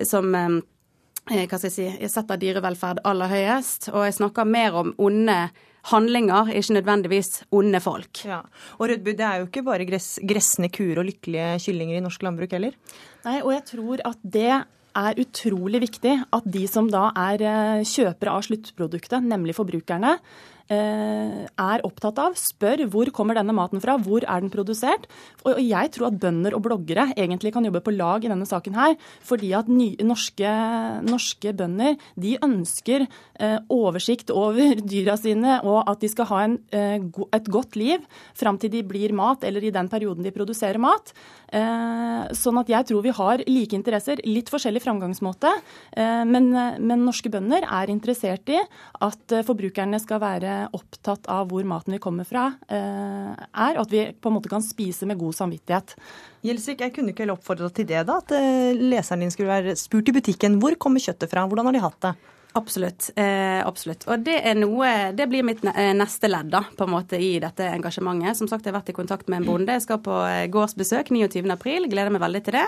som 0.02 0.32
eh, 0.36 0.62
hva 1.26 1.58
skal 1.58 1.70
jeg 1.70 1.74
si, 1.74 1.86
jeg 2.04 2.12
setter 2.14 2.38
dyrevelferd 2.42 3.02
aller 3.08 3.32
høyest. 3.32 3.90
Og 3.94 4.06
jeg 4.06 4.18
snakker 4.20 4.46
mer 4.46 4.78
om 4.78 4.94
onde 5.02 5.40
handlinger, 5.90 6.50
ikke 6.54 6.78
nødvendigvis 6.80 7.44
onde 7.54 7.82
folk. 7.82 8.24
Ja. 8.26 8.42
Og 8.80 8.90
Rødby, 8.90 9.14
det 9.18 9.26
er 9.26 9.42
jo 9.42 9.50
ikke 9.50 9.66
bare 9.66 9.86
gress, 9.90 10.16
gressende 10.26 10.72
kuer 10.74 11.02
og 11.02 11.10
lykkelige 11.10 11.60
kyllinger 11.66 12.00
i 12.00 12.06
norsk 12.06 12.26
landbruk 12.26 12.56
heller? 12.58 12.78
Nei, 13.26 13.40
og 13.44 13.54
jeg 13.54 13.66
tror 13.74 14.02
at 14.10 14.24
det 14.24 14.50
er 14.96 15.22
utrolig 15.22 15.82
viktig 15.84 16.16
at 16.34 16.46
de 16.48 16.66
som 16.72 16.88
da 16.92 17.10
er 17.28 17.44
eh, 17.44 17.86
kjøpere 17.86 18.38
av 18.38 18.46
sluttproduktet, 18.48 19.26
nemlig 19.28 19.58
forbrukerne, 19.58 20.16
eh, 20.16 20.55
er 20.70 21.84
opptatt 21.86 22.18
av, 22.22 22.38
spør 22.39 22.86
hvor 22.89 23.09
kommer 23.13 23.38
denne 23.38 23.53
maten 23.55 23.82
fra, 23.84 23.97
hvor 24.01 24.26
er 24.26 24.41
den 24.41 24.51
produsert. 24.53 25.05
Og 25.45 25.59
jeg 25.61 25.91
tror 25.93 26.09
at 26.09 26.18
bønder 26.22 26.55
og 26.57 26.63
bloggere 26.66 27.07
egentlig 27.13 27.53
kan 27.53 27.66
jobbe 27.68 27.84
på 27.86 27.93
lag 27.93 28.26
i 28.26 28.32
denne 28.32 28.47
saken 28.49 28.78
her, 28.78 28.95
fordi 29.26 29.51
at 29.57 29.70
norske, 29.70 30.53
norske 31.05 31.53
bønder 31.57 31.99
de 32.20 32.36
ønsker 32.45 33.05
eh, 33.05 33.57
oversikt 33.70 34.34
over 34.34 34.82
dyra 34.93 35.18
sine, 35.22 35.59
og 35.63 35.84
at 35.91 36.01
de 36.01 36.11
skal 36.11 36.30
ha 36.32 36.41
en, 36.47 36.57
eh, 36.76 36.97
et 37.36 37.51
godt 37.51 37.78
liv 37.80 38.05
fram 38.38 38.59
til 38.61 38.74
de 38.74 38.84
blir 38.88 39.13
mat, 39.16 39.45
eller 39.45 39.63
i 39.63 39.74
den 39.76 39.89
perioden 39.91 40.26
de 40.26 40.34
produserer 40.36 40.82
mat. 40.82 41.13
Eh, 41.55 42.34
sånn 42.36 42.57
at 42.59 42.72
jeg 42.72 42.89
tror 42.89 43.03
vi 43.05 43.13
har 43.16 43.43
like 43.47 43.78
interesser, 43.78 44.20
litt 44.28 44.49
forskjellig 44.51 44.82
framgangsmåte, 44.84 45.51
eh, 45.95 46.24
men, 46.28 46.49
men 46.51 47.05
norske 47.05 47.32
bønder 47.32 47.68
er 47.68 47.93
interessert 47.93 48.49
i 48.51 48.59
at 48.59 49.36
eh, 49.36 49.45
forbrukerne 49.45 49.99
skal 50.01 50.22
være 50.24 50.55
opptatt 50.76 51.28
av 51.32 51.49
hvor 51.51 51.66
maten 51.68 51.95
vi 51.95 52.01
kommer 52.03 52.28
fra 52.28 52.47
eh, 52.68 53.32
er, 53.34 53.78
og 53.78 53.86
at 53.86 53.93
vi 53.93 54.06
på 54.14 54.32
en 54.32 54.38
måte 54.38 54.51
kan 54.51 54.64
spise 54.66 55.08
med 55.10 55.20
god 55.22 55.38
samvittighet. 55.38 55.95
Gjelsvik, 56.45 56.86
jeg 56.86 56.95
kunne 56.95 57.14
ikke 57.14 57.26
heller 57.26 57.39
oppfordra 57.39 57.72
til 57.74 57.88
det, 57.89 58.03
da. 58.08 58.20
At 58.22 58.36
eh, 58.38 58.78
leseren 58.78 59.26
din 59.26 59.34
skulle 59.34 59.51
være 59.51 59.76
spurt 59.80 60.12
i 60.12 60.16
butikken 60.16 60.60
hvor 60.62 60.78
kommer 60.82 61.03
kjøttet 61.03 61.32
fra, 61.32 61.47
hvordan 61.49 61.72
har 61.72 61.78
de 61.78 61.86
hatt 61.86 62.01
det? 62.08 62.16
Absolutt. 62.56 63.10
Eh, 63.16 63.68
absolutt. 63.68 64.06
Og 64.08 64.22
det 64.24 64.38
er 64.47 64.56
noe 64.56 65.12
Det 65.12 65.26
blir 65.28 65.43
mitt 65.43 65.60
eh, 65.68 65.91
neste 65.91 66.30
ledd, 66.30 66.53
da, 66.53 66.62
på 66.78 66.86
en 66.86 66.93
måte, 66.93 67.20
i 67.20 67.34
dette 67.43 67.68
engasjementet. 67.68 68.38
Som 68.39 68.47
sagt, 68.47 68.64
jeg 68.64 68.72
har 68.72 68.78
vært 68.78 68.93
i 68.93 68.95
kontakt 68.95 69.28
med 69.28 69.41
en 69.41 69.49
bonde. 69.49 69.76
Jeg 69.76 69.84
skal 69.84 69.99
på 70.06 70.20
gårdsbesøk 70.53 71.12
29. 71.12 71.43
april. 71.51 71.89
Gleder 71.91 72.16
meg 72.16 72.24
veldig 72.24 72.41
til 72.45 72.56
det. 72.56 72.64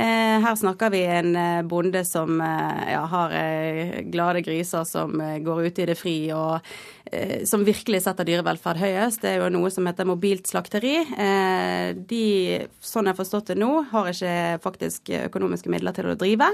Eh, 0.00 0.38
her 0.40 0.56
snakker 0.56 0.94
vi 0.94 1.02
en 1.12 1.36
bonde 1.68 2.06
som 2.08 2.40
ja, 2.40 3.02
har 3.12 3.36
glade 4.08 4.40
griser 4.46 4.88
som 4.88 5.12
går 5.44 5.66
ute 5.66 5.84
i 5.84 5.90
det 5.92 5.98
fri, 6.00 6.16
og 6.32 6.64
som 7.48 7.64
virkelig 7.66 8.02
setter 8.04 8.26
dyrevelferd 8.28 8.80
høyest. 8.82 9.22
Det 9.22 9.30
er 9.30 9.42
jo 9.42 9.50
noe 9.54 9.70
som 9.72 9.86
heter 9.88 10.08
mobilt 10.08 10.50
slakteri. 10.50 10.96
Eh, 11.04 11.92
de, 11.96 12.24
sånn 12.84 13.08
jeg 13.08 13.14
har 13.14 13.20
forstått 13.20 13.52
det 13.52 13.58
nå, 13.60 13.70
har 13.92 14.10
ikke 14.12 14.34
faktisk 14.64 15.12
økonomiske 15.24 15.72
midler 15.72 15.96
til 15.96 16.10
å 16.10 16.18
drive, 16.18 16.50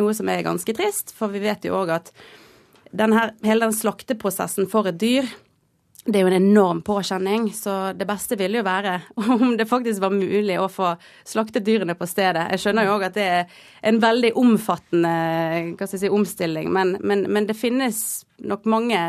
noe 0.00 0.16
som 0.16 0.30
er 0.32 0.46
ganske 0.46 0.76
trist. 0.76 1.14
For 1.16 1.32
vi 1.32 1.42
vet 1.46 1.66
jo 1.66 1.78
òg 1.80 1.96
at 1.98 2.12
den 2.96 3.16
her, 3.16 3.34
hele 3.44 3.66
den 3.66 3.76
slakteprosessen 3.76 4.70
for 4.70 4.88
et 4.88 5.00
dyr 5.02 5.26
det 6.06 6.20
er 6.20 6.22
jo 6.22 6.30
en 6.30 6.38
enorm 6.38 6.80
påkjenning, 6.86 7.48
så 7.54 7.92
det 7.98 8.06
beste 8.06 8.36
ville 8.38 8.60
jo 8.60 8.66
være 8.66 8.94
om 9.34 9.56
det 9.58 9.66
faktisk 9.66 10.04
var 10.04 10.14
mulig 10.14 10.58
å 10.60 10.68
få 10.70 10.92
slaktet 11.26 11.66
dyrene 11.66 11.96
på 11.98 12.06
stedet. 12.06 12.46
Jeg 12.54 12.62
skjønner 12.62 12.86
jo 12.86 12.96
òg 12.96 13.08
at 13.08 13.16
det 13.16 13.26
er 13.26 13.56
en 13.90 13.98
veldig 14.02 14.32
omfattende 14.38 15.86
si, 15.90 16.06
omstilling, 16.06 16.70
men, 16.72 16.96
men, 17.02 17.26
men 17.26 17.48
det 17.48 17.58
finnes 17.58 17.98
nok 18.38 18.68
mange 18.70 19.00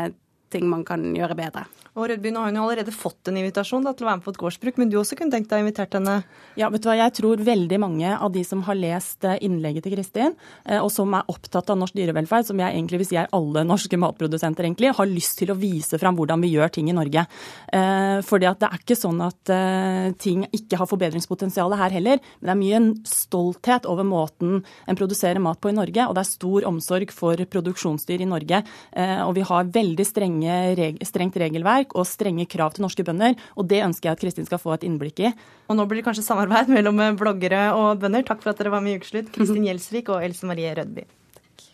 ting 0.52 0.66
man 0.68 0.84
kan 0.86 1.02
gjøre 1.16 1.36
bedre. 1.38 1.64
Og 1.98 2.06
Rødby, 2.12 2.30
nå 2.30 2.42
har 2.42 2.52
hun 2.52 2.58
jo 2.60 2.64
allerede 2.68 2.94
fått 2.94 3.30
en 3.30 3.38
invitasjon 3.40 3.82
da, 3.82 3.92
til 3.96 4.06
å 4.06 4.10
være 4.10 4.20
med 4.20 4.26
på 4.26 4.34
et 4.34 4.40
gårdsbruk, 4.42 4.76
men 4.78 4.90
du 4.92 4.98
også 5.00 5.16
kunne 5.18 5.34
tenkt 5.34 5.50
deg 5.50 5.60
å 5.60 5.64
invitert 5.64 5.96
henne? 5.98 6.20
Ja, 6.58 6.68
vet 6.70 6.84
du 6.84 6.88
hva, 6.90 6.96
Jeg 7.00 7.14
tror 7.18 7.42
veldig 7.42 7.78
mange 7.82 8.12
av 8.14 8.30
de 8.34 8.44
som 8.46 8.62
har 8.68 8.78
lest 8.78 9.26
eh, 9.26 9.40
innlegget 9.46 9.86
til 9.86 9.96
Kristin, 9.96 10.36
eh, 10.64 10.78
og 10.78 10.92
som 10.94 11.16
er 11.18 11.26
opptatt 11.32 11.72
av 11.72 11.80
norsk 11.80 11.96
dyrevelferd, 11.98 12.46
som 12.46 12.62
jeg 12.62 12.76
egentlig 12.76 13.02
vil 13.02 13.10
si 13.10 13.18
er 13.18 13.30
alle 13.34 13.64
norske 13.66 13.98
matprodusenter, 13.98 14.68
egentlig, 14.68 14.92
har 14.94 15.10
lyst 15.10 15.40
til 15.40 15.50
å 15.50 15.58
vise 15.58 15.98
fram 15.98 16.18
hvordan 16.18 16.44
vi 16.44 16.52
gjør 16.54 16.70
ting 16.78 16.92
i 16.92 16.96
Norge. 16.96 17.26
Eh, 17.72 18.20
fordi 18.28 18.50
at 18.50 18.62
det 18.62 18.70
er 18.70 18.84
ikke 18.84 18.98
sånn 18.98 19.18
at 19.24 19.54
ting 20.22 20.44
ikke 20.54 20.78
har 20.78 20.88
forbedringspotensial 20.90 21.72
her 21.78 21.92
heller, 21.94 22.20
men 22.38 22.46
det 22.46 22.52
er 22.52 22.60
mye 22.60 22.78
en 22.78 22.88
stolthet 23.08 23.86
over 23.88 24.06
måten 24.06 24.62
en 24.86 24.98
produserer 24.98 25.40
mat 25.42 25.60
på 25.60 25.72
i 25.72 25.76
Norge, 25.76 26.06
og 26.06 26.14
det 26.16 26.22
er 26.22 26.30
stor 26.30 26.66
omsorg 26.68 27.12
for 27.14 27.40
produksjonsdyr 27.52 28.24
i 28.24 28.28
Norge. 28.28 28.62
Eh, 28.92 29.20
og 29.24 29.34
vi 29.38 29.44
har 29.46 29.70
veldig 29.74 30.06
strenge, 30.06 30.37
reg 30.46 31.00
strengt 31.06 31.36
regelverk 31.40 31.94
og 31.98 32.06
strenge 32.08 32.46
krav 32.50 32.74
til 32.74 32.84
norske 32.86 33.04
bønder, 33.06 33.34
og 33.56 33.68
det 33.70 33.82
ønsker 33.84 34.10
jeg 34.10 34.18
at 34.18 34.22
Kristin 34.22 34.48
skal 34.48 34.62
få 34.62 34.76
et 34.76 34.86
innblikk 34.86 35.24
i. 35.24 35.32
Og 35.68 35.78
nå 35.78 35.86
blir 35.88 36.00
det 36.00 36.08
kanskje 36.08 36.26
samarbeid 36.26 36.70
mellom 36.76 37.00
eh, 37.02 37.16
bloggere 37.18 37.70
og 37.76 38.02
bønder. 38.02 38.26
Takk 38.28 38.44
for 38.44 38.52
at 38.52 38.60
dere 38.60 38.74
var 38.74 38.84
med 38.84 38.96
i 38.96 39.00
Ukeslutt, 39.02 39.32
Kristin 39.34 39.66
Gjelsvik 39.68 40.12
og 40.14 40.24
Else 40.24 40.48
Marie 40.48 40.74
Rødby. 40.78 41.06
Takk. 41.38 41.66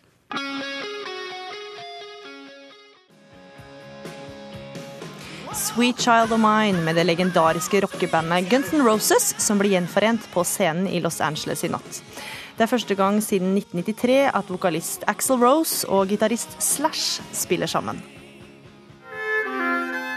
Sweet 5.55 6.01
Child 6.03 6.33
of 6.35 6.41
Mine 6.43 6.83
med 6.83 6.97
det 6.99 7.05
legendariske 7.07 7.81
rockebandet 7.85 8.51
Guns 8.51 8.73
N' 8.75 8.83
Roses, 8.83 9.35
som 9.39 9.61
ble 9.61 9.71
gjenforent 9.71 10.27
på 10.35 10.43
scenen 10.43 10.89
i 10.91 10.99
Los 11.03 11.21
Angeles 11.23 11.62
i 11.62 11.71
natt. 11.71 12.01
Det 12.55 12.67
er 12.67 12.71
første 12.71 12.95
gang 12.95 13.17
siden 13.23 13.57
1993 13.59 14.19
at 14.31 14.51
vokalist 14.51 15.07
Axel 15.11 15.41
Rose 15.43 15.87
og 15.91 16.11
gitarist 16.11 16.55
Slash 16.62 17.23
spiller 17.35 17.71
sammen. 17.71 18.03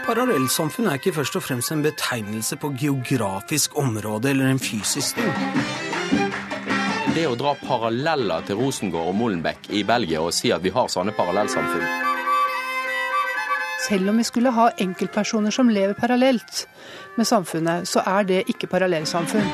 Parallellsamfunn 0.08 0.86
er 0.88 0.96
ikke 0.96 1.10
først 1.18 1.34
og 1.36 1.42
fremst 1.44 1.68
en 1.74 1.82
betegnelse 1.84 2.56
på 2.56 2.70
geografisk 2.80 3.74
område 3.76 4.30
eller 4.30 4.48
en 4.48 4.60
fysisk 4.62 5.18
ting. 5.20 5.34
Det 7.12 7.26
å 7.28 7.34
dra 7.36 7.52
paralleller 7.60 8.46
til 8.48 8.56
Rosengård 8.56 9.10
og 9.10 9.18
Molenbeek 9.18 9.68
i 9.76 9.82
Belgia 9.84 10.22
og 10.24 10.32
si 10.32 10.48
at 10.54 10.64
vi 10.64 10.72
har 10.72 10.88
sånne 10.88 11.12
parallellsamfunn 11.12 11.84
Selv 13.84 14.08
om 14.08 14.16
vi 14.16 14.24
skulle 14.24 14.54
ha 14.56 14.70
enkeltpersoner 14.80 15.52
som 15.52 15.68
lever 15.68 15.92
parallelt 15.98 16.64
med 17.18 17.28
samfunnet, 17.28 17.84
så 17.84 18.00
er 18.00 18.24
det 18.24 18.40
ikke 18.48 18.70
parallellsamfunn. 18.72 19.52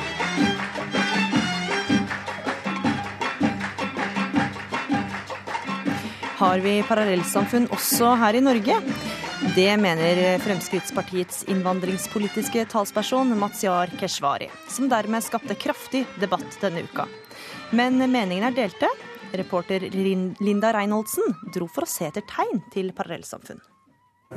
Har 6.38 6.62
vi 6.62 6.78
parallellsamfunn 6.86 7.70
også 7.74 8.14
her 8.22 8.38
i 8.38 8.46
Norge? 8.52 8.78
Det 9.52 9.76
mener 9.76 10.38
Fremskrittspartiets 10.38 11.44
innvandringspolitiske 11.44 12.64
talsperson 12.64 13.38
Mazyar 13.38 13.90
Keshvari, 14.00 14.48
som 14.68 14.88
dermed 14.88 15.22
skapte 15.22 15.54
kraftig 15.54 16.06
debatt 16.20 16.56
denne 16.62 16.86
uka. 16.88 17.04
Men 17.70 18.00
meningene 18.00 18.48
er 18.48 18.56
delte. 18.56 18.88
Reporter 19.36 19.84
Linda 20.40 20.72
Reinholdsen 20.72 21.36
dro 21.52 21.68
for 21.68 21.84
å 21.84 21.90
se 21.90 22.08
etter 22.08 22.24
tegn 22.30 22.64
til 22.72 22.90
parallellsamfunn. 22.96 23.60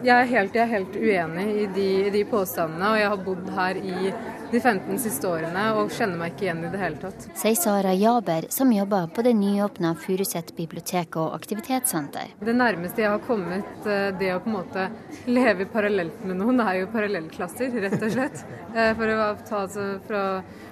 Jeg 0.06 0.14
er 0.14 0.28
helt, 0.30 0.54
jeg 0.56 0.62
er 0.62 0.70
helt 0.70 0.96
uenig 0.96 1.46
i 1.64 1.64
de, 1.74 1.88
de 2.14 2.20
påstandene, 2.30 2.92
og 2.94 3.00
jeg 3.00 3.10
har 3.10 3.22
bodd 3.26 3.48
her 3.56 3.80
i 3.82 4.12
de 4.52 4.60
15 4.62 5.00
siste 5.02 5.28
årene 5.28 5.64
og 5.76 5.90
kjenner 5.92 6.20
meg 6.20 6.36
ikke 6.36 6.46
igjen 6.46 6.62
i 6.68 6.70
det 6.72 6.80
hele 6.80 7.00
tatt. 7.02 7.26
Sier 7.36 7.58
Sara 7.58 7.92
Jaber, 7.98 8.46
som 8.54 8.72
jobber 8.72 9.10
på 9.16 9.26
det 9.26 9.34
nyåpna 9.40 9.96
Furuset 10.00 10.54
bibliotek 10.56 11.18
og 11.20 11.34
aktivitetssenter. 11.36 12.36
Det 12.40 12.56
nærmeste 12.56 13.04
jeg 13.04 13.12
har 13.16 13.26
kommet 13.26 13.90
eh, 13.90 14.12
det 14.20 14.32
å 14.36 14.40
på 14.44 14.52
en 14.52 14.58
måte 14.60 14.86
leve 15.28 15.68
parallelt 15.74 16.22
med 16.30 16.40
noen, 16.44 16.62
det 16.62 16.70
er 16.70 16.80
jo 16.84 16.92
parallellklasser, 16.94 17.76
rett 17.88 17.98
og 17.98 18.14
slett. 18.14 18.46
Eh, 18.78 18.94
For 19.02 19.12
å 19.18 19.28
ta 19.50 19.66
fra, 20.08 20.24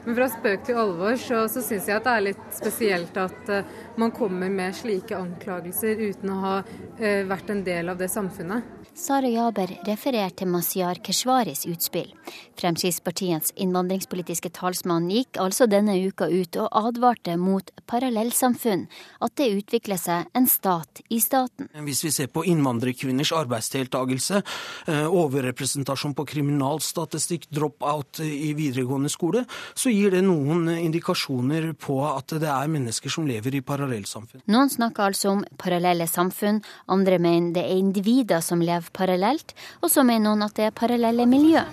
men 0.06 0.20
fra 0.22 0.30
spøk 0.38 0.70
til 0.70 0.80
alvor 0.86 1.18
så, 1.20 1.44
så 1.52 1.66
syns 1.66 1.90
jeg 1.90 1.98
at 1.98 2.08
det 2.08 2.16
er 2.16 2.28
litt 2.30 2.48
spesielt 2.56 3.18
at 3.20 3.52
eh, 3.52 3.76
man 4.00 4.14
kommer 4.16 4.54
med 4.54 4.78
slike 4.78 5.18
anklagelser 5.18 6.00
uten 6.06 6.32
å 6.32 6.42
ha 6.46 6.56
vært 6.96 7.50
en 7.52 7.64
del 7.66 7.90
av 7.92 8.00
det 8.00 8.08
samfunnet. 8.12 8.85
Sara 8.96 9.28
Jaber 9.28 9.68
refererer 9.84 10.32
til 10.32 10.48
Mazyar 10.48 11.02
Keshvaris 11.04 11.66
utspill. 11.68 12.14
Fremskrittspartiets 12.56 13.52
innvandringspolitiske 13.60 14.54
talsmann 14.56 15.10
gikk 15.12 15.36
altså 15.44 15.66
denne 15.68 15.98
uka 16.00 16.30
ut 16.32 16.56
og 16.64 16.70
advarte 16.80 17.36
mot 17.36 17.74
parallellsamfunn, 17.92 18.86
at 19.20 19.34
det 19.36 19.50
utvikler 19.58 20.00
seg 20.00 20.30
en 20.32 20.48
stat 20.48 21.02
i 21.12 21.20
staten. 21.20 21.68
Hvis 21.84 22.06
vi 22.06 22.12
ser 22.16 22.30
på 22.32 22.46
innvandrerkvinners 22.48 23.34
arbeidsdeltakelse, 23.36 24.40
eh, 24.88 25.04
overrepresentasjon 25.12 26.16
på 26.16 26.26
kriminalstatistikk, 26.32 27.50
drop-out 27.52 28.24
i 28.24 28.54
videregående 28.56 29.12
skole, 29.12 29.44
så 29.76 29.92
gir 29.92 30.16
det 30.16 30.24
noen 30.24 30.72
indikasjoner 30.72 31.74
på 31.76 32.00
at 32.14 32.38
det 32.40 32.48
er 32.48 32.72
mennesker 32.72 33.12
som 33.12 33.28
lever 33.28 33.60
i 33.60 33.62
parallellsamfunn. 33.62 34.48
Noen 34.48 34.72
snakker 34.72 35.12
altså 35.12 35.36
om 35.36 35.46
parallelle 35.60 36.08
samfunn, 36.08 36.64
andre 36.88 37.20
mener 37.20 37.60
det 37.60 37.68
er 37.68 37.76
individer 37.84 38.40
som 38.40 38.64
lever 38.64 38.85
parallelt, 38.94 39.56
og 39.82 39.90
så 39.92 40.04
mener 40.04 40.30
noen 40.30 40.46
at 40.46 40.56
det 40.58 40.70
er 40.70 40.76
parallelle 40.76 41.26
miljø. 41.30 41.64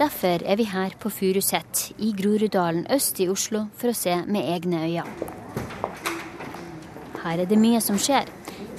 Derfor 0.00 0.40
er 0.48 0.56
vi 0.56 0.64
her 0.64 0.94
på 1.00 1.10
Furuset 1.12 1.90
i 1.98 2.14
Groruddalen 2.16 2.86
øst 2.94 3.20
i 3.20 3.28
Oslo 3.28 3.66
for 3.76 3.92
å 3.92 3.96
se 3.96 4.14
med 4.26 4.48
egne 4.48 4.84
øyne. 4.86 5.04
Her 7.20 7.42
er 7.42 7.48
det 7.50 7.58
mye 7.60 7.82
som 7.84 7.98
skjer. 8.00 8.30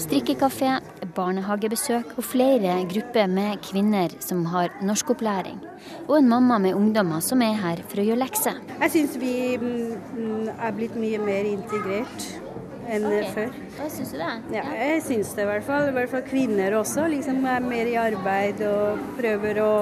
Strikkekafé, 0.01 0.79
barnehagebesøk 1.13 2.15
og 2.17 2.25
flere 2.25 2.79
grupper 2.89 3.29
med 3.29 3.61
kvinner 3.67 4.15
som 4.23 4.47
har 4.49 4.73
norskopplæring. 4.81 5.59
Og 6.07 6.17
en 6.17 6.29
mamma 6.29 6.57
med 6.57 6.73
ungdommer 6.73 7.21
som 7.21 7.41
er 7.45 7.59
her 7.59 7.83
for 7.85 8.01
å 8.01 8.07
gjøre 8.07 8.23
lekser. 8.23 8.57
Jeg 8.81 8.93
syns 8.95 9.19
vi 9.21 9.35
mm, 9.61 10.47
er 10.57 10.73
blitt 10.73 10.97
mye 10.97 11.21
mer 11.21 11.51
integrert 11.53 12.31
enn 12.91 13.07
okay. 13.07 13.29
før. 13.35 13.59
Hva 13.77 13.89
syns 13.91 14.11
du 14.13 14.17
det? 14.19 14.31
Ja, 14.57 14.65
jeg 14.75 15.03
syns 15.07 15.31
det 15.37 15.45
i 15.45 15.49
hvert 15.51 15.67
fall. 15.67 15.87
I 15.89 15.95
hvert 15.95 16.11
fall 16.11 16.25
kvinner 16.27 16.77
også. 16.79 17.07
Liksom 17.11 17.45
er 17.47 17.63
mer 17.65 17.91
i 17.91 17.97
arbeid 17.99 18.63
og 18.67 19.05
prøver 19.19 19.61
å 19.63 19.73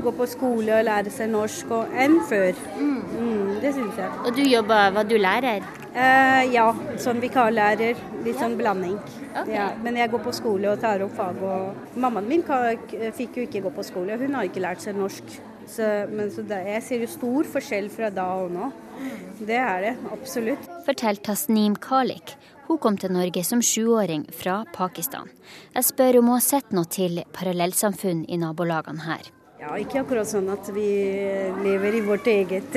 gå 0.00 0.12
på 0.14 0.26
skole 0.30 0.76
og 0.78 0.86
lære 0.86 1.12
seg 1.12 1.30
norsk 1.32 1.74
og, 1.74 1.94
enn 1.98 2.18
før. 2.30 2.58
Mm, 2.78 3.60
det 3.62 3.74
syns 3.76 3.98
jeg. 3.98 4.10
Og 4.24 4.34
du 4.36 4.42
jobber, 4.46 4.94
hva 4.94 5.04
du 5.06 5.16
lærer? 5.20 5.66
Eh, 5.90 6.44
ja, 6.54 6.68
sånn 7.02 7.22
vikarlærer. 7.22 7.98
Litt 8.24 8.38
sånn 8.38 8.56
blanding. 8.58 8.98
Ja, 9.50 9.70
men 9.82 9.98
jeg 9.98 10.10
går 10.12 10.22
på 10.24 10.34
skole 10.34 10.72
og 10.72 10.82
tar 10.82 11.02
opp 11.04 11.14
fag. 11.18 11.38
Og 11.42 11.98
mammaen 12.00 12.28
min 12.30 12.44
fikk 13.16 13.40
jo 13.40 13.46
ikke 13.46 13.64
gå 13.66 13.74
på 13.74 13.86
skole, 13.86 14.18
hun 14.20 14.36
har 14.38 14.50
ikke 14.50 14.62
lært 14.62 14.84
seg 14.84 14.98
norsk. 14.98 15.38
Så, 15.70 15.86
men 16.10 16.32
så 16.34 16.42
det, 16.42 16.64
jeg 16.66 16.82
ser 16.82 17.04
jo 17.04 17.10
stor 17.12 17.50
forskjell 17.52 17.90
fra 17.94 18.10
da 18.14 18.26
og 18.42 18.50
nå. 18.54 18.72
Det 19.38 19.58
er 19.58 19.86
det, 19.86 19.96
absolutt. 20.12 20.69
Forteller 20.90 21.22
Tasnim 21.22 21.76
Khalik. 21.76 22.32
Hun 22.66 22.78
kom 22.82 22.96
til 22.98 23.12
Norge 23.14 23.44
som 23.46 23.60
sjuåring 23.62 24.24
fra 24.34 24.64
Pakistan. 24.74 25.28
Jeg 25.70 25.86
spør 25.86 26.18
om 26.18 26.32
hun 26.32 26.34
har 26.34 26.42
sett 26.42 26.72
noe 26.74 26.90
til 26.90 27.20
parallellsamfunn 27.36 28.24
i 28.26 28.38
nabolagene 28.42 29.04
her. 29.04 29.28
Ja, 29.60 29.76
ikke 29.78 30.00
akkurat 30.00 30.26
sånn 30.26 30.50
at 30.50 30.66
vi 30.74 30.88
lever 31.62 31.94
i 31.94 32.02
vårt 32.02 32.26
eget 32.32 32.74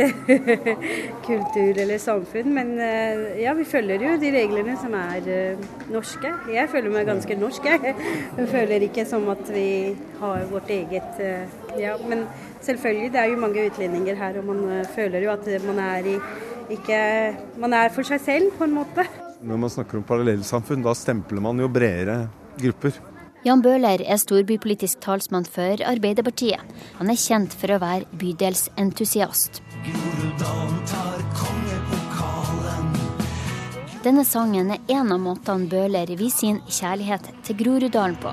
kultur 1.28 1.82
eller 1.88 1.98
samfunn, 2.04 2.54
men 2.54 2.76
eh, 2.86 3.42
ja, 3.42 3.56
vi 3.58 3.66
følger 3.66 4.06
jo 4.06 4.14
de 4.22 4.34
reglene 4.38 4.78
som 4.78 4.94
er 5.00 5.34
eh, 5.34 5.68
norske. 5.90 6.36
Jeg 6.54 6.70
føler 6.70 6.94
meg 6.94 7.10
ganske 7.10 7.42
norsk, 7.42 7.66
jeg. 7.66 7.98
Jeg 8.38 8.50
føler 8.54 8.90
ikke 8.92 9.10
som 9.10 9.26
at 9.34 9.48
vi 9.50 9.68
har 10.22 10.46
vårt 10.54 10.70
eget 10.70 11.24
eh, 11.24 11.62
Ja, 11.82 11.98
men 11.98 12.28
selvfølgelig, 12.62 13.14
det 13.16 13.24
er 13.24 13.32
jo 13.34 13.42
mange 13.42 13.70
utlendinger 13.72 14.20
her, 14.22 14.44
og 14.44 14.52
man 14.54 14.84
føler 14.94 15.24
jo 15.26 15.34
at 15.34 15.48
man 15.66 15.82
er 15.82 16.14
i 16.14 16.20
ikke 16.72 17.00
Man 17.60 17.74
er 17.74 17.90
for 17.94 18.08
seg 18.08 18.22
selv, 18.24 18.54
på 18.58 18.68
en 18.68 18.78
måte. 18.78 19.06
Når 19.44 19.60
man 19.60 19.72
snakker 19.72 20.00
om 20.00 20.06
parallellsamfunn, 20.08 20.84
da 20.86 20.94
stempler 20.96 21.44
man 21.44 21.60
jo 21.60 21.68
bredere 21.68 22.30
grupper. 22.62 22.96
Jan 23.44 23.60
Bøhler 23.60 24.00
er 24.08 24.20
storbypolitisk 24.22 25.02
talsmann 25.04 25.44
for 25.44 25.82
Arbeiderpartiet. 25.84 26.64
Han 27.02 27.12
er 27.12 27.20
kjent 27.20 27.52
for 27.60 27.76
å 27.76 27.80
være 27.84 28.08
bydelsentusiast. 28.16 29.60
Denne 34.04 34.24
sangen 34.28 34.72
er 34.72 34.96
en 34.96 35.12
av 35.12 35.20
måtene 35.20 35.68
Bøhler 35.72 36.16
viser 36.16 36.40
sin 36.40 36.64
kjærlighet 36.72 37.28
til 37.44 37.60
Groruddalen 37.60 38.16
på. 38.24 38.32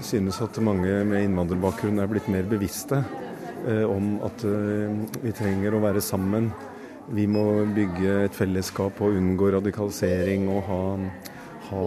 Jeg 0.00 0.16
synes 0.16 0.40
at 0.42 0.56
mange 0.64 1.04
med 1.06 1.28
innvandrerbakgrunn 1.28 2.00
er 2.00 2.08
blitt 2.10 2.28
mer 2.32 2.48
bevisste 2.48 3.04
om 3.86 4.18
at 4.26 4.44
eh, 4.48 5.00
vi 5.24 5.32
trenger 5.36 5.76
å 5.76 5.82
være 5.84 6.02
sammen 6.04 6.50
vi 7.10 7.26
må 7.26 7.44
bygge 7.74 8.24
et 8.26 8.36
fellesskap 8.36 9.00
og 9.02 9.16
unngå 9.18 9.50
radikalisering 9.56 10.48
og 10.52 10.60
ha, 10.68 10.82
ha 11.70 11.80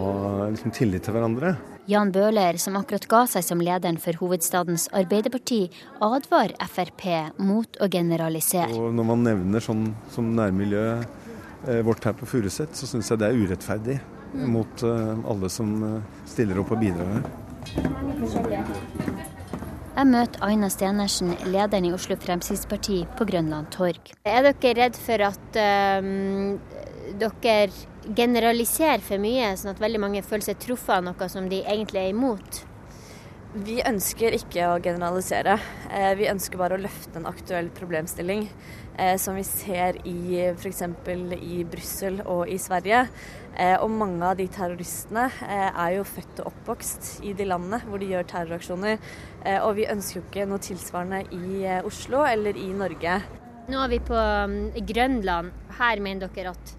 liksom 0.52 0.74
tillit 0.76 1.06
til 1.06 1.16
hverandre. 1.16 1.54
Jan 1.88 2.12
Bøhler, 2.12 2.56
som 2.60 2.76
akkurat 2.80 3.06
ga 3.08 3.22
seg 3.28 3.44
som 3.44 3.60
lederen 3.60 3.98
for 4.00 4.16
hovedstadens 4.20 4.86
Arbeiderparti, 4.96 5.66
advarer 6.04 6.56
Frp 6.68 7.04
mot 7.44 7.76
å 7.80 7.88
generalisere. 7.92 8.72
Og 8.72 8.94
når 8.96 9.08
man 9.10 9.24
nevner 9.26 9.64
sånn 9.64 9.90
som 10.12 10.32
nærmiljøet 10.36 11.04
eh, 11.68 11.82
vårt 11.84 12.08
her 12.08 12.16
på 12.16 12.28
Furuset, 12.28 12.72
så 12.76 12.88
syns 12.88 13.12
jeg 13.12 13.20
det 13.20 13.28
er 13.28 13.40
urettferdig 13.44 13.98
mm. 14.32 14.48
mot 14.56 14.88
eh, 14.88 15.14
alle 15.28 15.52
som 15.52 15.76
eh, 15.90 16.00
stiller 16.28 16.64
opp 16.64 16.72
og 16.72 16.80
bidrar 16.84 17.08
her. 17.18 17.24
Jeg 19.94 20.10
møter 20.10 20.42
Aina 20.42 20.66
Stenersen, 20.72 21.36
lederen 21.46 21.84
i 21.86 21.92
Oslo 21.94 22.16
Fremskrittsparti, 22.18 23.04
på 23.14 23.26
Grønland 23.28 23.68
torg. 23.70 24.10
Er 24.26 24.42
dere 24.42 24.72
redd 24.80 24.96
for 24.98 25.22
at 25.22 25.58
um, 26.02 26.56
dere 27.20 27.68
generaliserer 28.18 29.04
for 29.06 29.22
mye, 29.22 29.52
sånn 29.54 29.70
at 29.70 29.82
veldig 29.82 30.00
mange 30.02 30.24
føler 30.26 30.48
seg 30.48 30.58
truffet 30.64 30.96
av 30.96 31.06
noe 31.06 31.28
som 31.30 31.46
de 31.46 31.62
egentlig 31.62 32.02
er 32.02 32.10
imot? 32.10 32.64
Vi 33.54 33.76
ønsker 33.86 34.34
ikke 34.34 34.64
å 34.66 34.80
generalisere. 34.82 35.52
Eh, 35.86 36.10
vi 36.18 36.26
ønsker 36.26 36.58
bare 36.58 36.74
å 36.74 36.82
løfte 36.82 37.20
en 37.20 37.28
aktuell 37.30 37.68
problemstilling 37.70 38.48
eh, 38.98 39.14
som 39.22 39.38
vi 39.38 39.44
ser 39.46 40.00
i 40.10 40.40
f.eks. 40.48 40.82
i 41.38 41.60
Brussel 41.62 42.18
og 42.24 42.50
i 42.50 42.58
Sverige. 42.58 43.04
Eh, 43.54 43.76
og 43.78 43.94
mange 43.94 44.26
av 44.26 44.40
de 44.42 44.48
terroristene 44.50 45.28
er 45.46 45.94
jo 45.94 46.02
født 46.02 46.42
og 46.42 46.50
oppvokst 46.50 47.20
i 47.22 47.36
de 47.38 47.46
landene 47.46 47.78
hvor 47.86 48.02
de 48.02 48.10
gjør 48.10 48.26
terroraksjoner. 48.34 48.98
Og 49.62 49.72
vi 49.78 49.86
ønsker 49.86 50.18
jo 50.18 50.26
ikke 50.26 50.50
noe 50.50 50.64
tilsvarende 50.64 51.22
i 51.38 51.62
Oslo 51.86 52.26
eller 52.26 52.58
i 52.58 52.72
Norge. 52.74 53.20
Nå 53.70 53.84
er 53.84 53.92
vi 53.94 54.02
på 54.02 54.18
um, 54.18 54.56
Grønland. 54.82 55.54
Her 55.78 56.02
mener 56.02 56.32
dere 56.34 56.56
at 56.56 56.74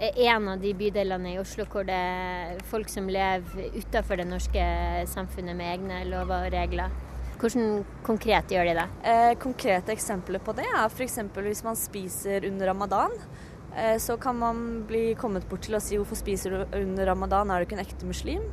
en 0.00 0.48
av 0.48 0.60
de 0.60 0.72
bydelene 0.74 1.34
i 1.34 1.38
Oslo 1.40 1.66
hvor 1.68 1.84
det 1.84 1.96
er 1.96 2.60
folk 2.70 2.88
som 2.88 3.08
lever 3.12 3.76
utenfor 3.76 4.20
det 4.20 4.26
norske 4.30 4.64
samfunnet 5.12 5.56
med 5.58 5.74
egne 5.74 6.02
lover 6.08 6.46
og 6.46 6.54
regler. 6.54 6.94
Hvordan 7.40 7.84
konkret 8.04 8.52
gjør 8.52 8.68
de 8.68 8.74
det? 8.76 8.88
Eh, 9.08 9.30
konkrete 9.40 9.92
eksempler 9.94 10.42
på 10.44 10.52
det 10.56 10.66
er 10.68 10.86
f.eks. 10.88 11.18
hvis 11.36 11.64
man 11.64 11.76
spiser 11.76 12.44
under 12.48 12.72
ramadan. 12.72 13.14
Eh, 13.76 13.96
så 14.00 14.16
kan 14.20 14.36
man 14.36 14.84
bli 14.88 15.14
kommet 15.20 15.48
bort 15.48 15.64
til 15.68 15.76
å 15.76 15.82
si 15.84 15.96
hvorfor 15.96 16.18
spiser 16.20 16.52
du 16.56 16.78
under 16.80 17.12
ramadan, 17.12 17.50
er 17.50 17.60
du 17.60 17.68
ikke 17.68 17.78
en 17.78 17.84
ekte 17.84 18.08
muslim? 18.08 18.44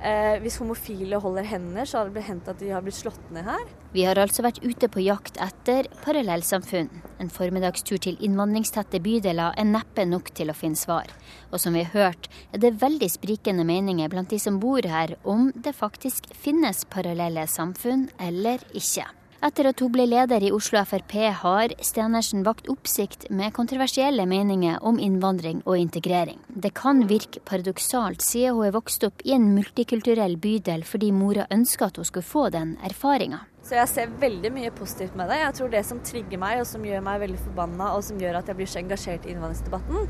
Eh, 0.00 0.38
hvis 0.40 0.56
homofile 0.56 1.18
holder 1.20 1.44
hender, 1.44 1.84
så 1.84 1.98
har 1.98 2.08
det 2.08 2.14
blitt 2.14 2.28
hendt 2.30 2.48
at 2.48 2.60
de 2.62 2.70
har 2.72 2.80
blitt 2.84 2.96
slått 2.96 3.20
ned 3.34 3.44
her. 3.44 3.66
Vi 3.92 4.06
har 4.06 4.16
altså 4.22 4.44
vært 4.46 4.62
ute 4.64 4.88
på 4.88 5.02
jakt 5.04 5.36
etter 5.42 5.90
parallellsamfunn. 6.06 6.88
En 7.20 7.32
formiddagstur 7.32 8.00
til 8.00 8.16
innvandringstette 8.24 9.02
bydeler 9.04 9.58
er 9.60 9.68
neppe 9.68 10.06
nok 10.08 10.32
til 10.32 10.48
å 10.48 10.56
finne 10.56 10.80
svar. 10.80 11.12
Og 11.52 11.60
som 11.60 11.76
vi 11.76 11.84
har 11.84 11.92
hørt, 11.92 12.30
er 12.54 12.64
det 12.64 12.78
veldig 12.80 13.12
sprikende 13.12 13.66
meninger 13.68 14.08
blant 14.08 14.32
de 14.32 14.40
som 14.40 14.56
bor 14.62 14.88
her 14.88 15.18
om 15.28 15.50
det 15.52 15.76
faktisk 15.76 16.32
finnes 16.32 16.86
parallelle 16.88 17.44
samfunn 17.50 18.08
eller 18.24 18.64
ikke. 18.72 19.04
Etter 19.40 19.70
at 19.70 19.80
hun 19.80 19.88
ble 19.88 20.04
leder 20.04 20.42
i 20.44 20.50
Oslo 20.52 20.82
Frp, 20.84 21.14
har 21.40 21.72
Stenersen 21.80 22.42
vakt 22.44 22.66
oppsikt 22.68 23.22
med 23.32 23.54
kontroversielle 23.56 24.26
meninger 24.28 24.82
om 24.84 24.98
innvandring 25.00 25.62
og 25.64 25.78
integrering. 25.80 26.42
Det 26.52 26.74
kan 26.76 27.06
virke 27.08 27.40
paradoksalt, 27.48 28.20
siden 28.20 28.58
hun 28.58 28.66
er 28.68 28.74
vokst 28.76 29.06
opp 29.08 29.24
i 29.24 29.32
en 29.32 29.46
multikulturell 29.54 30.36
bydel 30.36 30.84
fordi 30.84 31.08
mora 31.16 31.46
ønska 31.56 31.88
at 31.88 31.96
hun 31.96 32.08
skulle 32.10 32.28
få 32.28 32.50
den 32.52 32.74
erfaringa. 32.84 33.46
Så 33.64 33.76
jeg 33.76 33.88
ser 33.88 34.12
veldig 34.20 34.50
mye 34.52 34.72
positivt 34.76 35.16
med 35.16 35.28
det. 35.32 35.38
Jeg 35.40 35.56
tror 35.56 35.72
det 35.72 35.82
som 35.88 36.02
trigger 36.04 36.40
meg, 36.40 36.60
og 36.60 36.68
som 36.68 36.84
gjør 36.84 37.02
meg 37.06 37.20
veldig 37.22 37.40
forbanna, 37.40 37.90
og 37.96 38.04
som 38.04 38.20
gjør 38.20 38.38
at 38.40 38.48
jeg 38.48 38.58
blir 38.58 38.68
så 38.72 38.80
engasjert 38.80 39.28
i 39.28 39.32
innvandringsdebatten, 39.34 40.08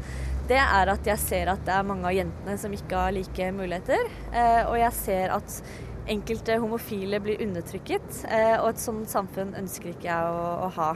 det 0.51 0.59
er 0.63 0.93
at 0.95 1.11
jeg 1.11 1.23
ser 1.23 1.51
at 1.55 1.63
det 1.67 1.75
er 1.75 1.87
mange 1.87 2.07
av 2.11 2.15
jentene 2.15 2.57
som 2.63 2.75
ikke 2.75 3.05
har 3.05 3.15
like 3.15 3.51
muligheter. 3.55 4.11
Eh, 4.31 4.63
og 4.65 4.79
jeg 4.79 4.99
ser 5.03 5.35
at 5.35 5.59
enkelte 6.11 6.57
homofile 6.61 7.21
blir 7.23 7.41
undertrykket, 7.45 8.23
eh, 8.29 8.57
og 8.59 8.73
et 8.73 8.83
sånt 8.83 9.11
samfunn 9.11 9.55
ønsker 9.59 9.93
ikke 9.93 10.09
jeg 10.09 10.31
å, 10.35 10.47
å, 10.67 10.71
ha. 10.77 10.91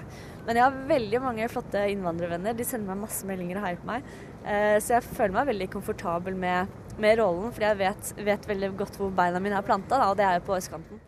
Men 0.47 0.59
jeg 0.59 0.65
har 0.67 0.79
veldig 0.91 1.21
mange 1.25 1.49
flotte 1.53 1.85
innvandrervenner. 1.93 2.57
De 2.57 2.67
sender 2.67 2.91
meg 2.91 3.05
masse 3.07 3.27
meldinger 3.29 3.61
og 3.61 3.67
heier 3.67 3.81
på 3.81 3.89
meg. 3.89 4.09
Eh, 4.45 4.77
så 4.83 4.97
jeg 4.97 5.07
føler 5.07 5.37
meg 5.39 5.51
veldig 5.53 5.71
komfortabel 5.73 6.37
med, 6.39 6.73
med 7.01 7.19
rollen, 7.23 7.53
fordi 7.55 7.71
jeg 7.71 7.81
vet, 7.81 8.15
vet, 8.27 8.49
veldig 8.51 8.73
godt 8.83 9.01
hvor 9.01 9.12
beina 9.15 9.43
mine 9.43 9.61
er 9.61 9.67
planta, 9.67 10.03
og 10.11 10.19
det 10.21 10.27
er 10.29 10.41
jo 10.41 10.49
på 10.51 10.59
østkanten. 10.59 11.03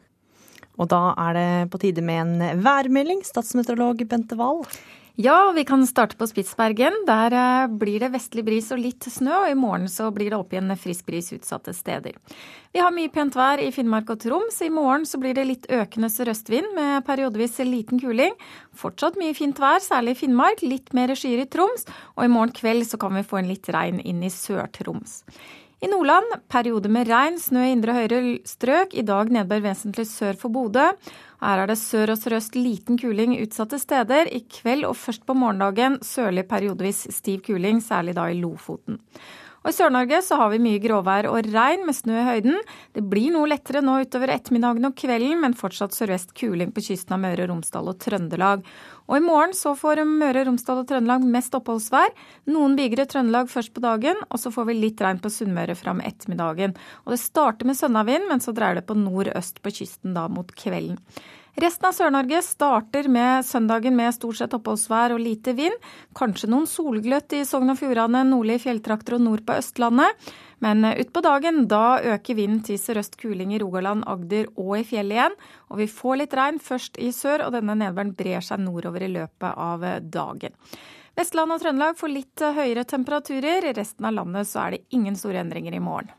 Og 0.77 0.91
da 0.93 1.03
er 1.29 1.37
det 1.37 1.49
på 1.73 1.81
tide 1.81 2.05
med 2.05 2.23
en 2.23 2.63
værmelding. 2.65 3.23
Statsmeteorolog 3.25 4.03
Bente 4.09 4.37
Wahl. 4.37 4.65
Ja, 5.19 5.53
vi 5.57 5.64
kan 5.64 5.87
starte 5.87 6.17
på 6.17 6.27
Spitsbergen. 6.29 6.93
Der 7.07 7.33
eh, 7.33 7.71
blir 7.73 8.03
det 8.03 8.11
vestlig 8.12 8.43
bris 8.45 8.67
og 8.75 8.83
litt 8.83 9.07
snø, 9.09 9.33
og 9.47 9.49
i 9.49 9.57
morgen 9.57 9.87
så 9.89 10.11
blir 10.12 10.29
det 10.29 10.37
opp 10.37 10.53
igjen 10.53 10.75
frisk 10.77 11.07
bris 11.09 11.33
utsatte 11.33 11.73
steder. 11.73 12.19
Vi 12.77 12.83
har 12.85 12.93
mye 12.93 13.09
pent 13.09 13.33
vær 13.33 13.62
i 13.64 13.71
Finnmark 13.73 14.12
og 14.12 14.21
Troms. 14.21 14.61
I 14.61 14.69
morgen 14.69 15.09
så 15.09 15.17
blir 15.23 15.33
det 15.39 15.47
litt 15.49 15.64
økende 15.73 16.12
sørøstvind 16.12 16.69
med 16.77 17.07
periodevis 17.09 17.57
liten 17.64 18.03
kuling. 18.03 18.37
Fortsatt 18.77 19.17
mye 19.17 19.33
fint 19.33 19.57
vær, 19.57 19.81
særlig 19.81 20.19
i 20.19 20.21
Finnmark. 20.27 20.61
Litt 20.61 20.93
mer 20.93 21.17
skyer 21.17 21.47
i 21.47 21.49
Troms. 21.49 21.89
Og 22.19 22.27
i 22.27 22.33
morgen 22.37 22.53
kveld 22.53 22.85
så 22.85 23.01
kan 23.01 23.17
vi 23.17 23.25
få 23.25 23.41
en 23.41 23.49
litt 23.49 23.73
regn 23.73 24.05
inn 24.05 24.21
i 24.21 24.29
Sør-Troms. 24.29 25.23
I 25.85 25.89
Nordland 25.93 26.31
perioder 26.49 26.89
med 26.89 27.09
regn, 27.11 27.35
snø 27.37 27.66
i 27.66 27.72
indre 27.74 27.93
og 27.93 27.99
høyre 28.01 28.20
strøk. 28.49 28.95
I 28.97 29.03
dag 29.05 29.29
nedbør 29.35 29.61
vesentlig 29.66 30.07
sør 30.09 30.39
for 30.41 30.49
Bodø. 30.55 30.87
Her 31.43 31.61
er 31.61 31.68
det 31.68 31.77
sør 31.77 32.14
og 32.14 32.20
sørøst 32.22 32.57
liten 32.57 32.97
kuling 32.97 33.35
utsatte 33.43 33.77
steder. 33.83 34.31
I 34.33 34.41
kveld 34.49 34.87
og 34.89 34.97
først 34.97 35.27
på 35.29 35.37
morgendagen 35.37 35.99
sørlig 36.01 36.47
periodevis 36.49 37.05
stiv 37.18 37.45
kuling, 37.45 37.83
særlig 37.85 38.16
da 38.16 38.24
i 38.33 38.39
Lofoten. 38.41 39.03
Og 39.67 39.73
I 39.73 39.75
Sør-Norge 39.75 40.21
så 40.23 40.37
har 40.39 40.53
vi 40.53 40.61
mye 40.62 40.79
gråvær 40.79 41.27
og 41.27 41.49
regn 41.51 41.81
med 41.89 41.97
snø 41.99 42.21
i 42.21 42.27
høyden. 42.29 42.61
Det 42.95 43.03
blir 43.03 43.33
noe 43.35 43.49
lettere 43.51 43.81
nå 43.83 43.97
utover 43.99 44.31
ettermiddagen 44.31 44.87
og 44.87 44.95
kvelden, 44.95 45.41
men 45.43 45.57
fortsatt 45.59 45.97
sørvest 45.97 46.37
kuling 46.39 46.71
på 46.71 46.85
kysten 46.87 47.17
av 47.17 47.19
Møre 47.25 47.43
og 47.43 47.51
Romsdal 47.51 47.91
og 47.91 47.99
Trøndelag. 48.05 48.62
Og 49.11 49.17
i 49.19 49.25
morgen 49.25 49.57
så 49.59 49.73
får 49.75 50.05
Møre 50.07 50.45
Romsdal 50.47 50.85
og 50.85 50.87
Trøndelag 50.87 51.27
mest 51.35 51.59
oppholdsvær. 51.59 52.14
Noen 52.55 52.77
byger 52.79 53.09
Trøndelag 53.11 53.51
først 53.51 53.75
på 53.75 53.83
dagen, 53.83 54.23
og 54.31 54.39
så 54.39 54.53
får 54.55 54.69
vi 54.71 54.77
litt 54.79 55.03
regn 55.03 55.19
på 55.25 55.33
Sunnmøre 55.35 55.75
fram 55.75 55.99
ettermiddagen. 55.99 56.79
Og 57.03 57.17
det 57.17 57.19
starter 57.25 57.67
med 57.67 57.81
sønnavind, 57.81 58.31
men 58.31 58.45
så 58.45 58.55
dreier 58.55 58.79
det 58.79 58.87
på 58.87 58.95
nordøst 58.95 59.59
på 59.67 59.75
kysten 59.81 60.14
da 60.14 60.29
mot 60.31 60.55
kvelden. 60.62 61.03
Resten 61.57 61.87
av 61.89 61.95
Sør-Norge 61.97 62.43
starter 62.45 63.07
med 63.09 63.47
søndagen 63.49 63.95
med 63.97 64.13
stort 64.13 64.37
sett 64.37 64.53
oppholdsvær 64.53 65.15
og 65.15 65.23
lite 65.25 65.55
vind. 65.57 65.73
Kanskje 66.19 66.51
noen 66.53 66.67
solgløtt 66.69 67.33
i 67.33 67.47
Sogn 67.49 67.73
og 67.73 67.79
Fjordane, 67.81 68.21
nordlige 68.29 68.67
fjelltrakter 68.67 69.17
og 69.17 69.23
nord 69.25 69.45
på 69.49 69.57
Østlandet. 69.57 70.27
Men 70.61 70.85
utpå 70.85 71.23
dagen 71.25 71.65
da 71.71 71.97
øker 72.13 72.37
vinden 72.37 72.61
til 72.67 72.77
sørøst 72.81 73.17
kuling 73.21 73.55
i 73.57 73.61
Rogaland, 73.63 74.05
Agder 74.05 74.51
og 74.53 74.75
i 74.77 74.85
fjellet 74.85 75.17
igjen. 75.17 75.41
Og 75.73 75.81
vi 75.81 75.89
får 75.89 76.21
litt 76.21 76.37
regn 76.37 76.61
først 76.61 77.01
i 77.01 77.09
sør, 77.17 77.47
og 77.49 77.57
denne 77.57 77.79
nedbøren 77.81 78.13
brer 78.19 78.45
seg 78.45 78.61
nordover 78.61 79.09
i 79.09 79.13
løpet 79.17 79.57
av 79.57 79.87
dagen. 80.13 80.57
Vestland 81.17 81.57
og 81.57 81.63
Trøndelag 81.65 81.97
får 81.97 82.13
litt 82.13 82.49
høyere 82.61 82.85
temperaturer. 82.85 83.65
I 83.65 83.77
resten 83.81 84.05
av 84.05 84.19
landet 84.21 84.53
så 84.53 84.67
er 84.67 84.77
det 84.77 84.85
ingen 84.93 85.17
store 85.17 85.41
endringer 85.41 85.73
i 85.73 85.81
morgen. 85.81 86.13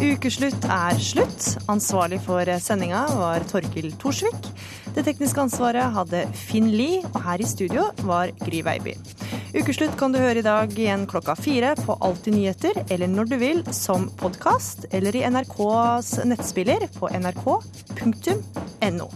Ukeslutt 0.00 0.64
er 0.64 0.96
slutt. 0.96 1.46
Ansvarlig 1.68 2.22
for 2.24 2.48
sendinga 2.64 3.02
var 3.18 3.44
Torkil 3.50 3.90
Thorsvik. 4.00 4.46
Det 4.96 5.04
tekniske 5.04 5.42
ansvaret 5.42 5.92
hadde 5.92 6.22
Finn 6.32 6.70
Lie, 6.72 7.02
og 7.10 7.18
her 7.26 7.42
i 7.44 7.48
studio 7.48 7.84
var 8.08 8.32
Gry 8.40 8.62
Veiby. 8.64 8.94
Ukeslutt 9.52 9.98
kan 10.00 10.14
du 10.14 10.18
høre 10.22 10.40
i 10.40 10.46
dag 10.46 10.72
igjen 10.72 11.04
klokka 11.10 11.36
fire 11.36 11.74
på 11.76 11.98
Alltid 12.00 12.38
nyheter, 12.38 12.80
eller 12.88 13.12
når 13.12 13.28
du 13.28 13.36
vil, 13.42 13.60
som 13.76 14.08
podkast, 14.22 14.88
eller 14.88 15.20
i 15.20 15.24
NRKs 15.28 16.16
nettspiller 16.32 16.88
på 16.96 17.12
nrk.no. 17.20 19.10